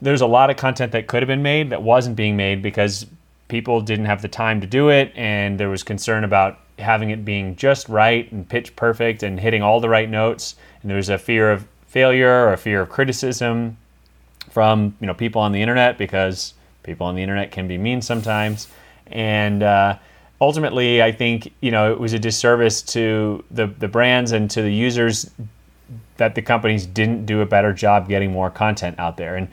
there's 0.00 0.20
a 0.20 0.26
lot 0.26 0.50
of 0.50 0.56
content 0.56 0.92
that 0.92 1.06
could 1.06 1.22
have 1.22 1.26
been 1.26 1.42
made 1.42 1.70
that 1.70 1.82
wasn't 1.82 2.16
being 2.16 2.36
made 2.36 2.62
because 2.62 3.06
people 3.48 3.80
didn't 3.80 4.06
have 4.06 4.22
the 4.22 4.28
time 4.28 4.60
to 4.60 4.66
do 4.66 4.88
it 4.88 5.12
and 5.14 5.58
there 5.58 5.68
was 5.68 5.82
concern 5.82 6.24
about 6.24 6.58
having 6.78 7.10
it 7.10 7.24
being 7.24 7.54
just 7.56 7.88
right 7.88 8.30
and 8.32 8.48
pitch 8.48 8.74
perfect 8.74 9.22
and 9.22 9.38
hitting 9.38 9.62
all 9.62 9.80
the 9.80 9.88
right 9.88 10.10
notes 10.10 10.56
and 10.82 10.90
there 10.90 10.96
was 10.96 11.08
a 11.08 11.18
fear 11.18 11.50
of 11.52 11.66
failure 11.86 12.46
or 12.46 12.52
a 12.52 12.56
fear 12.56 12.80
of 12.80 12.88
criticism 12.88 13.76
from 14.50 14.96
you 15.00 15.06
know 15.06 15.14
people 15.14 15.40
on 15.40 15.52
the 15.52 15.62
internet 15.62 15.96
because 15.98 16.54
people 16.82 17.06
on 17.06 17.14
the 17.14 17.22
internet 17.22 17.52
can 17.52 17.68
be 17.68 17.78
mean 17.78 18.02
sometimes 18.02 18.68
and 19.06 19.62
uh, 19.62 19.96
ultimately 20.44 21.02
i 21.02 21.10
think 21.10 21.52
you 21.60 21.70
know 21.70 21.92
it 21.92 21.98
was 21.98 22.12
a 22.12 22.18
disservice 22.18 22.82
to 22.82 23.42
the, 23.50 23.66
the 23.66 23.88
brands 23.88 24.32
and 24.32 24.50
to 24.50 24.62
the 24.62 24.72
users 24.72 25.30
that 26.16 26.34
the 26.34 26.42
companies 26.42 26.86
didn't 26.86 27.26
do 27.26 27.40
a 27.40 27.46
better 27.46 27.72
job 27.72 28.08
getting 28.08 28.32
more 28.32 28.50
content 28.50 28.98
out 28.98 29.16
there. 29.16 29.36
And 29.36 29.48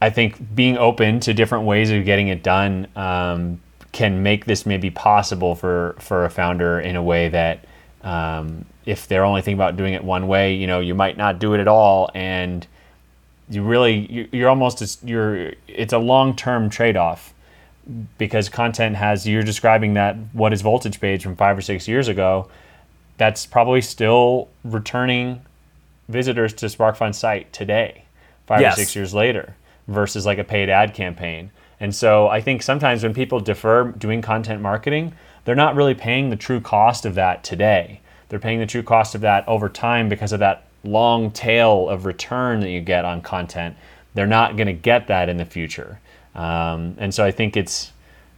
I 0.00 0.10
think 0.10 0.54
being 0.54 0.78
open 0.78 1.20
to 1.20 1.34
different 1.34 1.64
ways 1.64 1.90
of 1.90 2.04
getting 2.04 2.28
it 2.28 2.42
done 2.42 2.88
um, 2.96 3.60
can 3.92 4.22
make 4.22 4.44
this 4.44 4.66
maybe 4.66 4.90
possible 4.90 5.54
for 5.54 5.96
for 5.98 6.24
a 6.24 6.30
founder 6.30 6.80
in 6.80 6.96
a 6.96 7.02
way 7.02 7.28
that 7.28 7.64
um, 8.02 8.64
if 8.84 9.08
they're 9.08 9.24
only 9.24 9.42
thinking 9.42 9.58
about 9.58 9.76
doing 9.76 9.94
it 9.94 10.04
one 10.04 10.28
way, 10.28 10.54
you 10.54 10.66
know, 10.66 10.80
you 10.80 10.94
might 10.94 11.16
not 11.16 11.38
do 11.38 11.54
it 11.54 11.60
at 11.60 11.68
all, 11.68 12.10
and 12.14 12.66
you 13.48 13.62
really 13.62 14.28
you're 14.32 14.48
almost 14.48 15.02
you're 15.04 15.52
it's 15.66 15.92
a 15.92 15.98
long 15.98 16.36
term 16.36 16.68
trade 16.68 16.96
off 16.96 17.32
because 18.18 18.48
content 18.48 18.96
has 18.96 19.26
you're 19.26 19.42
describing 19.42 19.94
that 19.94 20.16
what 20.32 20.52
is 20.52 20.62
voltage 20.62 21.00
page 21.00 21.22
from 21.22 21.36
five 21.36 21.56
or 21.56 21.60
six 21.60 21.86
years 21.86 22.08
ago 22.08 22.48
that's 23.16 23.46
probably 23.46 23.80
still 23.80 24.48
returning 24.64 25.40
visitors 26.08 26.52
to 26.52 26.66
SparkFun's 26.66 27.18
site 27.18 27.52
today 27.52 28.04
five 28.46 28.60
yes. 28.60 28.74
or 28.74 28.80
six 28.80 28.96
years 28.96 29.14
later 29.14 29.56
versus 29.88 30.26
like 30.26 30.38
a 30.38 30.44
paid 30.44 30.68
ad 30.68 30.94
campaign. 30.94 31.50
And 31.78 31.94
so 31.94 32.28
I 32.28 32.40
think 32.40 32.62
sometimes 32.62 33.02
when 33.02 33.14
people 33.14 33.40
defer 33.40 33.84
doing 33.92 34.22
content 34.22 34.62
marketing, 34.62 35.12
they're 35.44 35.54
not 35.54 35.76
really 35.76 35.94
paying 35.94 36.30
the 36.30 36.36
true 36.36 36.60
cost 36.60 37.04
of 37.04 37.14
that 37.16 37.44
today. 37.44 38.00
They're 38.28 38.38
paying 38.38 38.58
the 38.58 38.66
true 38.66 38.82
cost 38.82 39.14
of 39.14 39.20
that 39.20 39.46
over 39.46 39.68
time 39.68 40.08
because 40.08 40.32
of 40.32 40.40
that 40.40 40.64
long 40.82 41.30
tail 41.30 41.88
of 41.88 42.06
return 42.06 42.60
that 42.60 42.70
you 42.70 42.80
get 42.80 43.04
on 43.04 43.20
content. 43.20 43.76
They're 44.14 44.26
not 44.26 44.56
going 44.56 44.66
to 44.66 44.72
get 44.72 45.06
that 45.08 45.28
in 45.28 45.36
the 45.36 45.44
future. 45.44 46.00
Um, 46.36 46.94
and 46.98 47.12
so 47.12 47.24
I 47.24 47.32
think 47.32 47.56
it's 47.56 47.92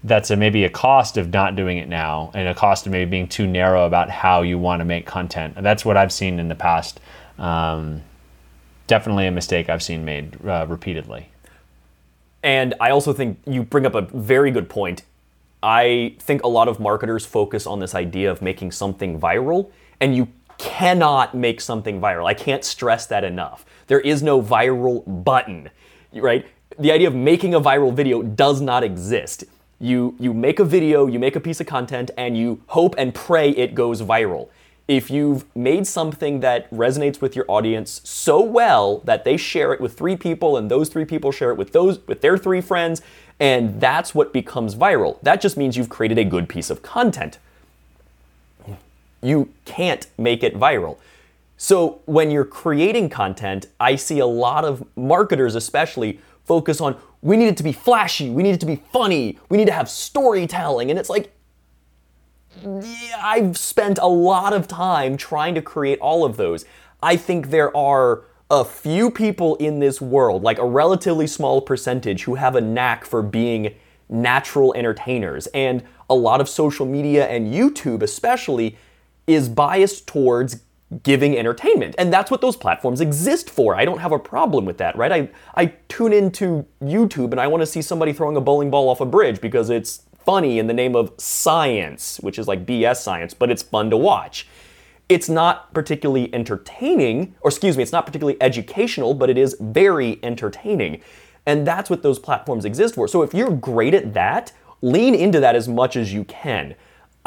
that's 0.04 0.30
a, 0.30 0.36
maybe 0.36 0.64
a 0.64 0.70
cost 0.70 1.16
of 1.16 1.32
not 1.32 1.56
doing 1.56 1.78
it 1.78 1.88
now 1.88 2.30
and 2.32 2.48
a 2.48 2.54
cost 2.54 2.86
of 2.86 2.92
maybe 2.92 3.10
being 3.10 3.26
too 3.26 3.46
narrow 3.46 3.84
about 3.84 4.08
how 4.08 4.42
you 4.42 4.56
want 4.56 4.80
to 4.80 4.84
make 4.84 5.04
content. 5.04 5.54
And 5.56 5.66
that's 5.66 5.84
what 5.84 5.96
I've 5.96 6.12
seen 6.12 6.38
in 6.38 6.48
the 6.48 6.54
past. 6.54 7.00
Um, 7.36 8.02
definitely 8.86 9.26
a 9.26 9.32
mistake 9.32 9.68
I've 9.68 9.82
seen 9.82 10.04
made 10.04 10.38
uh, 10.46 10.66
repeatedly. 10.68 11.30
And 12.44 12.74
I 12.80 12.90
also 12.90 13.12
think 13.12 13.38
you 13.46 13.64
bring 13.64 13.84
up 13.84 13.96
a 13.96 14.02
very 14.02 14.52
good 14.52 14.68
point. 14.68 15.02
I 15.60 16.14
think 16.20 16.44
a 16.44 16.48
lot 16.48 16.68
of 16.68 16.78
marketers 16.78 17.26
focus 17.26 17.66
on 17.66 17.80
this 17.80 17.96
idea 17.96 18.30
of 18.30 18.40
making 18.40 18.70
something 18.70 19.20
viral, 19.20 19.70
and 19.98 20.14
you 20.14 20.28
cannot 20.56 21.34
make 21.34 21.60
something 21.60 22.00
viral. 22.00 22.26
I 22.26 22.34
can't 22.34 22.64
stress 22.64 23.06
that 23.06 23.24
enough. 23.24 23.66
There 23.88 24.00
is 24.00 24.22
no 24.22 24.40
viral 24.40 25.24
button, 25.24 25.70
right? 26.12 26.46
The 26.78 26.92
idea 26.92 27.08
of 27.08 27.14
making 27.14 27.54
a 27.54 27.60
viral 27.60 27.92
video 27.92 28.22
does 28.22 28.60
not 28.60 28.84
exist. 28.84 29.44
You 29.80 30.14
you 30.20 30.32
make 30.32 30.60
a 30.60 30.64
video, 30.64 31.08
you 31.08 31.18
make 31.18 31.34
a 31.34 31.40
piece 31.40 31.60
of 31.60 31.66
content 31.66 32.12
and 32.16 32.38
you 32.38 32.60
hope 32.68 32.94
and 32.96 33.12
pray 33.12 33.50
it 33.50 33.74
goes 33.74 34.00
viral. 34.00 34.48
If 34.86 35.10
you've 35.10 35.44
made 35.56 35.88
something 35.88 36.38
that 36.40 36.70
resonates 36.70 37.20
with 37.20 37.34
your 37.34 37.44
audience 37.48 38.00
so 38.04 38.40
well 38.40 38.98
that 39.00 39.24
they 39.24 39.36
share 39.36 39.72
it 39.72 39.80
with 39.80 39.98
three 39.98 40.16
people 40.16 40.56
and 40.56 40.70
those 40.70 40.88
three 40.88 41.04
people 41.04 41.32
share 41.32 41.50
it 41.50 41.56
with 41.56 41.72
those 41.72 41.98
with 42.06 42.20
their 42.20 42.38
three 42.38 42.60
friends 42.60 43.02
and 43.40 43.80
that's 43.80 44.14
what 44.14 44.32
becomes 44.32 44.76
viral 44.76 45.20
that 45.22 45.40
just 45.40 45.56
means 45.56 45.76
you've 45.76 45.88
created 45.88 46.16
a 46.16 46.24
good 46.24 46.48
piece 46.48 46.70
of 46.70 46.82
content. 46.82 47.38
You 49.20 49.48
can't 49.64 50.06
make 50.16 50.44
it 50.44 50.54
viral. 50.54 50.98
So 51.56 52.02
when 52.06 52.30
you're 52.30 52.44
creating 52.44 53.08
content 53.08 53.66
i 53.80 53.96
see 53.96 54.20
a 54.20 54.26
lot 54.26 54.64
of 54.64 54.84
marketers 54.96 55.56
especially 55.56 56.20
focus 56.48 56.80
on 56.80 56.96
we 57.22 57.36
need 57.36 57.48
it 57.48 57.56
to 57.56 57.62
be 57.62 57.72
flashy 57.72 58.30
we 58.30 58.42
need 58.42 58.54
it 58.54 58.60
to 58.60 58.66
be 58.66 58.82
funny 58.92 59.38
we 59.48 59.56
need 59.56 59.66
to 59.66 59.72
have 59.72 59.88
storytelling 59.88 60.90
and 60.90 60.98
it's 60.98 61.10
like 61.10 61.32
I've 63.20 63.56
spent 63.56 63.98
a 63.98 64.08
lot 64.08 64.52
of 64.52 64.66
time 64.66 65.16
trying 65.16 65.54
to 65.54 65.62
create 65.62 65.98
all 66.00 66.24
of 66.24 66.36
those. 66.36 66.64
I 67.02 67.16
think 67.16 67.50
there 67.50 67.76
are 67.76 68.24
a 68.50 68.64
few 68.64 69.10
people 69.10 69.56
in 69.56 69.78
this 69.78 70.00
world, 70.00 70.42
like 70.42 70.58
a 70.58 70.66
relatively 70.66 71.26
small 71.26 71.60
percentage, 71.60 72.24
who 72.24 72.34
have 72.34 72.56
a 72.56 72.60
knack 72.60 73.04
for 73.04 73.22
being 73.22 73.74
natural 74.08 74.74
entertainers. 74.74 75.46
And 75.48 75.84
a 76.08 76.14
lot 76.14 76.40
of 76.40 76.48
social 76.48 76.86
media 76.86 77.28
and 77.28 77.52
YouTube, 77.52 78.02
especially, 78.02 78.76
is 79.26 79.48
biased 79.48 80.06
towards 80.06 80.62
giving 81.02 81.36
entertainment. 81.36 81.94
And 81.98 82.12
that's 82.12 82.30
what 82.30 82.40
those 82.40 82.56
platforms 82.56 83.00
exist 83.00 83.50
for. 83.50 83.76
I 83.76 83.84
don't 83.84 83.98
have 83.98 84.12
a 84.12 84.18
problem 84.18 84.64
with 84.64 84.78
that, 84.78 84.96
right? 84.96 85.12
I, 85.12 85.28
I 85.54 85.66
tune 85.88 86.12
into 86.12 86.66
YouTube 86.82 87.32
and 87.32 87.40
I 87.40 87.46
want 87.46 87.60
to 87.60 87.66
see 87.66 87.82
somebody 87.82 88.12
throwing 88.12 88.36
a 88.36 88.40
bowling 88.40 88.70
ball 88.70 88.88
off 88.88 89.00
a 89.00 89.06
bridge 89.06 89.40
because 89.40 89.68
it's 89.68 90.02
funny 90.24 90.58
in 90.58 90.66
the 90.66 90.74
name 90.74 90.96
of 90.96 91.12
science, 91.18 92.18
which 92.20 92.38
is 92.38 92.48
like 92.48 92.64
BS 92.64 92.96
science, 92.96 93.34
but 93.34 93.50
it's 93.50 93.62
fun 93.62 93.90
to 93.90 93.96
watch. 93.96 94.46
It's 95.08 95.28
not 95.28 95.72
particularly 95.72 96.32
entertaining, 96.34 97.34
or 97.40 97.48
excuse 97.48 97.76
me, 97.76 97.82
it's 97.82 97.92
not 97.92 98.06
particularly 98.06 98.40
educational, 98.42 99.14
but 99.14 99.30
it 99.30 99.38
is 99.38 99.56
very 99.60 100.18
entertaining. 100.22 101.02
And 101.46 101.66
that's 101.66 101.88
what 101.88 102.02
those 102.02 102.18
platforms 102.18 102.64
exist 102.64 102.94
for. 102.94 103.08
So 103.08 103.22
if 103.22 103.32
you're 103.32 103.50
great 103.50 103.94
at 103.94 104.12
that, 104.14 104.52
lean 104.82 105.14
into 105.14 105.40
that 105.40 105.56
as 105.56 105.68
much 105.68 105.96
as 105.96 106.12
you 106.12 106.24
can. 106.24 106.74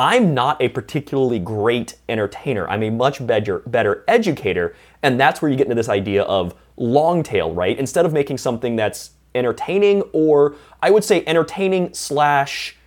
I'm 0.02 0.34
not 0.34 0.60
a 0.60 0.68
particularly 0.68 1.38
great 1.38 1.93
entertainer. 2.10 2.68
I'm 2.68 2.82
a 2.82 2.89
much 2.89 3.26
better 3.28 3.60
better 3.68 4.04
educator, 4.08 4.76
and 5.04 5.20
that's 5.20 5.43
where 5.43 5.52
you 5.52 5.56
get 5.56 5.68
into 5.68 5.76
this 5.76 5.89
idea 5.89 6.24
of 6.24 6.56
long 6.76 7.22
tail, 7.22 7.54
right? 7.54 7.78
Instead 7.78 8.08
of 8.08 8.12
making 8.12 8.39
something 8.39 8.76
that's 8.76 9.12
entertaining 9.36 10.02
or 10.12 10.56
I 10.82 10.89
would 10.89 11.04
say 11.04 11.24
entertaining 11.28 11.93
slash 11.93 12.78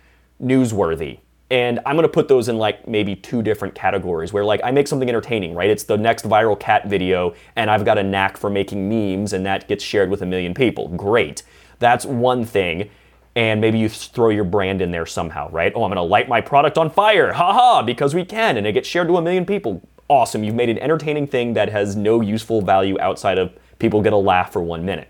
newsworthy. 0.43 1.19
And 1.49 1.79
I'm 1.85 1.95
gonna 1.95 2.09
put 2.09 2.27
those 2.27 2.49
in 2.49 2.57
like 2.57 2.85
maybe 2.85 3.15
two 3.15 3.41
different 3.41 3.75
categories 3.75 4.33
where 4.33 4.43
like 4.43 4.59
I 4.61 4.71
make 4.71 4.85
something 4.85 5.07
entertaining, 5.07 5.55
right? 5.55 5.69
It's 5.69 5.83
the 5.83 5.97
next 5.97 6.25
viral 6.25 6.59
cat 6.59 6.89
video, 6.89 7.33
and 7.55 7.71
I've 7.71 7.85
got 7.85 7.97
a 7.97 8.03
knack 8.03 8.35
for 8.35 8.49
making 8.49 8.89
memes, 8.89 9.31
and 9.31 9.45
that 9.45 9.69
gets 9.69 9.85
shared 9.85 10.09
with 10.09 10.21
a 10.21 10.25
million 10.25 10.53
people. 10.53 10.89
Great. 10.89 11.43
That's 11.79 12.05
one 12.05 12.43
thing. 12.43 12.89
And 13.35 13.59
maybe 13.59 13.77
you 13.77 13.89
throw 13.89 14.29
your 14.29 14.45
brand 14.45 14.81
in 14.81 14.91
there 14.91 15.05
somehow, 15.05 15.49
right? 15.51 15.71
Oh, 15.75 15.83
I'm 15.83 15.91
to 15.91 16.01
light 16.01 16.29
my 16.29 16.39
product 16.39 16.77
on 16.77 16.89
fire, 16.89 17.33
haha, 17.33 17.81
because 17.81 18.15
we 18.15 18.23
can, 18.23 18.57
and 18.57 18.65
it 18.65 18.71
gets 18.71 18.87
shared 18.87 19.07
to 19.09 19.17
a 19.17 19.21
million 19.21 19.45
people. 19.45 19.81
Awesome. 20.07 20.43
You've 20.43 20.55
made 20.55 20.69
an 20.69 20.79
entertaining 20.79 21.27
thing 21.27 21.53
that 21.53 21.69
has 21.69 21.95
no 21.95 22.21
useful 22.21 22.61
value 22.61 22.97
outside 22.99 23.37
of 23.37 23.53
people 23.79 24.01
get 24.01 24.13
a 24.13 24.17
laugh 24.17 24.53
for 24.53 24.61
one 24.61 24.85
minute. 24.85 25.09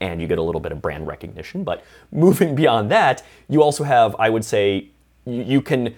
And 0.00 0.20
you 0.20 0.26
get 0.26 0.38
a 0.38 0.42
little 0.42 0.60
bit 0.60 0.72
of 0.72 0.82
brand 0.82 1.06
recognition. 1.06 1.62
But 1.62 1.84
moving 2.10 2.54
beyond 2.56 2.90
that, 2.90 3.22
you 3.48 3.62
also 3.62 3.84
have, 3.84 4.16
I 4.18 4.28
would 4.28 4.44
say, 4.44 4.88
you, 5.24 5.42
you 5.42 5.62
can 5.62 5.94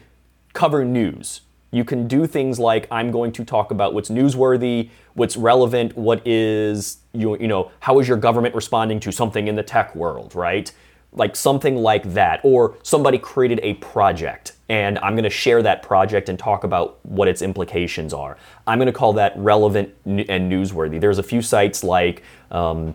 cover 0.52 0.84
news. 0.84 1.40
You 1.70 1.84
can 1.84 2.08
do 2.08 2.26
things 2.26 2.58
like 2.58 2.86
I'm 2.90 3.10
going 3.10 3.32
to 3.32 3.44
talk 3.44 3.70
about 3.70 3.94
what's 3.94 4.08
newsworthy, 4.10 4.90
what's 5.14 5.36
relevant, 5.36 5.96
what 5.96 6.26
is 6.26 6.98
you, 7.12 7.36
you 7.38 7.48
know, 7.48 7.70
how 7.80 7.98
is 7.98 8.08
your 8.08 8.16
government 8.16 8.54
responding 8.54 9.00
to 9.00 9.12
something 9.12 9.48
in 9.48 9.56
the 9.56 9.62
tech 9.62 9.94
world, 9.94 10.34
right? 10.34 10.72
Like 11.12 11.34
something 11.34 11.76
like 11.76 12.12
that 12.14 12.40
or 12.42 12.76
somebody 12.82 13.18
created 13.18 13.58
a 13.62 13.74
project 13.74 14.52
and 14.68 14.98
i'm 14.98 15.14
going 15.14 15.24
to 15.24 15.30
share 15.30 15.62
that 15.62 15.82
project 15.82 16.28
and 16.28 16.38
talk 16.38 16.64
about 16.64 16.98
what 17.18 17.28
its 17.28 17.42
implications 17.42 18.12
are. 18.14 18.36
I'm 18.66 18.78
going 18.78 18.86
to 18.86 18.92
call 18.92 19.12
that 19.14 19.32
relevant 19.36 19.94
and 20.04 20.52
newsworthy. 20.52 21.00
There's 21.00 21.18
a 21.18 21.22
few 21.22 21.42
sites 21.42 21.82
like 21.82 22.22
um, 22.50 22.94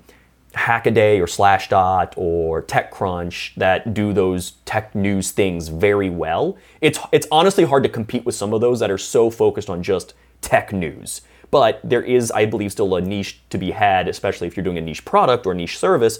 hackaday 0.53 1.19
or 1.19 1.25
slashdot 1.25 2.13
or 2.15 2.61
techcrunch 2.61 3.55
that 3.55 3.93
do 3.93 4.13
those 4.13 4.51
tech 4.65 4.93
news 4.93 5.31
things 5.31 5.67
very 5.67 6.09
well. 6.09 6.57
It's, 6.79 6.99
it's 7.11 7.27
honestly 7.31 7.65
hard 7.65 7.83
to 7.83 7.89
compete 7.89 8.25
with 8.25 8.35
some 8.35 8.53
of 8.53 8.61
those 8.61 8.79
that 8.79 8.91
are 8.91 8.97
so 8.97 9.29
focused 9.29 9.69
on 9.69 9.83
just 9.83 10.13
tech 10.41 10.71
news. 10.71 11.21
But 11.51 11.81
there 11.83 12.01
is 12.01 12.31
i 12.31 12.47
believe 12.47 12.71
still 12.71 12.95
a 12.95 13.01
niche 13.01 13.39
to 13.51 13.59
be 13.59 13.69
had 13.69 14.07
especially 14.07 14.47
if 14.47 14.57
you're 14.57 14.63
doing 14.63 14.79
a 14.79 14.81
niche 14.81 15.05
product 15.05 15.45
or 15.45 15.53
niche 15.53 15.77
service 15.77 16.17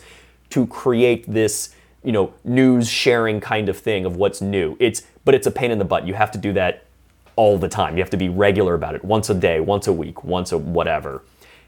to 0.51 0.67
create 0.67 1.25
this 1.25 1.73
you 2.03 2.11
know, 2.11 2.33
news 2.43 2.89
sharing 2.89 3.39
kind 3.39 3.69
of 3.69 3.77
thing 3.77 4.05
of 4.05 4.17
what's 4.17 4.41
new. 4.41 4.75
It's 4.79 5.03
but 5.25 5.33
it's 5.35 5.47
a 5.47 5.51
pain 5.51 5.71
in 5.71 5.79
the 5.79 5.85
butt. 5.85 6.05
You 6.05 6.13
have 6.13 6.31
to 6.31 6.37
do 6.37 6.53
that 6.53 6.85
all 7.35 7.57
the 7.57 7.69
time. 7.69 7.97
You 7.97 8.03
have 8.03 8.09
to 8.11 8.17
be 8.17 8.29
regular 8.29 8.75
about 8.75 8.95
it, 8.95 9.03
once 9.03 9.29
a 9.29 9.33
day, 9.33 9.59
once 9.59 9.87
a 9.87 9.93
week, 9.93 10.23
once 10.23 10.51
a 10.51 10.57
whatever. 10.57 11.23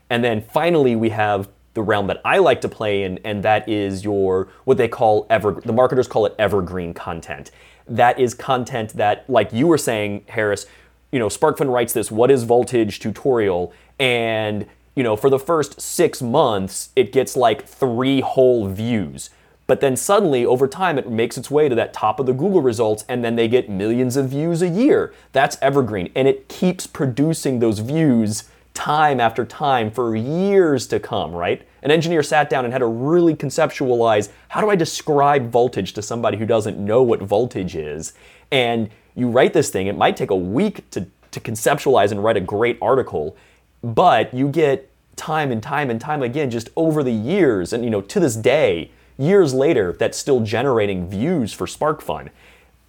And 0.10 0.24
then 0.24 0.42
finally 0.42 0.96
we 0.96 1.10
have 1.10 1.50
the 1.74 1.82
realm 1.82 2.08
that 2.08 2.22
I 2.24 2.38
like 2.38 2.62
to 2.62 2.70
play 2.70 3.04
in, 3.04 3.20
and 3.24 3.44
that 3.44 3.68
is 3.68 4.04
your 4.04 4.48
what 4.64 4.78
they 4.78 4.88
call 4.88 5.28
ever 5.30 5.60
the 5.64 5.74
marketers 5.74 6.08
call 6.08 6.26
it 6.26 6.36
evergreen 6.40 6.94
content. 6.94 7.52
That 7.88 8.20
is 8.20 8.34
content 8.34 8.94
that, 8.94 9.30
like 9.30 9.54
you 9.54 9.68
were 9.68 9.78
saying, 9.78 10.26
Harris, 10.30 10.66
you 11.12 11.20
know, 11.20 11.28
SparkFun 11.28 11.72
writes 11.72 11.94
this 11.94 12.10
what 12.10 12.32
is 12.32 12.44
voltage 12.44 13.00
tutorial, 13.00 13.74
and 14.00 14.66
you 14.96 15.04
know, 15.04 15.16
for 15.16 15.30
the 15.30 15.40
first 15.40 15.82
six 15.82 16.22
months, 16.22 16.90
it 16.96 17.12
gets 17.12 17.36
like 17.36 17.68
three 17.68 18.22
whole 18.22 18.68
views. 18.70 19.30
But 19.68 19.82
then 19.82 19.96
suddenly, 19.96 20.46
over 20.46 20.68
time, 20.68 21.00
it 21.00 21.10
makes 21.10 21.38
its 21.38 21.50
way 21.50 21.68
to 21.70 21.76
that 21.76 21.94
top 21.94 22.20
of 22.20 22.28
the 22.28 22.34
Google 22.34 22.62
results, 22.62 23.04
and 23.10 23.24
then 23.26 23.36
they 23.36 23.48
get 23.48 23.70
millions 23.70 24.16
of 24.16 24.30
views 24.30 24.62
a 24.62 24.68
year. 24.68 25.14
That's 25.32 25.58
evergreen, 25.62 26.12
and 26.16 26.28
it 26.28 26.48
keeps 26.48 26.86
producing 26.86 27.60
those 27.60 27.80
views 27.80 28.44
time 28.76 29.20
after 29.20 29.46
time 29.46 29.90
for 29.90 30.16
years 30.16 30.86
to 30.88 31.00
come, 31.00 31.32
right? 31.32 31.66
An 31.82 31.90
engineer 31.90 32.22
sat 32.22 32.50
down 32.50 32.66
and 32.66 32.74
had 32.74 32.80
to 32.80 32.86
really 32.86 33.34
conceptualize 33.34 34.30
how 34.50 34.62
do 34.62 34.70
I 34.70 34.76
describe 34.76 35.50
voltage 35.50 35.94
to 35.94 36.02
somebody 36.02 36.38
who 36.38 36.46
doesn't 36.46 36.78
know 36.78 37.02
what 37.02 37.22
voltage 37.22 37.76
is? 37.76 38.14
And 38.52 38.90
you 39.16 39.30
write 39.30 39.54
this 39.54 39.70
thing, 39.70 39.88
it 39.88 39.98
might 39.98 40.18
take 40.18 40.30
a 40.30 40.36
week 40.36 40.88
to, 40.92 41.08
to 41.32 41.40
conceptualize 41.40 42.12
and 42.12 42.24
write 42.24 42.38
a 42.38 42.42
great 42.42 42.78
article, 42.82 43.36
but 43.82 44.34
you 44.34 44.50
get 44.50 44.92
time 45.16 45.52
and 45.52 45.64
time 45.64 45.90
and 45.90 46.00
time 46.00 46.22
again 46.22 46.52
just 46.52 46.70
over 46.76 47.02
the 47.02 47.14
years, 47.14 47.72
and 47.72 47.84
you 47.84 47.90
know, 47.90 48.02
to 48.02 48.20
this 48.20 48.36
day, 48.36 48.92
years 49.18 49.54
later 49.54 49.94
that's 49.94 50.18
still 50.18 50.42
generating 50.42 51.10
views 51.10 51.54
for 51.54 51.66
SparkFun. 51.66 52.30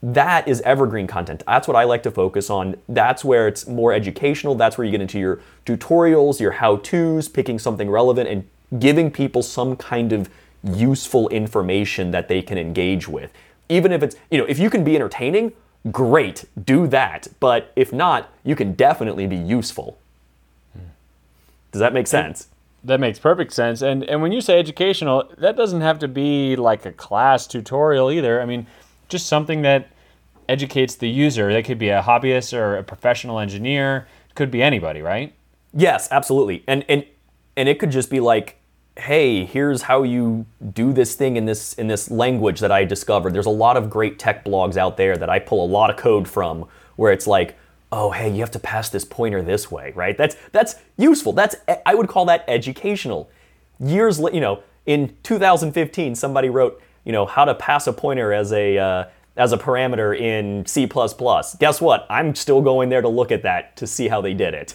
That 0.03 0.47
is 0.47 0.61
evergreen 0.63 1.07
content. 1.07 1.43
That's 1.47 1.67
what 1.67 1.77
I 1.77 1.85
like 1.85 2.03
to 2.05 2.11
focus 2.11 2.51
on. 2.51 2.77
That's 2.89 3.25
where 3.25 3.49
it's 3.49 3.67
more 3.67 3.93
educational. 3.93 4.55
That's 4.55 4.77
where 4.77 4.85
you 4.85 4.91
get 4.91 5.01
into 5.01 5.19
your 5.19 5.41
tutorials, 5.65 6.39
your 6.39 6.53
how 6.53 6.77
to's, 6.77 7.29
picking 7.29 7.59
something 7.59 7.91
relevant, 7.91 8.29
and 8.29 8.81
giving 8.81 9.11
people 9.11 9.43
some 9.43 9.77
kind 9.77 10.13
of 10.13 10.29
useful 10.63 11.29
information 11.31 12.11
that 12.11 12.29
they 12.29 12.43
can 12.43 12.59
engage 12.59 13.09
with. 13.09 13.33
Even 13.69 13.91
if 13.91 14.03
it's, 14.03 14.17
you 14.31 14.39
know, 14.39 14.45
if 14.45 14.59
you 14.59 14.71
can 14.71 14.85
be 14.85 14.95
entertaining, 14.95 15.53
great, 15.91 16.45
do 16.63 16.87
that. 16.89 17.29
But 17.41 17.73
if 17.75 17.93
not, 17.93 18.33
you 18.45 18.55
can 18.55 18.75
definitely 18.75 19.27
be 19.27 19.37
useful. 19.37 19.99
Hmm. 20.73 20.89
Does 21.73 21.81
that 21.81 21.95
make 21.95 22.07
sense? 22.07 22.49
That 22.85 23.01
makes 23.01 23.19
perfect 23.19 23.53
sense. 23.53 23.83
And 23.83 24.05
and 24.05 24.23
when 24.23 24.33
you 24.33 24.41
say 24.41 24.59
educational, 24.59 25.31
that 25.39 25.57
doesn't 25.57 25.81
have 25.81 25.99
to 26.01 26.09
be 26.09 26.57
like 26.57 26.87
a 26.87 26.93
class 26.93 27.47
tutorial 27.47 28.11
either. 28.11 28.41
I 28.41 28.47
mean, 28.47 28.67
just 29.09 29.27
something 29.27 29.63
that 29.63 29.89
educates 30.49 30.95
the 30.95 31.09
user. 31.09 31.53
That 31.53 31.65
could 31.65 31.79
be 31.79 31.89
a 31.89 32.03
hobbyist 32.03 32.57
or 32.57 32.77
a 32.77 32.83
professional 32.83 33.39
engineer. 33.39 34.07
Could 34.35 34.51
be 34.51 34.63
anybody, 34.63 35.03
right? 35.03 35.35
Yes, 35.73 36.09
absolutely. 36.11 36.65
And 36.67 36.85
and 36.89 37.05
and 37.57 37.69
it 37.69 37.79
could 37.79 37.91
just 37.91 38.11
be 38.11 38.21
like, 38.21 38.57
hey, 38.97 39.45
here's 39.45 39.83
how 39.83 40.03
you 40.03 40.47
do 40.73 40.93
this 40.93 41.15
thing 41.15 41.37
in 41.37 41.45
this 41.45 41.75
in 41.75 41.87
this 41.87 42.11
language 42.11 42.61
that 42.61 42.73
I 42.73 42.85
discovered. 42.85 43.33
There's 43.35 43.47
a 43.47 43.51
lot 43.51 43.77
of 43.77 43.91
great 43.91 44.19
tech 44.19 44.45
blogs 44.45 44.77
out 44.77 44.97
there 44.97 45.17
that 45.17 45.31
I 45.31 45.39
pull 45.39 45.65
a 45.65 45.69
lot 45.69 45.91
of 45.91 45.97
code 45.97 46.29
from 46.29 46.67
where 46.97 47.13
it's 47.13 47.27
like 47.27 47.57
oh 47.93 48.11
hey 48.11 48.31
you 48.31 48.41
have 48.41 48.51
to 48.51 48.59
pass 48.59 48.91
this 48.91 49.05
pointer 49.05 49.43
this 49.43 49.71
way 49.71 49.93
right? 49.95 50.17
That's 50.17 50.37
that's 50.53 50.77
useful. 50.97 51.33
That's 51.33 51.57
i 51.85 51.95
would 51.95 52.09
call 52.09 52.25
that 52.27 52.45
educational. 52.49 53.31
Years 53.79 54.19
you 54.19 54.41
know 54.41 54.63
in 54.87 55.17
2015 55.23 56.15
somebody 56.15 56.49
wrote 56.49 56.81
you 57.05 57.13
know 57.13 57.27
how 57.27 57.45
to 57.45 57.55
pass 57.55 57.87
a 57.87 57.93
pointer 57.93 58.33
as 58.33 58.53
a 58.53 58.79
uh, 58.79 59.05
as 59.37 59.53
a 59.53 59.59
parameter 59.59 60.19
in 60.19 60.65
c++ 60.67 60.87
guess 61.59 61.81
what? 61.81 62.07
I'm 62.09 62.35
still 62.35 62.63
going 62.63 62.89
there 62.89 63.03
to 63.03 63.09
look 63.09 63.31
at 63.31 63.43
that 63.43 63.77
to 63.77 63.87
see 63.87 64.09
how 64.09 64.21
they 64.21 64.33
did 64.33 64.55
it. 64.55 64.75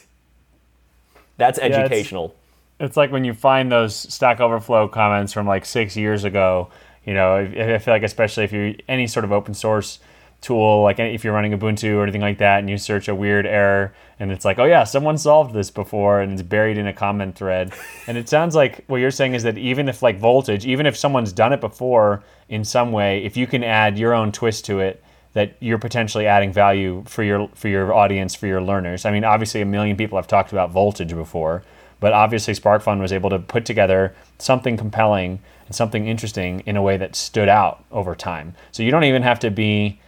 That's 1.37 1.57
educational 1.57 2.35
yeah, 2.79 2.85
it's, 2.85 2.91
it's, 2.91 2.97
like 2.97 3.11
when 3.11 3.23
you 3.23 3.33
find 3.33 3.71
those 3.71 3.95
stack 3.95 4.39
overflow 4.39 4.87
comments 4.87 5.33
from 5.33 5.47
like 5.47 5.65
six 5.65 5.97
years 5.97 6.23
ago 6.23 6.69
you 7.05 7.15
know 7.15 7.35
i 7.35 7.77
feel 7.79 7.93
like 7.93 8.03
especially 8.03 8.43
if 8.43 8.51
you're 8.51 8.73
any 8.87 9.07
sort 9.07 9.25
of 9.25 9.31
open 9.31 9.53
source 9.53 9.99
tool, 10.41 10.81
like 10.81 10.99
eh, 10.99 11.05
if 11.05 11.23
you're 11.23 11.33
running 11.33 11.57
Ubuntu 11.57 11.95
or 11.95 12.03
anything 12.03 12.21
like 12.21 12.39
that, 12.39 12.59
and 12.59 12.69
you 12.69 12.77
search 12.77 13.07
a 13.07 13.15
weird 13.15 13.45
error, 13.45 13.93
and 14.19 14.31
it's 14.31 14.43
like, 14.43 14.59
oh 14.59 14.65
yeah, 14.65 14.83
someone 14.83 15.17
solved 15.17 15.53
this 15.53 15.71
before, 15.71 16.19
and 16.19 16.33
it's 16.33 16.41
buried 16.41 16.77
in 16.77 16.87
a 16.87 16.93
comment 16.93 17.35
thread. 17.35 17.71
and 18.07 18.17
it 18.17 18.27
sounds 18.27 18.55
like 18.55 18.83
what 18.87 18.97
you're 18.97 19.11
saying 19.11 19.35
is 19.35 19.43
that 19.43 19.57
even 19.57 19.87
if 19.87 20.01
like 20.01 20.19
voltage, 20.19 20.65
even 20.65 20.85
if 20.85 20.97
someone's 20.97 21.31
done 21.31 21.53
it 21.53 21.61
before 21.61 22.23
in 22.49 22.63
some 22.63 22.91
way, 22.91 23.23
if 23.23 23.37
you 23.37 23.47
can 23.47 23.63
add 23.63 23.97
your 23.97 24.13
own 24.13 24.31
twist 24.31 24.65
to 24.65 24.79
it, 24.79 25.03
that 25.33 25.55
you're 25.59 25.77
potentially 25.77 26.27
adding 26.27 26.51
value 26.51 27.03
for 27.07 27.23
your 27.23 27.49
for 27.53 27.69
your 27.69 27.93
audience, 27.93 28.35
for 28.35 28.47
your 28.47 28.61
learners. 28.61 29.05
I 29.05 29.11
mean, 29.11 29.23
obviously, 29.23 29.61
a 29.61 29.65
million 29.65 29.95
people 29.95 30.17
have 30.17 30.27
talked 30.27 30.51
about 30.51 30.71
voltage 30.71 31.13
before, 31.13 31.63
but 31.99 32.13
obviously, 32.13 32.53
SparkFun 32.53 32.99
was 32.99 33.13
able 33.13 33.29
to 33.29 33.39
put 33.39 33.65
together 33.65 34.13
something 34.39 34.75
compelling 34.75 35.39
and 35.67 35.75
something 35.75 36.07
interesting 36.07 36.61
in 36.65 36.75
a 36.75 36.81
way 36.81 36.97
that 36.97 37.15
stood 37.15 37.47
out 37.47 37.85
over 37.91 38.15
time. 38.15 38.55
So 38.71 38.83
you 38.83 38.91
don't 38.91 39.05
even 39.05 39.21
have 39.21 39.39
to 39.39 39.51
be 39.51 39.99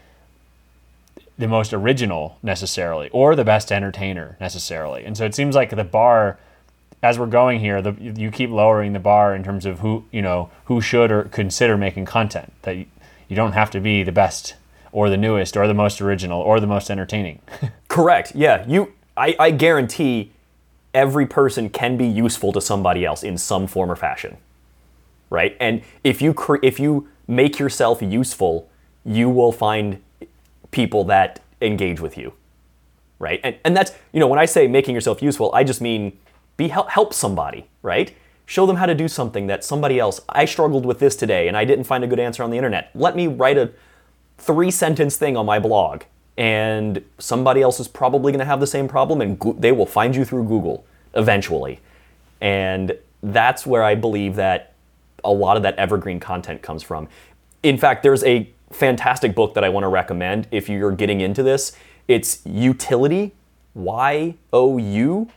the 1.37 1.47
most 1.47 1.73
original 1.73 2.37
necessarily 2.43 3.09
or 3.09 3.35
the 3.35 3.43
best 3.43 3.71
entertainer 3.71 4.37
necessarily. 4.39 5.03
And 5.03 5.17
so 5.17 5.25
it 5.25 5.33
seems 5.33 5.55
like 5.55 5.71
the 5.71 5.83
bar 5.83 6.37
as 7.03 7.19
we're 7.19 7.27
going 7.27 7.59
here, 7.59 7.81
the, 7.81 7.93
you 7.99 8.31
keep 8.31 8.49
lowering 8.49 8.93
the 8.93 8.99
bar 8.99 9.35
in 9.35 9.43
terms 9.43 9.65
of 9.65 9.79
who 9.79 10.05
you 10.11 10.21
know 10.21 10.49
who 10.65 10.79
should 10.81 11.11
or 11.11 11.23
consider 11.23 11.77
making 11.77 12.05
content. 12.05 12.53
That 12.63 12.77
you, 12.77 12.85
don't 13.35 13.53
have 13.53 13.71
to 13.71 13.79
be 13.79 14.03
the 14.03 14.11
best 14.11 14.55
or 14.91 15.09
the 15.09 15.17
newest 15.17 15.57
or 15.57 15.67
the 15.67 15.73
most 15.73 15.99
original 15.99 16.39
or 16.39 16.59
the 16.59 16.67
most 16.67 16.91
entertaining. 16.91 17.39
Correct. 17.87 18.33
Yeah. 18.33 18.65
You. 18.67 18.93
I, 19.17 19.35
I 19.39 19.51
guarantee 19.51 20.31
every 20.93 21.25
person 21.25 21.69
can 21.69 21.97
be 21.97 22.07
useful 22.07 22.53
to 22.53 22.61
somebody 22.61 23.05
else 23.05 23.23
in 23.23 23.37
some 23.37 23.67
form 23.67 23.91
or 23.91 23.95
fashion. 23.95 24.37
Right. 25.29 25.57
And 25.59 25.81
if 26.03 26.21
you 26.21 26.33
cre- 26.33 26.57
if 26.63 26.79
you 26.79 27.09
make 27.27 27.59
yourself 27.59 28.01
useful, 28.01 28.69
you 29.03 29.29
will 29.29 29.51
find 29.51 30.01
people 30.73 31.05
that 31.05 31.41
engage 31.61 32.01
with 32.01 32.17
you, 32.17 32.33
right? 33.19 33.39
And, 33.43 33.55
and 33.63 33.77
that's, 33.77 33.93
you 34.11 34.19
know, 34.19 34.27
when 34.27 34.39
I 34.39 34.45
say 34.45 34.67
making 34.67 34.93
yourself 34.93 35.21
useful, 35.21 35.51
I 35.53 35.63
just 35.63 35.79
mean 35.79 36.17
be 36.57 36.67
help, 36.67 36.89
help 36.89 37.13
somebody, 37.13 37.67
right? 37.81 38.13
Show 38.45 38.65
them 38.65 38.75
how 38.75 38.85
to 38.85 38.95
do 38.95 39.07
something 39.07 39.47
that 39.47 39.63
somebody 39.63 39.99
else, 39.99 40.19
I 40.27 40.45
struggled 40.45 40.85
with 40.85 40.99
this 40.99 41.15
today 41.15 41.47
and 41.47 41.55
I 41.55 41.63
didn't 41.63 41.85
find 41.85 42.03
a 42.03 42.07
good 42.07 42.19
answer 42.19 42.43
on 42.43 42.49
the 42.49 42.57
internet. 42.57 42.91
Let 42.93 43.15
me 43.15 43.27
write 43.27 43.57
a 43.57 43.71
three 44.37 44.71
sentence 44.71 45.15
thing 45.15 45.37
on 45.37 45.45
my 45.45 45.59
blog 45.59 46.03
and 46.37 47.03
somebody 47.19 47.61
else 47.61 47.79
is 47.79 47.87
probably 47.87 48.31
going 48.31 48.39
to 48.39 48.45
have 48.45 48.59
the 48.59 48.67
same 48.67 48.87
problem 48.87 49.21
and 49.21 49.39
go- 49.39 49.53
they 49.53 49.71
will 49.71 49.85
find 49.85 50.15
you 50.15 50.25
through 50.25 50.43
Google 50.45 50.85
eventually. 51.13 51.79
And 52.41 52.97
that's 53.21 53.65
where 53.65 53.83
I 53.83 53.95
believe 53.95 54.35
that 54.35 54.73
a 55.23 55.31
lot 55.31 55.55
of 55.55 55.63
that 55.63 55.75
evergreen 55.77 56.19
content 56.19 56.61
comes 56.61 56.83
from. 56.83 57.07
In 57.61 57.77
fact, 57.77 58.03
there's 58.03 58.23
a 58.25 58.49
fantastic 58.73 59.35
book 59.35 59.53
that 59.53 59.63
I 59.63 59.69
want 59.69 59.83
to 59.83 59.87
recommend 59.87 60.47
if 60.51 60.67
you're 60.67 60.91
getting 60.91 61.21
into 61.21 61.43
this. 61.43 61.73
It's 62.07 62.41
Utility, 62.45 63.33
Y 63.73 64.35
O 64.51 64.77
U, 64.77 65.29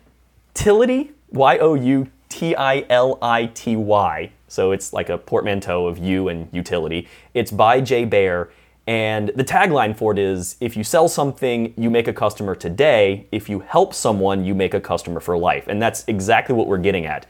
Tility, 0.55 1.11
Y 1.31 1.59
O 1.59 1.75
U 1.75 2.09
T 2.29 2.57
I 2.57 2.85
L 2.91 3.19
I 3.23 3.47
T 3.47 3.77
Y. 3.77 4.33
So 4.49 4.73
it's 4.73 4.93
like 4.93 5.09
a 5.09 5.19
portmanteau 5.19 5.87
of 5.87 5.99
you 5.99 6.29
and 6.29 6.49
utility. 6.53 7.09
It's 7.35 7.51
by 7.51 7.81
Jay 7.81 8.05
Baer. 8.05 8.51
And 8.89 9.33
the 9.35 9.43
tagline 9.43 9.97
for 9.97 10.13
it 10.13 10.19
is 10.19 10.57
if 10.61 10.77
you 10.77 10.85
sell 10.85 11.09
something, 11.09 11.75
you 11.77 11.91
make 11.91 12.07
a 12.07 12.13
customer 12.13 12.55
today. 12.55 13.27
If 13.33 13.49
you 13.49 13.61
help 13.61 13.95
someone, 13.95 14.45
you 14.45 14.55
make 14.55 14.75
a 14.75 14.81
customer 14.81 15.19
for 15.19 15.37
life. 15.37 15.67
And 15.67 15.83
that's 15.83 16.05
exactly 16.07 16.55
what 16.55 16.69
we're 16.69 16.79
getting 16.79 17.05
at. 17.05 17.27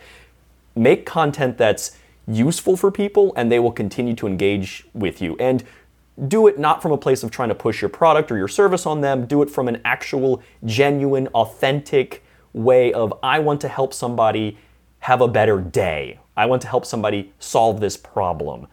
Make 0.75 1.07
content 1.07 1.57
that's 1.57 1.97
useful 2.29 2.77
for 2.77 2.91
people 2.91 3.33
and 3.37 3.51
they 3.51 3.59
will 3.59 3.73
continue 3.73 4.15
to 4.17 4.27
engage 4.27 4.87
with 4.93 5.23
you. 5.23 5.37
And 5.39 5.65
do 6.29 6.47
it 6.47 6.59
not 6.59 6.81
from 6.81 6.93
a 6.93 6.97
place 6.97 7.23
of 7.23 7.31
trying 7.31 7.51
to 7.51 7.55
push 7.55 7.83
your 7.83 7.89
product 7.91 8.31
or 8.31 8.39
your 8.39 8.49
service 8.49 8.87
on 8.87 9.01
them. 9.03 9.27
Do 9.27 9.43
it 9.43 9.51
from 9.51 9.69
an 9.69 9.81
actual, 9.85 10.43
genuine, 10.65 11.29
authentic 11.29 12.25
way 12.53 12.93
of 12.93 13.13
I 13.23 13.39
want 13.39 13.61
to 13.63 13.69
help 13.69 13.93
somebody 13.93 14.57
have 15.01 15.21
a 15.21 15.29
better 15.29 15.61
day. 15.61 16.19
I 16.37 16.47
want 16.47 16.63
to 16.63 16.69
help 16.69 16.87
somebody 16.87 17.33
solve 17.39 17.81
this 17.81 17.97
problem. 17.97 18.67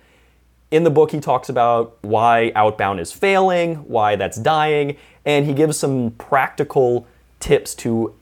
In 0.71 0.83
the 0.83 0.89
book, 0.89 1.11
he 1.11 1.19
talks 1.19 1.49
about 1.49 1.97
why 2.01 2.51
Outbound 2.55 2.99
is 2.99 3.11
failing, 3.11 3.75
why 3.75 4.15
that's 4.15 4.37
dying, 4.37 4.97
and 5.25 5.45
he 5.45 5.53
gives 5.53 5.77
some 5.77 6.11
practical 6.11 7.05
tips 7.39 7.75
to 7.75 8.15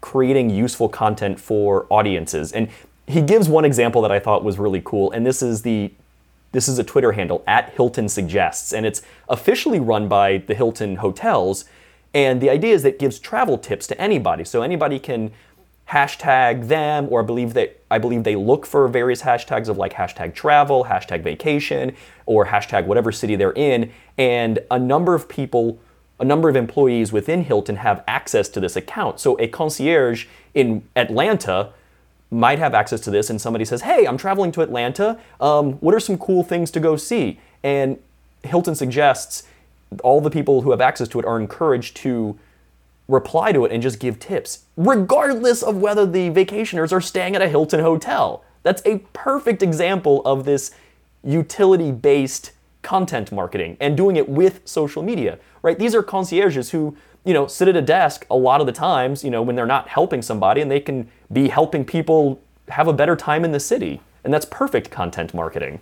creating 0.00 0.50
useful 0.50 0.88
content 0.88 1.40
for 1.40 1.86
audiences. 1.88 2.52
And 2.52 2.68
he 3.06 3.22
gives 3.22 3.48
one 3.48 3.64
example 3.64 4.02
that 4.02 4.12
I 4.12 4.18
thought 4.18 4.44
was 4.44 4.58
really 4.58 4.82
cool, 4.84 5.10
and 5.12 5.24
this 5.24 5.42
is 5.42 5.62
the 5.62 5.92
this 6.54 6.68
is 6.68 6.78
a 6.78 6.84
Twitter 6.84 7.12
handle 7.12 7.42
at 7.48 7.70
Hilton 7.70 8.08
Suggests, 8.08 8.72
and 8.72 8.86
it's 8.86 9.02
officially 9.28 9.80
run 9.80 10.08
by 10.08 10.38
the 10.38 10.54
Hilton 10.54 10.96
Hotels. 10.96 11.64
And 12.14 12.40
the 12.40 12.48
idea 12.48 12.72
is 12.72 12.84
that 12.84 12.90
it 12.90 12.98
gives 13.00 13.18
travel 13.18 13.58
tips 13.58 13.88
to 13.88 14.00
anybody, 14.00 14.44
so 14.44 14.62
anybody 14.62 15.00
can 15.00 15.32
hashtag 15.90 16.68
them, 16.68 17.08
or 17.10 17.22
I 17.22 17.24
believe 17.24 17.54
that 17.54 17.80
I 17.90 17.98
believe 17.98 18.22
they 18.22 18.36
look 18.36 18.66
for 18.66 18.86
various 18.86 19.22
hashtags 19.22 19.68
of 19.68 19.76
like 19.76 19.94
hashtag 19.94 20.34
travel, 20.34 20.84
hashtag 20.84 21.22
vacation, 21.22 21.94
or 22.24 22.46
hashtag 22.46 22.86
whatever 22.86 23.10
city 23.10 23.34
they're 23.34 23.52
in. 23.52 23.90
And 24.16 24.60
a 24.70 24.78
number 24.78 25.14
of 25.14 25.28
people, 25.28 25.80
a 26.20 26.24
number 26.24 26.48
of 26.48 26.54
employees 26.54 27.12
within 27.12 27.42
Hilton 27.42 27.76
have 27.76 28.04
access 28.06 28.48
to 28.50 28.60
this 28.60 28.76
account. 28.76 29.18
So 29.18 29.36
a 29.40 29.48
concierge 29.48 30.26
in 30.54 30.84
Atlanta 30.94 31.72
might 32.34 32.58
have 32.58 32.74
access 32.74 33.00
to 33.02 33.10
this, 33.10 33.30
and 33.30 33.40
somebody 33.40 33.64
says, 33.64 33.82
"Hey, 33.82 34.06
I'm 34.06 34.16
traveling 34.16 34.52
to 34.52 34.62
Atlanta. 34.62 35.18
Um, 35.40 35.74
what 35.74 35.94
are 35.94 36.00
some 36.00 36.18
cool 36.18 36.42
things 36.42 36.70
to 36.72 36.80
go 36.80 36.96
see?" 36.96 37.38
And 37.62 37.98
Hilton 38.42 38.74
suggests 38.74 39.44
all 40.02 40.20
the 40.20 40.30
people 40.30 40.62
who 40.62 40.70
have 40.70 40.80
access 40.80 41.08
to 41.08 41.20
it 41.20 41.24
are 41.24 41.38
encouraged 41.38 41.96
to 41.96 42.36
reply 43.08 43.52
to 43.52 43.64
it 43.64 43.72
and 43.72 43.82
just 43.82 43.98
give 43.98 44.18
tips, 44.18 44.64
regardless 44.76 45.62
of 45.62 45.76
whether 45.76 46.06
the 46.06 46.30
vacationers 46.30 46.92
are 46.92 47.00
staying 47.00 47.36
at 47.36 47.42
a 47.42 47.48
Hilton 47.48 47.80
hotel. 47.80 48.42
That's 48.62 48.82
a 48.86 48.98
perfect 49.12 49.62
example 49.62 50.22
of 50.24 50.44
this 50.44 50.72
utility 51.22 51.92
based 51.92 52.52
content 52.82 53.30
marketing 53.32 53.76
and 53.80 53.96
doing 53.96 54.16
it 54.16 54.28
with 54.28 54.60
social 54.64 55.02
media, 55.02 55.38
right? 55.62 55.78
These 55.78 55.94
are 55.94 56.02
concierges 56.02 56.70
who, 56.70 56.96
you 57.24 57.34
know, 57.34 57.46
sit 57.46 57.68
at 57.68 57.76
a 57.76 57.82
desk 57.82 58.26
a 58.30 58.36
lot 58.36 58.60
of 58.60 58.66
the 58.66 58.72
times, 58.72 59.24
you 59.24 59.30
know, 59.30 59.42
when 59.42 59.56
they're 59.56 59.66
not 59.66 59.88
helping 59.88 60.22
somebody 60.22 60.60
and 60.60 60.70
they 60.70 60.80
can 60.80 61.08
be 61.34 61.48
helping 61.48 61.84
people 61.84 62.40
have 62.68 62.88
a 62.88 62.92
better 62.92 63.16
time 63.16 63.44
in 63.44 63.52
the 63.52 63.60
city. 63.60 64.00
And 64.22 64.32
that's 64.32 64.46
perfect 64.46 64.90
content 64.90 65.34
marketing. 65.34 65.80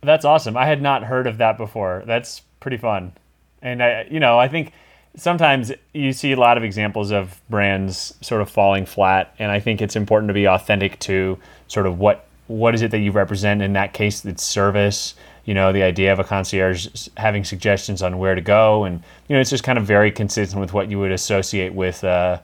That's 0.00 0.24
awesome. 0.24 0.56
I 0.56 0.66
had 0.66 0.80
not 0.80 1.04
heard 1.04 1.26
of 1.26 1.38
that 1.38 1.58
before. 1.58 2.02
That's 2.06 2.42
pretty 2.60 2.76
fun. 2.76 3.12
And 3.60 3.82
I, 3.82 4.06
you 4.10 4.20
know, 4.20 4.38
I 4.38 4.48
think 4.48 4.72
sometimes 5.16 5.72
you 5.92 6.12
see 6.12 6.32
a 6.32 6.36
lot 6.36 6.56
of 6.56 6.64
examples 6.64 7.10
of 7.10 7.40
brands 7.50 8.14
sort 8.20 8.40
of 8.40 8.48
falling 8.48 8.86
flat, 8.86 9.34
and 9.38 9.50
I 9.50 9.60
think 9.60 9.82
it's 9.82 9.96
important 9.96 10.28
to 10.28 10.34
be 10.34 10.46
authentic 10.46 10.98
to 11.00 11.38
sort 11.66 11.86
of 11.86 11.98
what 11.98 12.24
what 12.46 12.74
is 12.74 12.80
it 12.80 12.90
that 12.92 13.00
you 13.00 13.10
represent. 13.10 13.60
In 13.60 13.74
that 13.74 13.92
case, 13.92 14.24
it's 14.24 14.42
service. 14.42 15.14
You 15.48 15.54
know, 15.54 15.72
the 15.72 15.82
idea 15.82 16.12
of 16.12 16.18
a 16.18 16.24
concierge 16.24 17.08
having 17.16 17.42
suggestions 17.42 18.02
on 18.02 18.18
where 18.18 18.34
to 18.34 18.42
go, 18.42 18.84
and 18.84 19.02
you 19.28 19.34
know, 19.34 19.40
it's 19.40 19.48
just 19.48 19.64
kind 19.64 19.78
of 19.78 19.86
very 19.86 20.10
consistent 20.10 20.60
with 20.60 20.74
what 20.74 20.90
you 20.90 20.98
would 20.98 21.10
associate 21.10 21.72
with, 21.72 22.04
uh, 22.04 22.38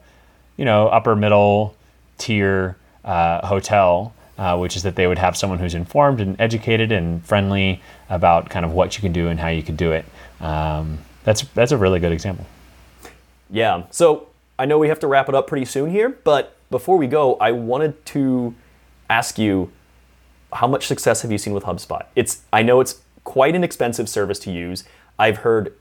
you 0.57 0.65
know, 0.65 0.89
upper 0.89 1.15
middle 1.15 1.77
tier 2.17 2.77
uh, 3.05 3.47
hotel. 3.47 4.15
Uh, 4.37 4.57
which 4.59 4.75
is 4.75 4.83
that 4.83 4.97
they 4.97 5.07
would 5.07 5.19
have 5.19 5.37
someone 5.37 5.61
who's 5.61 5.75
informed 5.75 6.21
and 6.21 6.35
educated 6.41 6.91
and 6.91 7.25
friendly 7.25 7.81
about 8.11 8.51
kind 8.51 8.65
of 8.65 8.73
what 8.73 8.97
you 8.97 9.01
can 9.01 9.13
do 9.13 9.29
and 9.29 9.39
how 9.39 9.47
you 9.47 9.63
can 9.63 9.77
do 9.77 9.93
it. 9.93 10.05
Um, 10.41 10.99
that's 11.23 11.43
that's 11.55 11.71
a 11.71 11.77
really 11.77 12.01
good 12.01 12.11
example. 12.11 12.45
Yeah. 13.49 13.85
So 13.91 14.29
I 14.59 14.67
know 14.67 14.79
we 14.79 14.89
have 14.89 14.99
to 15.01 15.07
wrap 15.07 15.29
it 15.29 15.37
up 15.37 15.47
pretty 15.47 15.67
soon 15.67 15.91
here, 15.91 16.09
but 16.09 16.57
before 16.71 16.97
we 16.97 17.07
go, 17.07 17.37
I 17.37 17.53
wanted 17.53 18.05
to 18.07 18.55
ask 19.09 19.39
you 19.39 19.71
how 20.55 20.67
much 20.67 20.87
success 20.87 21.23
have 21.23 21.33
you 21.33 21.39
seen 21.39 21.53
with 21.53 21.65
HubSpot? 21.65 22.07
It's 22.15 22.43
I 22.53 22.63
know 22.63 22.81
it's 22.81 23.01
quite 23.25 23.55
an 23.55 23.65
expensive 23.65 24.09
service 24.09 24.39
to 24.41 24.51
use. 24.51 24.85
I've 25.19 25.39
heard 25.39 25.75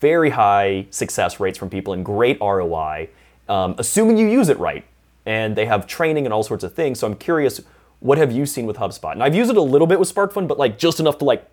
very 0.00 0.30
high 0.30 0.86
success 0.90 1.40
rates 1.40 1.56
from 1.56 1.70
people 1.70 1.92
and 1.92 2.04
great 2.04 2.38
ROI, 2.40 3.08
um, 3.48 3.74
assuming 3.78 4.18
you 4.18 4.28
use 4.28 4.48
it 4.48 4.58
right. 4.58 4.84
And 5.26 5.56
they 5.56 5.64
have 5.66 5.86
training 5.86 6.26
and 6.26 6.34
all 6.34 6.42
sorts 6.42 6.64
of 6.64 6.74
things. 6.74 6.98
So 6.98 7.06
I'm 7.06 7.16
curious, 7.16 7.62
what 8.00 8.18
have 8.18 8.30
you 8.30 8.44
seen 8.44 8.66
with 8.66 8.76
HubSpot? 8.76 9.12
And 9.12 9.22
I've 9.22 9.34
used 9.34 9.50
it 9.50 9.56
a 9.56 9.62
little 9.62 9.86
bit 9.86 9.98
with 9.98 10.14
SparkFun, 10.14 10.46
but 10.46 10.58
like 10.58 10.78
just 10.78 11.00
enough 11.00 11.18
to 11.18 11.24
like 11.24 11.48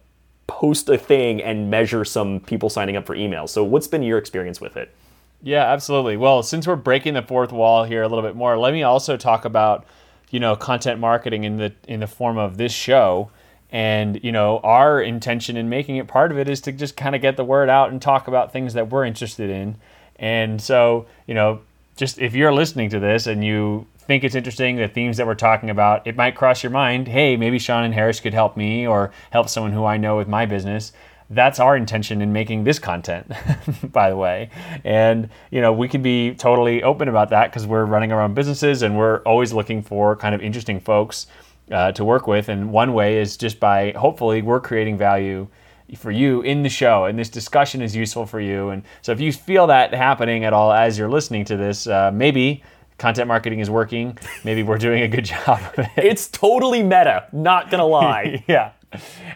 post 0.48 0.90
a 0.90 0.98
thing 0.98 1.42
and 1.42 1.72
measure 1.72 2.04
some 2.04 2.42
people 2.42 2.70
signing 2.70 2.98
up 2.98 3.06
for 3.06 3.16
emails. 3.16 3.50
So, 3.50 3.64
what's 3.64 3.88
been 3.88 4.04
your 4.04 4.18
experience 4.18 4.60
with 4.60 4.76
it? 4.76 4.94
Yeah, 5.42 5.72
absolutely. 5.72 6.18
Well, 6.18 6.44
since 6.44 6.68
we're 6.68 6.76
breaking 6.76 7.14
the 7.14 7.22
fourth 7.22 7.52
wall 7.52 7.86
here 7.86 8.04
a 8.04 8.08
little 8.08 8.24
bit 8.24 8.36
more, 8.36 8.58
let 8.58 8.74
me 8.74 8.84
also 8.84 9.16
talk 9.16 9.46
about 9.46 9.86
you 10.32 10.40
know 10.40 10.56
content 10.56 11.00
marketing 11.00 11.44
in 11.44 11.58
the 11.58 11.74
in 11.88 12.00
the 12.00 12.08
form 12.08 12.38
of 12.38 12.58
this 12.58 12.72
show. 12.72 13.30
And 13.74 14.22
you 14.22 14.34
know, 14.34 14.60
our 14.60 15.02
intention 15.02 15.56
in 15.56 15.70
making 15.70 15.96
it 15.96 16.08
part 16.08 16.32
of 16.32 16.38
it 16.38 16.50
is 16.50 16.60
to 16.62 16.72
just 16.72 16.98
kind 16.98 17.16
of 17.16 17.22
get 17.22 17.38
the 17.38 17.46
word 17.46 17.70
out 17.70 17.92
and 17.92 18.02
talk 18.02 18.28
about 18.28 18.52
things 18.52 18.74
that 18.74 18.90
we're 18.90 19.06
interested 19.06 19.50
in. 19.50 19.76
And 20.18 20.62
so, 20.62 21.06
you 21.26 21.34
know, 21.34 21.62
just 21.96 22.20
if 22.20 22.34
you're 22.36 22.54
listening 22.54 22.90
to 22.90 23.00
this 23.00 23.28
and 23.28 23.44
you 23.44 23.88
think 24.00 24.24
it's 24.24 24.36
interesting, 24.36 24.76
the 24.76 24.88
themes 24.88 25.18
that 25.18 25.28
we're 25.28 25.36
talking 25.36 25.70
about, 25.70 26.06
it 26.06 26.18
might 26.18 26.36
cross 26.36 26.64
your 26.64 26.72
mind, 26.72 27.08
hey, 27.08 27.38
maybe 27.38 27.60
Shawn 27.60 27.84
and 27.84 27.94
Harris 27.94 28.20
could 28.20 28.34
help 28.34 28.58
me 28.58 28.86
or 28.86 29.12
help 29.30 29.48
someone 29.48 29.72
who 29.72 29.86
I 29.86 29.98
know 29.98 30.18
with 30.18 30.28
my 30.28 30.46
business. 30.46 30.92
That's 31.32 31.60
our 31.60 31.76
intention 31.78 32.22
in 32.22 32.34
making 32.34 32.64
this 32.64 32.80
content, 32.80 33.32
by 33.92 34.10
the 34.10 34.18
way. 34.18 34.50
And, 34.84 35.30
you 35.50 35.62
know, 35.62 35.74
we 35.74 35.88
can 35.88 36.02
be 36.02 36.36
totally 36.36 36.84
open 36.84 37.08
about 37.08 37.30
that 37.30 37.50
because 37.50 37.66
we're 37.66 37.86
running 37.86 38.12
our 38.12 38.22
own 38.22 38.34
businesses 38.34 38.82
and 38.82 38.98
we're 38.98 39.20
always 39.24 39.54
looking 39.54 39.82
for 39.82 40.16
kind 40.16 40.36
of 40.36 40.42
interesting 40.42 40.80
folks 40.80 41.28
uh, 41.72 41.92
to 41.94 42.04
work 42.06 42.28
with. 42.28 42.50
And 42.50 42.72
one 42.72 42.94
way 42.94 43.18
is 43.18 43.38
just 43.38 43.60
by 43.60 43.92
hopefully 43.92 44.42
we're 44.42 44.60
creating 44.60 44.98
value 44.98 45.48
for 45.98 46.12
you 46.12 46.42
in 46.42 46.64
the 46.64 46.70
show 46.70 47.04
and 47.04 47.20
this 47.20 47.28
discussion 47.28 47.82
is 47.82 47.94
useful 47.94 48.26
for 48.26 48.40
you 48.40 48.70
and 48.70 48.82
so 49.02 49.12
if 49.12 49.20
you 49.20 49.30
feel 49.30 49.68
that 49.68 49.94
happening 49.94 50.46
at 50.46 50.54
all 50.54 50.72
as 50.72 50.98
you're 50.98 51.10
listening 51.10 51.44
to 51.44 51.58
this 51.58 51.86
uh, 51.86 52.10
maybe 52.14 52.64
content 53.02 53.28
marketing 53.28 53.60
is 53.60 53.70
working. 53.70 54.18
Maybe 54.46 54.64
we're 54.64 54.78
doing 54.78 55.02
a 55.02 55.08
good 55.08 55.26
job 55.34 55.60
of 55.60 55.80
it. 55.80 55.90
It's 55.98 56.28
totally 56.28 56.84
meta, 56.84 57.28
not 57.34 57.70
gonna 57.70 57.86
lie. 57.86 58.46
yeah. 58.48 58.72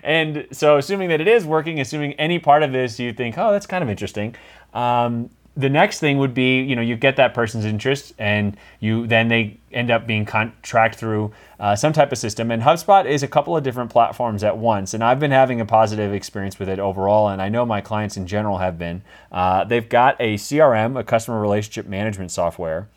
And 0.03 0.47
so, 0.51 0.77
assuming 0.77 1.09
that 1.09 1.21
it 1.21 1.27
is 1.27 1.45
working, 1.45 1.79
assuming 1.79 2.13
any 2.13 2.39
part 2.39 2.63
of 2.63 2.71
this 2.71 2.99
you 2.99 3.13
think, 3.13 3.37
oh, 3.37 3.51
that's 3.51 3.65
kind 3.65 3.83
of 3.83 3.89
interesting. 3.89 4.35
Um, 4.73 5.29
the 5.57 5.69
next 5.69 5.99
thing 5.99 6.17
would 6.17 6.33
be, 6.33 6.61
you 6.61 6.75
know, 6.75 6.81
you 6.81 6.97
get 6.97 7.15
that 7.15 7.33
person's 7.33 7.63
interest, 7.63 8.13
and 8.19 8.57
you 8.81 9.07
then 9.07 9.29
they 9.29 9.57
end 9.71 9.89
up 9.89 10.05
being 10.05 10.25
contract 10.25 10.95
through 10.95 11.33
uh, 11.59 11.75
some 11.75 11.93
type 11.93 12.11
of 12.11 12.17
system. 12.17 12.51
And 12.51 12.61
HubSpot 12.61 13.05
is 13.05 13.23
a 13.23 13.27
couple 13.27 13.55
of 13.55 13.63
different 13.63 13.89
platforms 13.89 14.43
at 14.43 14.57
once. 14.57 14.93
And 14.93 15.01
I've 15.01 15.19
been 15.19 15.31
having 15.31 15.61
a 15.61 15.65
positive 15.65 16.13
experience 16.13 16.59
with 16.59 16.67
it 16.67 16.79
overall, 16.79 17.29
and 17.29 17.41
I 17.41 17.47
know 17.47 17.65
my 17.65 17.79
clients 17.79 18.17
in 18.17 18.27
general 18.27 18.57
have 18.57 18.77
been. 18.77 19.01
Uh, 19.31 19.63
they've 19.63 19.87
got 19.87 20.17
a 20.19 20.35
CRM, 20.35 20.99
a 20.99 21.03
customer 21.03 21.39
relationship 21.39 21.87
management 21.87 22.31
software 22.31 22.89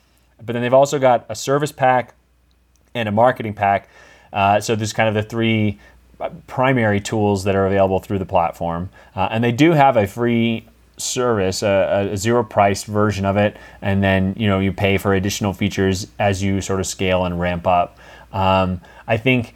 but 0.42 0.52
then 0.52 0.62
they've 0.62 0.74
also 0.74 0.98
got 0.98 1.26
a 1.28 1.34
service 1.34 1.72
pack 1.72 2.14
and 2.94 3.08
a 3.08 3.12
marketing 3.12 3.54
pack. 3.54 3.88
Uh, 4.32 4.60
so 4.60 4.76
there's 4.76 4.92
kind 4.92 5.08
of 5.08 5.14
the 5.14 5.28
three 5.28 5.78
primary 6.46 7.00
tools 7.00 7.44
that 7.44 7.54
are 7.54 7.66
available 7.66 8.00
through 8.00 8.18
the 8.18 8.26
platform. 8.26 8.90
Uh, 9.14 9.28
and 9.30 9.42
they 9.42 9.52
do 9.52 9.72
have 9.72 9.96
a 9.96 10.06
free 10.06 10.66
service, 10.96 11.62
a, 11.62 12.10
a, 12.12 12.16
zero 12.16 12.42
price 12.42 12.84
version 12.84 13.24
of 13.24 13.36
it, 13.36 13.56
and 13.82 14.02
then 14.02 14.34
you 14.36 14.48
know 14.48 14.58
you 14.58 14.72
pay 14.72 14.98
for 14.98 15.14
additional 15.14 15.52
features 15.52 16.08
as 16.18 16.42
you 16.42 16.60
sort 16.60 16.80
of 16.80 16.86
scale 16.86 17.24
and 17.24 17.38
ramp 17.38 17.66
up. 17.66 17.98
Um, 18.32 18.80
I 19.06 19.16
think 19.16 19.54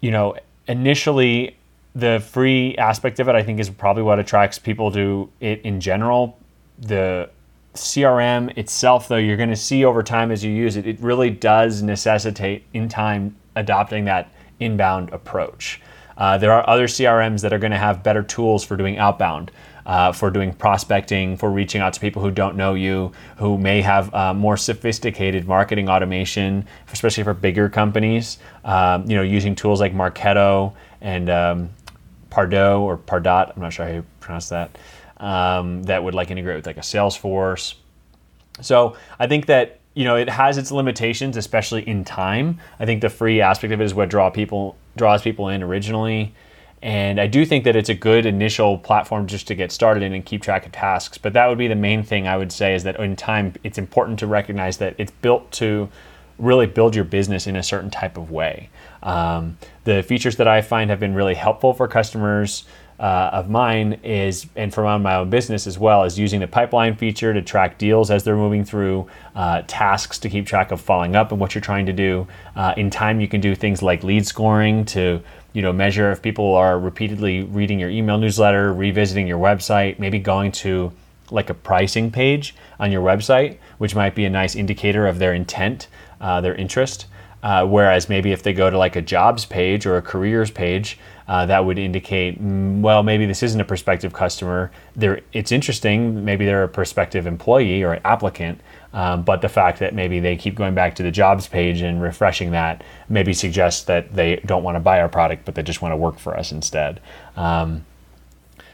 you 0.00 0.10
know 0.10 0.36
initially 0.68 1.56
the 1.94 2.24
free 2.30 2.76
aspect 2.76 3.18
of 3.18 3.28
it 3.28 3.34
I 3.34 3.42
think 3.42 3.58
is 3.58 3.68
probably 3.68 4.02
what 4.02 4.18
attracts 4.18 4.58
people 4.58 4.92
to 4.92 5.30
it 5.40 5.62
in 5.62 5.80
general. 5.80 6.38
The 6.78 7.30
CRM 7.74 8.56
itself, 8.56 9.08
though, 9.08 9.16
you're 9.16 9.36
going 9.36 9.50
to 9.50 9.56
see 9.56 9.84
over 9.84 10.02
time 10.02 10.30
as 10.30 10.44
you 10.44 10.52
use 10.52 10.76
it, 10.76 10.86
it 10.86 10.98
really 11.00 11.30
does 11.30 11.82
necessitate 11.82 12.64
in 12.74 12.88
time 12.88 13.36
adopting 13.54 14.04
that 14.06 14.32
inbound 14.60 15.10
approach. 15.10 15.80
Uh, 16.16 16.36
there 16.38 16.52
are 16.52 16.68
other 16.68 16.86
CRMs 16.86 17.40
that 17.42 17.52
are 17.52 17.58
going 17.58 17.72
to 17.72 17.78
have 17.78 18.02
better 18.02 18.22
tools 18.22 18.62
for 18.64 18.76
doing 18.76 18.98
outbound. 18.98 19.50
uh, 19.86 20.12
for 20.12 20.30
doing 20.30 20.52
prospecting, 20.52 21.36
for 21.36 21.50
reaching 21.50 21.80
out 21.80 21.92
to 21.92 22.00
people 22.00 22.22
who 22.22 22.30
don't 22.30 22.56
know 22.56 22.74
you, 22.74 23.10
who 23.38 23.58
may 23.58 23.82
have 23.82 24.14
uh, 24.14 24.32
more 24.32 24.56
sophisticated 24.56 25.48
marketing 25.48 25.88
automation, 25.88 26.64
especially 26.92 27.24
for 27.24 27.34
bigger 27.34 27.68
companies. 27.68 28.38
Um, 28.64 29.10
you 29.10 29.16
know, 29.16 29.22
using 29.22 29.56
tools 29.56 29.80
like 29.80 29.92
Marketo 29.92 30.74
and 31.00 31.28
um, 31.28 31.70
Pardot 32.30 32.78
or 32.80 32.98
Pardot. 32.98 33.52
I'm 33.56 33.62
not 33.62 33.72
sure 33.72 33.84
how 33.84 33.92
you 33.92 34.04
pronounce 34.20 34.50
that. 34.50 34.76
Um, 35.16 35.82
that 35.84 36.04
would 36.04 36.14
like 36.14 36.30
integrate 36.30 36.56
with 36.56 36.66
like 36.66 36.76
a 36.76 36.82
Salesforce. 36.82 37.74
So 38.60 38.96
I 39.18 39.26
think 39.26 39.46
that 39.46 39.79
you 39.94 40.04
know 40.04 40.16
it 40.16 40.28
has 40.28 40.58
its 40.58 40.70
limitations, 40.70 41.36
especially 41.36 41.86
in 41.86 42.04
time. 42.04 42.58
I 42.78 42.86
think 42.86 43.00
the 43.00 43.10
free 43.10 43.40
aspect 43.40 43.72
of 43.72 43.80
it 43.80 43.84
is 43.84 43.94
what 43.94 44.08
draw 44.08 44.30
people 44.30 44.76
draws 44.96 45.22
people 45.22 45.48
in 45.48 45.62
originally. 45.62 46.34
And 46.82 47.20
I 47.20 47.26
do 47.26 47.44
think 47.44 47.64
that 47.64 47.76
it's 47.76 47.90
a 47.90 47.94
good 47.94 48.24
initial 48.24 48.78
platform 48.78 49.26
just 49.26 49.46
to 49.48 49.54
get 49.54 49.70
started 49.70 50.02
in 50.02 50.14
and 50.14 50.24
keep 50.24 50.40
track 50.42 50.64
of 50.64 50.72
tasks. 50.72 51.18
But 51.18 51.34
that 51.34 51.46
would 51.46 51.58
be 51.58 51.68
the 51.68 51.74
main 51.74 52.02
thing 52.02 52.26
I 52.26 52.38
would 52.38 52.50
say 52.50 52.74
is 52.74 52.84
that 52.84 52.98
in 52.98 53.16
time, 53.16 53.52
it's 53.62 53.76
important 53.76 54.18
to 54.20 54.26
recognize 54.26 54.78
that 54.78 54.94
it's 54.96 55.10
built 55.10 55.50
to 55.52 55.90
really 56.38 56.66
build 56.66 56.94
your 56.94 57.04
business 57.04 57.46
in 57.46 57.54
a 57.54 57.62
certain 57.62 57.90
type 57.90 58.16
of 58.16 58.30
way. 58.30 58.70
Um, 59.02 59.58
the 59.84 60.02
features 60.02 60.36
that 60.36 60.48
I 60.48 60.62
find 60.62 60.88
have 60.88 60.98
been 60.98 61.14
really 61.14 61.34
helpful 61.34 61.74
for 61.74 61.86
customers 61.86 62.64
uh, 63.00 63.30
of 63.32 63.48
mine 63.48 63.98
is, 64.04 64.46
and 64.56 64.72
from 64.72 65.02
my 65.02 65.16
own 65.16 65.30
business 65.30 65.66
as 65.66 65.78
well, 65.78 66.04
is 66.04 66.18
using 66.18 66.38
the 66.40 66.46
pipeline 66.46 66.94
feature 66.94 67.32
to 67.32 67.40
track 67.40 67.78
deals 67.78 68.10
as 68.10 68.24
they're 68.24 68.36
moving 68.36 68.62
through, 68.62 69.08
uh, 69.34 69.62
tasks 69.66 70.18
to 70.18 70.28
keep 70.28 70.46
track 70.46 70.70
of 70.70 70.80
following 70.80 71.16
up 71.16 71.32
and 71.32 71.40
what 71.40 71.54
you're 71.54 71.62
trying 71.62 71.86
to 71.86 71.94
do. 71.94 72.26
Uh, 72.54 72.74
in 72.76 72.90
time, 72.90 73.18
you 73.18 73.26
can 73.26 73.40
do 73.40 73.54
things 73.54 73.80
like 73.80 74.04
lead 74.04 74.26
scoring 74.26 74.84
to 74.84 75.22
you 75.54 75.62
know 75.62 75.72
measure 75.72 76.12
if 76.12 76.20
people 76.20 76.54
are 76.54 76.78
repeatedly 76.78 77.42
reading 77.42 77.80
your 77.80 77.88
email 77.88 78.18
newsletter, 78.18 78.72
revisiting 78.72 79.26
your 79.26 79.38
website, 79.38 79.98
maybe 79.98 80.18
going 80.18 80.52
to 80.52 80.92
like 81.30 81.48
a 81.48 81.54
pricing 81.54 82.10
page 82.10 82.54
on 82.78 82.92
your 82.92 83.02
website, 83.02 83.56
which 83.78 83.94
might 83.94 84.14
be 84.14 84.26
a 84.26 84.30
nice 84.30 84.54
indicator 84.54 85.06
of 85.06 85.18
their 85.18 85.32
intent, 85.32 85.88
uh, 86.20 86.40
their 86.42 86.54
interest. 86.54 87.06
Uh, 87.42 87.66
whereas 87.66 88.10
maybe 88.10 88.32
if 88.32 88.42
they 88.42 88.52
go 88.52 88.68
to 88.68 88.76
like 88.76 88.96
a 88.96 89.00
jobs 89.00 89.46
page 89.46 89.86
or 89.86 89.96
a 89.96 90.02
careers 90.02 90.50
page, 90.50 90.98
uh, 91.30 91.46
that 91.46 91.64
would 91.64 91.78
indicate, 91.78 92.42
mm, 92.42 92.80
well, 92.80 93.04
maybe 93.04 93.24
this 93.24 93.44
isn't 93.44 93.60
a 93.60 93.64
prospective 93.64 94.12
customer. 94.12 94.68
They're, 94.96 95.20
it's 95.32 95.52
interesting. 95.52 96.24
Maybe 96.24 96.44
they're 96.44 96.64
a 96.64 96.68
prospective 96.68 97.24
employee 97.24 97.84
or 97.84 97.92
an 97.92 98.00
applicant, 98.04 98.60
um, 98.92 99.22
but 99.22 99.40
the 99.40 99.48
fact 99.48 99.78
that 99.78 99.94
maybe 99.94 100.18
they 100.18 100.34
keep 100.34 100.56
going 100.56 100.74
back 100.74 100.96
to 100.96 101.04
the 101.04 101.12
jobs 101.12 101.46
page 101.46 101.82
and 101.82 102.02
refreshing 102.02 102.50
that 102.50 102.82
maybe 103.08 103.32
suggests 103.32 103.84
that 103.84 104.12
they 104.12 104.42
don't 104.44 104.64
want 104.64 104.74
to 104.74 104.80
buy 104.80 105.00
our 105.00 105.08
product, 105.08 105.44
but 105.44 105.54
they 105.54 105.62
just 105.62 105.80
want 105.80 105.92
to 105.92 105.96
work 105.96 106.18
for 106.18 106.36
us 106.36 106.50
instead. 106.50 107.00
Um, 107.36 107.86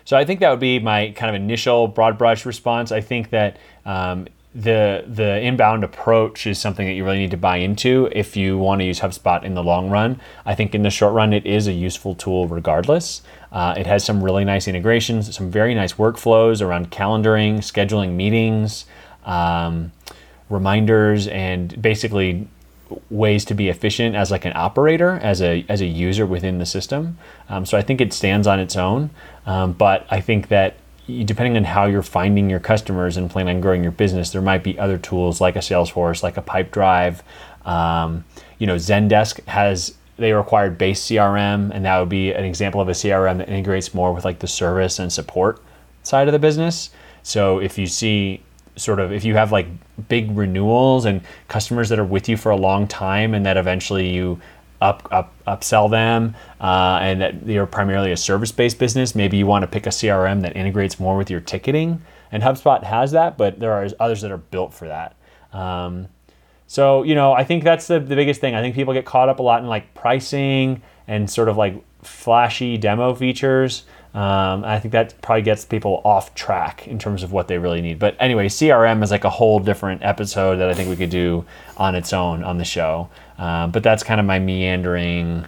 so 0.07 0.16
I 0.16 0.24
think 0.24 0.40
that 0.40 0.48
would 0.48 0.59
be 0.59 0.78
my 0.78 1.11
kind 1.11 1.28
of 1.28 1.42
initial 1.42 1.88
broad 1.88 2.16
brush 2.16 2.46
response. 2.46 2.90
I 2.90 3.02
think 3.02 3.28
that 3.30 3.59
um, 3.84 4.28
the 4.57 5.04
the 5.07 5.38
inbound 5.40 5.84
approach 5.84 6.46
is 6.46 6.59
something 6.59 6.86
that 6.86 6.94
you 6.94 7.04
really 7.04 7.18
need 7.18 7.30
to 7.30 7.36
buy 7.36 7.59
into 7.59 8.09
if 8.12 8.36
you 8.36 8.57
want 8.57 8.80
to 8.80 8.86
use 8.86 9.00
HubSpot 9.00 9.42
in 9.42 9.52
the 9.52 9.62
long 9.62 9.90
run. 9.90 10.18
I 10.46 10.54
think 10.54 10.74
in 10.74 10.82
the 10.82 10.88
short 10.88 11.12
run, 11.12 11.34
it 11.34 11.44
is 11.44 11.66
a 11.66 11.72
useful 11.72 12.14
tool 12.14 12.48
regardless. 12.48 13.20
Uh, 13.52 13.74
it 13.76 13.86
has 13.86 14.02
some 14.02 14.24
really 14.24 14.46
nice 14.46 14.66
integrations, 14.66 15.36
some 15.36 15.50
very 15.50 15.74
nice 15.74 15.94
workflows 15.94 16.64
around 16.64 16.90
calendaring, 16.90 17.59
scheduling 17.59 18.12
meetings, 18.12 18.86
um, 19.26 19.92
reminders, 20.48 21.28
and 21.28 21.80
basically 21.82 22.48
ways 23.11 23.44
to 23.44 23.54
be 23.54 23.68
efficient 23.68 24.16
as 24.16 24.30
like 24.30 24.46
an 24.46 24.52
operator, 24.54 25.20
as 25.22 25.42
a 25.42 25.66
as 25.68 25.82
a 25.82 25.86
user 25.86 26.24
within 26.24 26.57
the 26.57 26.66
system. 26.66 27.18
Um, 27.50 27.66
so 27.66 27.76
I 27.76 27.82
think 27.82 28.00
it 28.00 28.14
stands 28.14 28.46
on 28.46 28.59
its 28.59 28.74
own, 28.74 29.11
um, 29.44 29.74
but 29.74 30.07
I 30.09 30.22
think 30.22 30.48
that 30.48 30.76
depending 31.07 31.57
on 31.57 31.64
how 31.64 31.86
you're 31.86 32.02
finding 32.02 32.50
your 32.50 32.61
customers 32.61 33.16
and 33.16 33.30
plan 33.30 33.48
on 33.48 33.61
growing 33.61 33.82
your 33.82 33.92
business, 33.92 34.30
there 34.30 34.42
might 34.42 34.62
be 34.62 34.78
other 34.78 34.98
tools 34.98 35.40
like 35.40 35.57
a 35.57 35.61
Salesforce, 35.61 36.22
like 36.22 36.36
a 36.36 36.42
Pipedrive. 36.42 37.20
Um, 37.64 38.24
you 38.59 38.66
know, 38.66 38.76
Zendesk 38.76 39.44
has 39.46 39.94
they 40.18 40.32
required 40.32 40.78
base 40.78 41.04
CRM, 41.04 41.70
and 41.72 41.84
that 41.84 41.98
would 41.98 42.09
be 42.09 42.32
an 42.32 42.44
example 42.44 42.80
of 42.80 42.88
a 42.88 42.92
CRM 42.92 43.38
that 43.38 43.48
integrates 43.48 43.92
more 43.92 44.12
with 44.12 44.24
like 44.24 44.38
the 44.38 44.46
service 44.46 44.98
and 44.98 45.12
support 45.12 45.62
side 46.02 46.26
of 46.26 46.32
the 46.32 46.38
business. 46.38 46.90
So 47.22 47.59
if 47.59 47.76
you 47.76 47.86
see 47.86 48.42
sort 48.76 49.00
of 49.00 49.11
if 49.11 49.24
you 49.24 49.34
have 49.34 49.52
like 49.52 49.66
big 50.09 50.36
renewals 50.36 51.07
and 51.07 51.22
customers 51.48 51.88
that 51.88 51.98
are 51.98 52.04
with 52.04 52.28
you 52.28 52.36
for 52.36 52.50
a 52.50 52.57
long 52.57 52.86
time 52.86 53.34
and 53.34 53.44
that 53.46 53.57
eventually 53.57 54.09
you 54.11 54.40
up, 54.80 55.08
up 55.10 55.32
upsell 55.46 55.90
them 55.90 56.34
uh, 56.60 56.98
and 57.00 57.20
that 57.20 57.46
you're 57.46 57.66
primarily 57.66 58.12
a 58.12 58.16
service-based 58.16 58.78
business. 58.78 59.14
Maybe 59.14 59.36
you 59.36 59.46
want 59.46 59.62
to 59.62 59.66
pick 59.66 59.86
a 59.86 59.90
crm 59.90 60.42
that 60.42 60.56
integrates 60.56 61.00
more 61.00 61.16
with 61.16 61.30
your 61.30 61.40
ticketing 61.40 62.02
and 62.32 62.42
hubspot 62.42 62.82
has 62.82 63.12
that 63.12 63.38
but 63.38 63.60
there 63.60 63.72
are 63.72 63.88
others 64.00 64.20
that 64.22 64.30
are 64.30 64.38
built 64.38 64.74
for 64.74 64.88
that. 64.88 65.16
Um, 65.52 66.08
so 66.68 67.04
you 67.04 67.14
know 67.14 67.32
i 67.32 67.44
think 67.44 67.62
that's 67.62 67.86
the, 67.86 68.00
the 68.00 68.16
biggest 68.16 68.40
thing. 68.40 68.54
I 68.54 68.60
think 68.60 68.74
people 68.74 68.92
get 68.92 69.04
caught 69.04 69.28
up 69.28 69.38
a 69.38 69.42
lot 69.42 69.62
in 69.62 69.68
like 69.68 69.94
pricing 69.94 70.82
and 71.06 71.30
sort 71.30 71.48
of 71.48 71.56
like 71.56 71.82
flashy 72.02 72.76
demo 72.76 73.14
features 73.14 73.84
um, 74.16 74.64
I 74.64 74.80
think 74.80 74.92
that 74.92 75.20
probably 75.20 75.42
gets 75.42 75.66
people 75.66 76.00
off 76.02 76.34
track 76.34 76.88
in 76.88 76.98
terms 76.98 77.22
of 77.22 77.32
what 77.32 77.48
they 77.48 77.58
really 77.58 77.82
need. 77.82 77.98
But 77.98 78.16
anyway, 78.18 78.48
CRM 78.48 79.02
is 79.02 79.10
like 79.10 79.24
a 79.24 79.30
whole 79.30 79.60
different 79.60 80.02
episode 80.02 80.56
that 80.56 80.70
I 80.70 80.74
think 80.74 80.88
we 80.88 80.96
could 80.96 81.10
do 81.10 81.44
on 81.76 81.94
its 81.94 82.14
own 82.14 82.42
on 82.42 82.56
the 82.56 82.64
show. 82.64 83.10
Uh, 83.38 83.66
but 83.66 83.82
that's 83.82 84.02
kind 84.02 84.18
of 84.18 84.24
my 84.24 84.38
meandering 84.38 85.44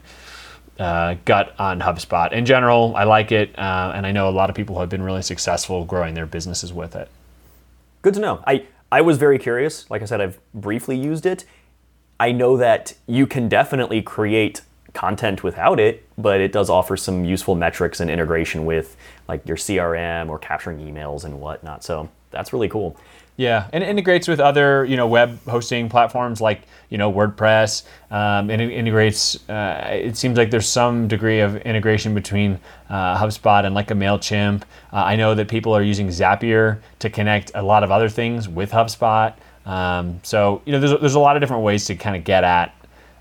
uh, 0.78 1.14
gut 1.24 1.54
on 1.58 1.80
HubSpot. 1.80 2.30
In 2.30 2.44
general, 2.44 2.94
I 2.94 3.04
like 3.04 3.32
it, 3.32 3.58
uh, 3.58 3.92
and 3.94 4.06
I 4.06 4.12
know 4.12 4.28
a 4.28 4.30
lot 4.30 4.50
of 4.50 4.56
people 4.56 4.78
have 4.80 4.90
been 4.90 5.02
really 5.02 5.22
successful 5.22 5.86
growing 5.86 6.12
their 6.12 6.26
businesses 6.26 6.70
with 6.70 6.94
it. 6.94 7.08
Good 8.02 8.12
to 8.14 8.20
know. 8.20 8.44
I, 8.46 8.66
I 8.92 9.00
was 9.00 9.16
very 9.16 9.38
curious. 9.38 9.88
Like 9.88 10.02
I 10.02 10.04
said, 10.04 10.20
I've 10.20 10.38
briefly 10.52 10.98
used 10.98 11.24
it. 11.24 11.46
I 12.20 12.32
know 12.32 12.58
that 12.58 12.96
you 13.06 13.26
can 13.26 13.48
definitely 13.48 14.02
create 14.02 14.60
content 14.99 15.44
without 15.44 15.78
it, 15.78 16.05
but 16.18 16.40
it 16.40 16.51
does 16.51 16.68
offer 16.68 16.96
some 16.96 17.24
useful 17.24 17.55
metrics 17.55 18.01
and 18.01 18.11
integration 18.11 18.64
with 18.64 18.96
like 19.28 19.46
your 19.46 19.57
CRM 19.57 20.28
or 20.28 20.40
capturing 20.40 20.78
emails 20.80 21.24
and 21.24 21.40
whatnot. 21.40 21.84
So 21.84 22.09
that's 22.32 22.53
really 22.53 22.68
cool. 22.68 22.96
Yeah, 23.36 23.68
and 23.72 23.84
it 23.84 23.88
integrates 23.88 24.26
with 24.26 24.40
other 24.40 24.84
you 24.84 24.96
know 24.96 25.07
web 25.07 25.38
hosting 25.44 25.88
platforms 25.88 26.40
like 26.40 26.62
you 26.90 26.99
know 26.99 27.12
WordPress, 27.12 27.84
um, 28.11 28.51
and 28.51 28.61
it 28.61 28.72
integrates. 28.72 29.49
Uh, 29.49 29.88
it 29.92 30.16
seems 30.16 30.36
like 30.36 30.51
there's 30.51 30.68
some 30.68 31.07
degree 31.07 31.38
of 31.38 31.57
integration 31.59 32.12
between 32.12 32.59
uh, 32.90 33.16
HubSpot 33.16 33.64
and 33.64 33.76
like 33.76 33.92
a 33.92 33.94
Mailchimp. 33.94 34.62
Uh, 34.92 34.96
I 34.96 35.14
know 35.14 35.36
that 35.36 35.46
people 35.46 35.72
are 35.76 35.82
using 35.82 36.09
Zapier 36.09 36.80
to 36.99 37.09
connect 37.09 37.53
a 37.55 37.62
lot 37.62 37.84
of 37.84 37.92
other 37.92 38.09
things 38.09 38.49
with 38.49 38.72
HubSpot. 38.72 39.32
Um, 39.64 40.18
so 40.24 40.61
you 40.64 40.72
know 40.72 40.80
there's 40.80 40.99
there's 40.99 41.14
a 41.14 41.20
lot 41.20 41.36
of 41.36 41.40
different 41.40 41.62
ways 41.62 41.84
to 41.84 41.94
kind 41.94 42.16
of 42.16 42.24
get 42.24 42.42
at 42.42 42.74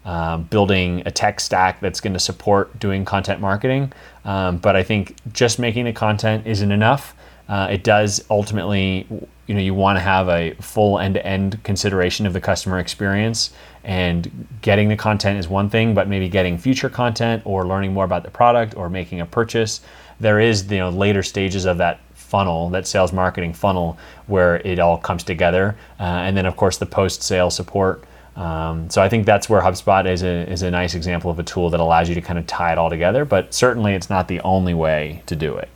um, 0.07 0.43
building 0.43 1.03
a 1.05 1.11
tech 1.11 1.39
stack 1.39 1.81
that's 1.81 1.99
going 1.99 2.13
to 2.13 2.19
support 2.19 2.79
doing 2.79 3.03
content 3.03 3.41
marketing. 3.41 3.91
Um, 4.23 4.57
but 4.57 4.75
I 4.75 4.83
think 4.83 5.15
just 5.33 5.59
making 5.59 5.85
the 5.85 5.93
content 5.93 6.47
isn't 6.47 6.71
enough. 6.71 7.13
Uh, 7.49 7.67
it 7.69 7.83
does 7.83 8.23
ultimately, 8.29 9.05
you 9.47 9.53
know, 9.55 9.61
you 9.61 9.73
want 9.73 9.97
to 9.97 10.01
have 10.01 10.29
a 10.29 10.53
full 10.61 10.97
end-to-end 10.99 11.61
consideration 11.63 12.25
of 12.25 12.33
the 12.33 12.41
customer 12.41 12.79
experience, 12.79 13.51
and 13.83 14.47
getting 14.61 14.89
the 14.89 14.95
content 14.95 15.39
is 15.39 15.47
one 15.47 15.69
thing, 15.69 15.93
but 15.93 16.07
maybe 16.07 16.29
getting 16.29 16.57
future 16.57 16.89
content 16.89 17.41
or 17.45 17.65
learning 17.65 17.93
more 17.93 18.05
about 18.05 18.23
the 18.23 18.31
product 18.31 18.75
or 18.75 18.89
making 18.89 19.21
a 19.21 19.25
purchase. 19.25 19.81
There 20.19 20.39
is, 20.39 20.69
you 20.71 20.79
know, 20.79 20.89
later 20.89 21.23
stages 21.23 21.65
of 21.65 21.77
that 21.77 21.99
funnel, 22.13 22.69
that 22.69 22.87
sales 22.87 23.13
marketing 23.13 23.53
funnel, 23.53 23.97
where 24.27 24.57
it 24.65 24.79
all 24.79 24.97
comes 24.97 25.23
together, 25.23 25.75
uh, 25.99 26.03
and 26.03 26.35
then 26.35 26.45
of 26.45 26.55
course 26.55 26.77
the 26.77 26.85
post-sale 26.85 27.49
support. 27.49 28.03
Um, 28.37 28.87
so 28.91 29.01
I 29.01 29.09
think 29.09 29.25
that's 29.25 29.49
where 29.49 29.61
HubSpot 29.61 30.05
is 30.05 30.21
a, 30.21 30.49
is 30.49 30.61
a 30.61 30.69
nice 30.69 30.93
example 30.93 31.31
of 31.31 31.39
a 31.39 31.43
tool 31.43 31.71
that 31.71 31.79
allows 31.79 32.07
you 32.07 32.13
to 32.13 32.21
kind 32.21 32.37
of 32.37 32.45
tie 32.45 32.71
it 32.71 32.77
all 32.77 32.89
together, 32.89 33.25
but 33.25 33.51
certainly 33.51 33.95
it's 33.95 34.11
not 34.11 34.27
the 34.27 34.39
only 34.41 34.75
way 34.75 35.23
to 35.25 35.35
do 35.35 35.57
it. 35.57 35.69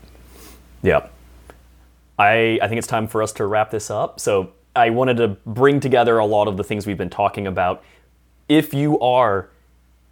Yeah. 0.84 1.08
I, 2.20 2.60
I 2.62 2.68
think 2.68 2.78
it's 2.78 2.88
time 2.88 3.08
for 3.08 3.24
us 3.24 3.34
to 3.34 3.46
wrap 3.48 3.72
this 3.72 3.90
up. 3.90 4.20
So 4.20 4.52
I 4.76 4.92
wanted 4.92 5.18
to 5.18 5.30
bring 5.46 5.80
together 5.80 6.20
a 6.20 6.26
lot 6.26 6.48
of 6.48 6.56
the 6.56 6.64
things 6.64 6.86
we've 6.86 7.00
been 7.00 7.10
talking 7.10 7.48
about. 7.48 7.84
If 8.48 8.76
you 8.76 9.00
are 9.00 9.50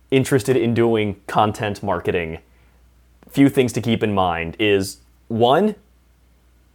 interested 0.09 0.57
in 0.57 0.73
doing 0.73 1.21
content 1.27 1.83
marketing, 1.83 2.39
a 3.27 3.29
few 3.29 3.47
things 3.47 3.71
to 3.73 3.81
keep 3.81 4.01
in 4.01 4.15
mind 4.15 4.55
is 4.57 4.97
one, 5.27 5.75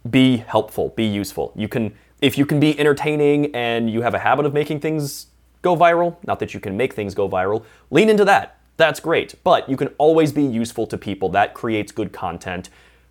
be 0.09 0.37
helpful, 0.37 0.93
be 0.95 1.03
useful. 1.03 1.51
You 1.53 1.67
can 1.67 1.93
if 2.21 2.37
you 2.37 2.45
can 2.45 2.61
be 2.61 2.79
entertaining 2.79 3.53
and 3.53 3.89
you 3.89 4.01
have 4.01 4.13
a 4.13 4.19
habit 4.19 4.45
of 4.45 4.53
making 4.53 4.79
things 4.79 5.27
go 5.65 5.75
viral. 5.75 6.15
Not 6.25 6.39
that 6.39 6.53
you 6.53 6.59
can 6.59 6.77
make 6.77 6.93
things 6.93 7.13
go 7.15 7.27
viral. 7.27 7.65
Lean 7.89 8.07
into 8.07 8.23
that. 8.25 8.59
That's 8.77 8.99
great. 8.99 9.35
But 9.43 9.67
you 9.67 9.75
can 9.75 9.89
always 9.97 10.31
be 10.31 10.43
useful 10.43 10.85
to 10.87 10.97
people. 10.97 11.27
That 11.29 11.55
creates 11.55 11.91
good 11.91 12.13
content. 12.13 12.69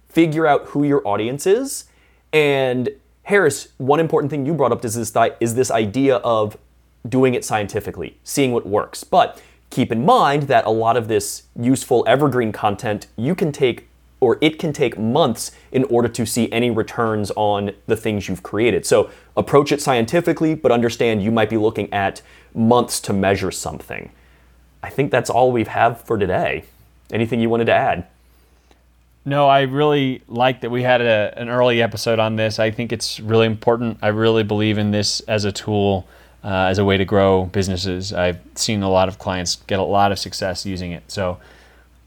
Figure 0.09 0.47
out 0.47 0.67
who 0.67 0.85
your 0.85 1.07
audience 1.07 1.47
is. 1.47 1.87
And 2.33 2.89
Harris, 3.25 3.69
one 3.79 3.99
important 3.99 4.31
thing 4.31 4.47
you 4.47 4.55
brought 4.55 4.71
up 4.71 4.85
is 4.85 4.95
this, 4.95 5.13
is 5.41 5.55
this 5.57 5.71
idea 5.71 6.17
of 6.19 6.57
doing 7.09 7.35
it 7.35 7.45
scientifically, 7.45 8.19
seeing 8.23 8.53
what 8.53 8.67
works. 8.67 9.03
But 9.03 9.43
keep 9.71 9.91
in 9.91 10.05
mind 10.05 10.45
that 10.45 10.65
a 10.65 10.71
lot 10.71 10.97
of 10.97 11.09
this 11.09 11.45
useful 11.59 12.05
evergreen 12.07 12.53
content 12.53 13.09
you 13.17 13.35
can 13.35 13.51
take 13.51 13.89
or 14.21 14.39
it 14.41 14.59
can 14.59 14.73
take 14.73 14.99
months 14.99 15.51
in 15.71 15.85
order 15.85 16.09
to 16.09 16.25
see 16.25 16.51
any 16.51 16.71
returns 16.71 17.31
on 17.37 17.73
the 17.87 17.97
things 17.97 18.29
you've 18.29 18.43
created. 18.43 18.87
So 18.87 19.11
approach 19.37 19.73
it 19.73 19.83
scientifically, 19.83 20.55
but 20.55 20.73
understand 20.73 21.23
you 21.23 21.31
might 21.31 21.51
be 21.51 21.57
looking 21.57 21.93
at 21.93 22.23
months 22.55 23.01
to 23.01 23.13
measure 23.13 23.51
something. 23.51 24.11
I 24.83 24.91
think 24.91 25.11
that's 25.11 25.31
all 25.31 25.53
we 25.53 25.65
have 25.65 26.01
for 26.03 26.19
today. 26.19 26.65
Anything 27.11 27.41
you 27.41 27.51
wanted 27.51 27.67
to 27.67 27.73
add? 27.73 28.07
No, 29.27 29.49
I 29.49 29.63
really 29.63 30.23
like 30.29 30.61
that 30.61 30.71
we 30.71 30.83
had 30.83 31.01
a, 31.01 31.33
an 31.37 31.49
early 31.49 31.81
episode 31.81 32.19
on 32.19 32.37
this. 32.37 32.59
I 32.59 32.71
think 32.71 32.93
it's 32.93 33.21
really 33.21 33.47
important. 33.47 33.99
I 34.03 34.09
really 34.09 34.43
believe 34.43 34.77
in 34.77 34.91
this 34.91 35.21
as 35.21 35.47
a 35.47 35.53
tool, 35.53 36.07
uh, 36.43 36.49
as 36.49 36.79
a 36.79 36.85
way 36.85 36.99
to 36.99 37.07
grow 37.07 37.47
businesses. 37.47 38.13
I've 38.13 38.39
seen 38.55 38.83
a 38.83 38.91
lot 38.91 39.09
of 39.09 39.19
clients 39.19 39.57
get 39.67 39.79
a 39.79 39.83
lot 39.83 40.13
of 40.13 40.19
success 40.19 40.67
using 40.67 40.93
it. 40.93 41.11
So 41.11 41.39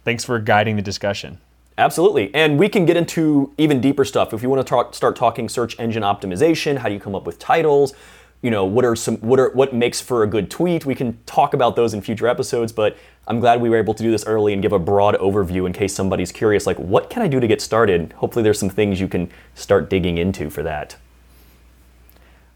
thanks 0.05 0.23
for 0.23 0.39
guiding 0.39 0.75
the 0.75 0.83
discussion. 0.83 1.39
Absolutely. 1.77 2.33
And 2.33 2.57
we 2.57 2.69
can 2.69 2.85
get 2.85 2.97
into 2.97 3.53
even 3.57 3.79
deeper 3.79 4.03
stuff. 4.03 4.33
If 4.33 4.41
you 4.41 4.49
want 4.49 4.65
to 4.65 4.69
talk, 4.69 4.95
start 4.95 5.15
talking 5.15 5.47
search 5.47 5.79
engine 5.79 6.01
optimization, 6.01 6.77
how 6.77 6.87
do 6.87 6.93
you 6.93 6.99
come 6.99 7.13
up 7.13 7.25
with 7.25 7.37
titles? 7.37 7.93
You 8.41 8.51
know, 8.51 8.65
what 8.65 8.85
are 8.85 8.95
some 8.95 9.17
what 9.17 9.39
are 9.39 9.49
what 9.51 9.73
makes 9.73 9.99
for 10.01 10.23
a 10.23 10.27
good 10.27 10.49
tweet? 10.49 10.85
We 10.85 10.95
can 10.95 11.19
talk 11.25 11.53
about 11.53 11.75
those 11.75 11.93
in 11.93 12.01
future 12.01 12.27
episodes, 12.27 12.71
but 12.71 12.97
I'm 13.27 13.39
glad 13.39 13.61
we 13.61 13.69
were 13.69 13.77
able 13.77 13.93
to 13.93 14.03
do 14.03 14.11
this 14.11 14.25
early 14.25 14.53
and 14.53 14.61
give 14.61 14.73
a 14.73 14.79
broad 14.79 15.15
overview 15.15 15.65
in 15.65 15.73
case 15.73 15.93
somebody's 15.93 16.31
curious 16.31 16.65
like 16.65 16.77
what 16.77 17.09
can 17.09 17.21
I 17.21 17.27
do 17.27 17.39
to 17.39 17.47
get 17.47 17.61
started? 17.61 18.13
Hopefully 18.13 18.43
there's 18.43 18.59
some 18.59 18.69
things 18.69 18.99
you 18.99 19.07
can 19.07 19.29
start 19.53 19.89
digging 19.89 20.17
into 20.17 20.49
for 20.49 20.63
that. 20.63 20.97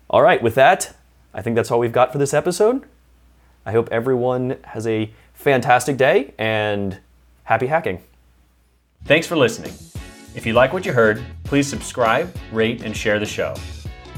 All 0.10 0.22
right, 0.22 0.42
with 0.42 0.56
that, 0.56 0.96
I 1.34 1.42
think 1.42 1.56
that's 1.56 1.72
all 1.72 1.80
we've 1.80 1.92
got 1.92 2.12
for 2.12 2.18
this 2.18 2.34
episode. 2.34 2.84
I 3.66 3.72
hope 3.72 3.88
everyone 3.92 4.58
has 4.66 4.86
a 4.86 5.12
fantastic 5.34 5.98
day 5.98 6.34
and 6.38 7.00
happy 7.44 7.68
hacking. 7.68 8.02
Thanks 9.06 9.28
for 9.28 9.36
listening. 9.36 9.74
If 10.36 10.46
you 10.46 10.54
like 10.54 10.72
what 10.72 10.86
you 10.86 10.94
heard, 10.94 11.24
please 11.44 11.68
subscribe, 11.68 12.34
rate, 12.52 12.84
and 12.84 12.96
share 12.96 13.20
the 13.20 13.26
show. 13.26 13.56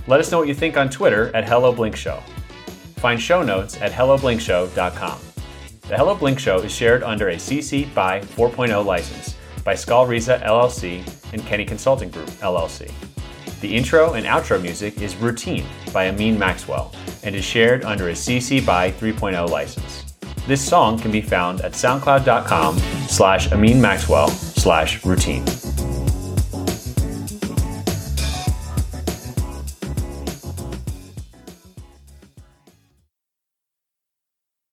Let 0.05 0.19
us 0.19 0.31
know 0.31 0.39
what 0.39 0.47
you 0.47 0.53
think 0.53 0.77
on 0.77 0.89
Twitter 0.89 1.35
at 1.35 1.47
Hello 1.47 1.71
Blink 1.71 1.95
Show. 1.95 2.21
Find 2.97 3.19
show 3.19 3.41
notes 3.41 3.81
at 3.81 3.91
helloblinkshow.com. 3.91 5.19
The 5.87 5.97
Hello 5.97 6.15
Blink 6.15 6.39
Show 6.39 6.59
is 6.59 6.71
shared 6.71 7.03
under 7.03 7.29
a 7.29 7.35
CC 7.35 7.93
BY 7.93 8.21
4.0 8.21 8.85
license 8.85 9.35
by 9.63 9.75
Skull 9.75 10.05
LLC 10.05 11.33
and 11.33 11.45
Kenny 11.45 11.65
Consulting 11.65 12.09
Group 12.09 12.29
LLC. 12.41 12.91
The 13.61 13.75
intro 13.75 14.13
and 14.13 14.25
outro 14.25 14.61
music 14.61 15.01
is 15.01 15.15
Routine 15.15 15.65
by 15.93 16.09
Amin 16.09 16.37
Maxwell 16.37 16.93
and 17.23 17.33
is 17.33 17.45
shared 17.45 17.85
under 17.85 18.09
a 18.09 18.13
CC 18.13 18.65
BY 18.65 18.91
3.0 18.91 19.49
license. 19.49 20.13
This 20.47 20.65
song 20.65 20.99
can 20.99 21.11
be 21.11 21.21
found 21.21 21.61
at 21.61 21.71
soundcloud.com 21.71 22.77
slash 23.07 23.51
Amin 23.53 23.79
Maxwell 23.79 24.27
slash 24.63 25.03
routine. 25.03 25.43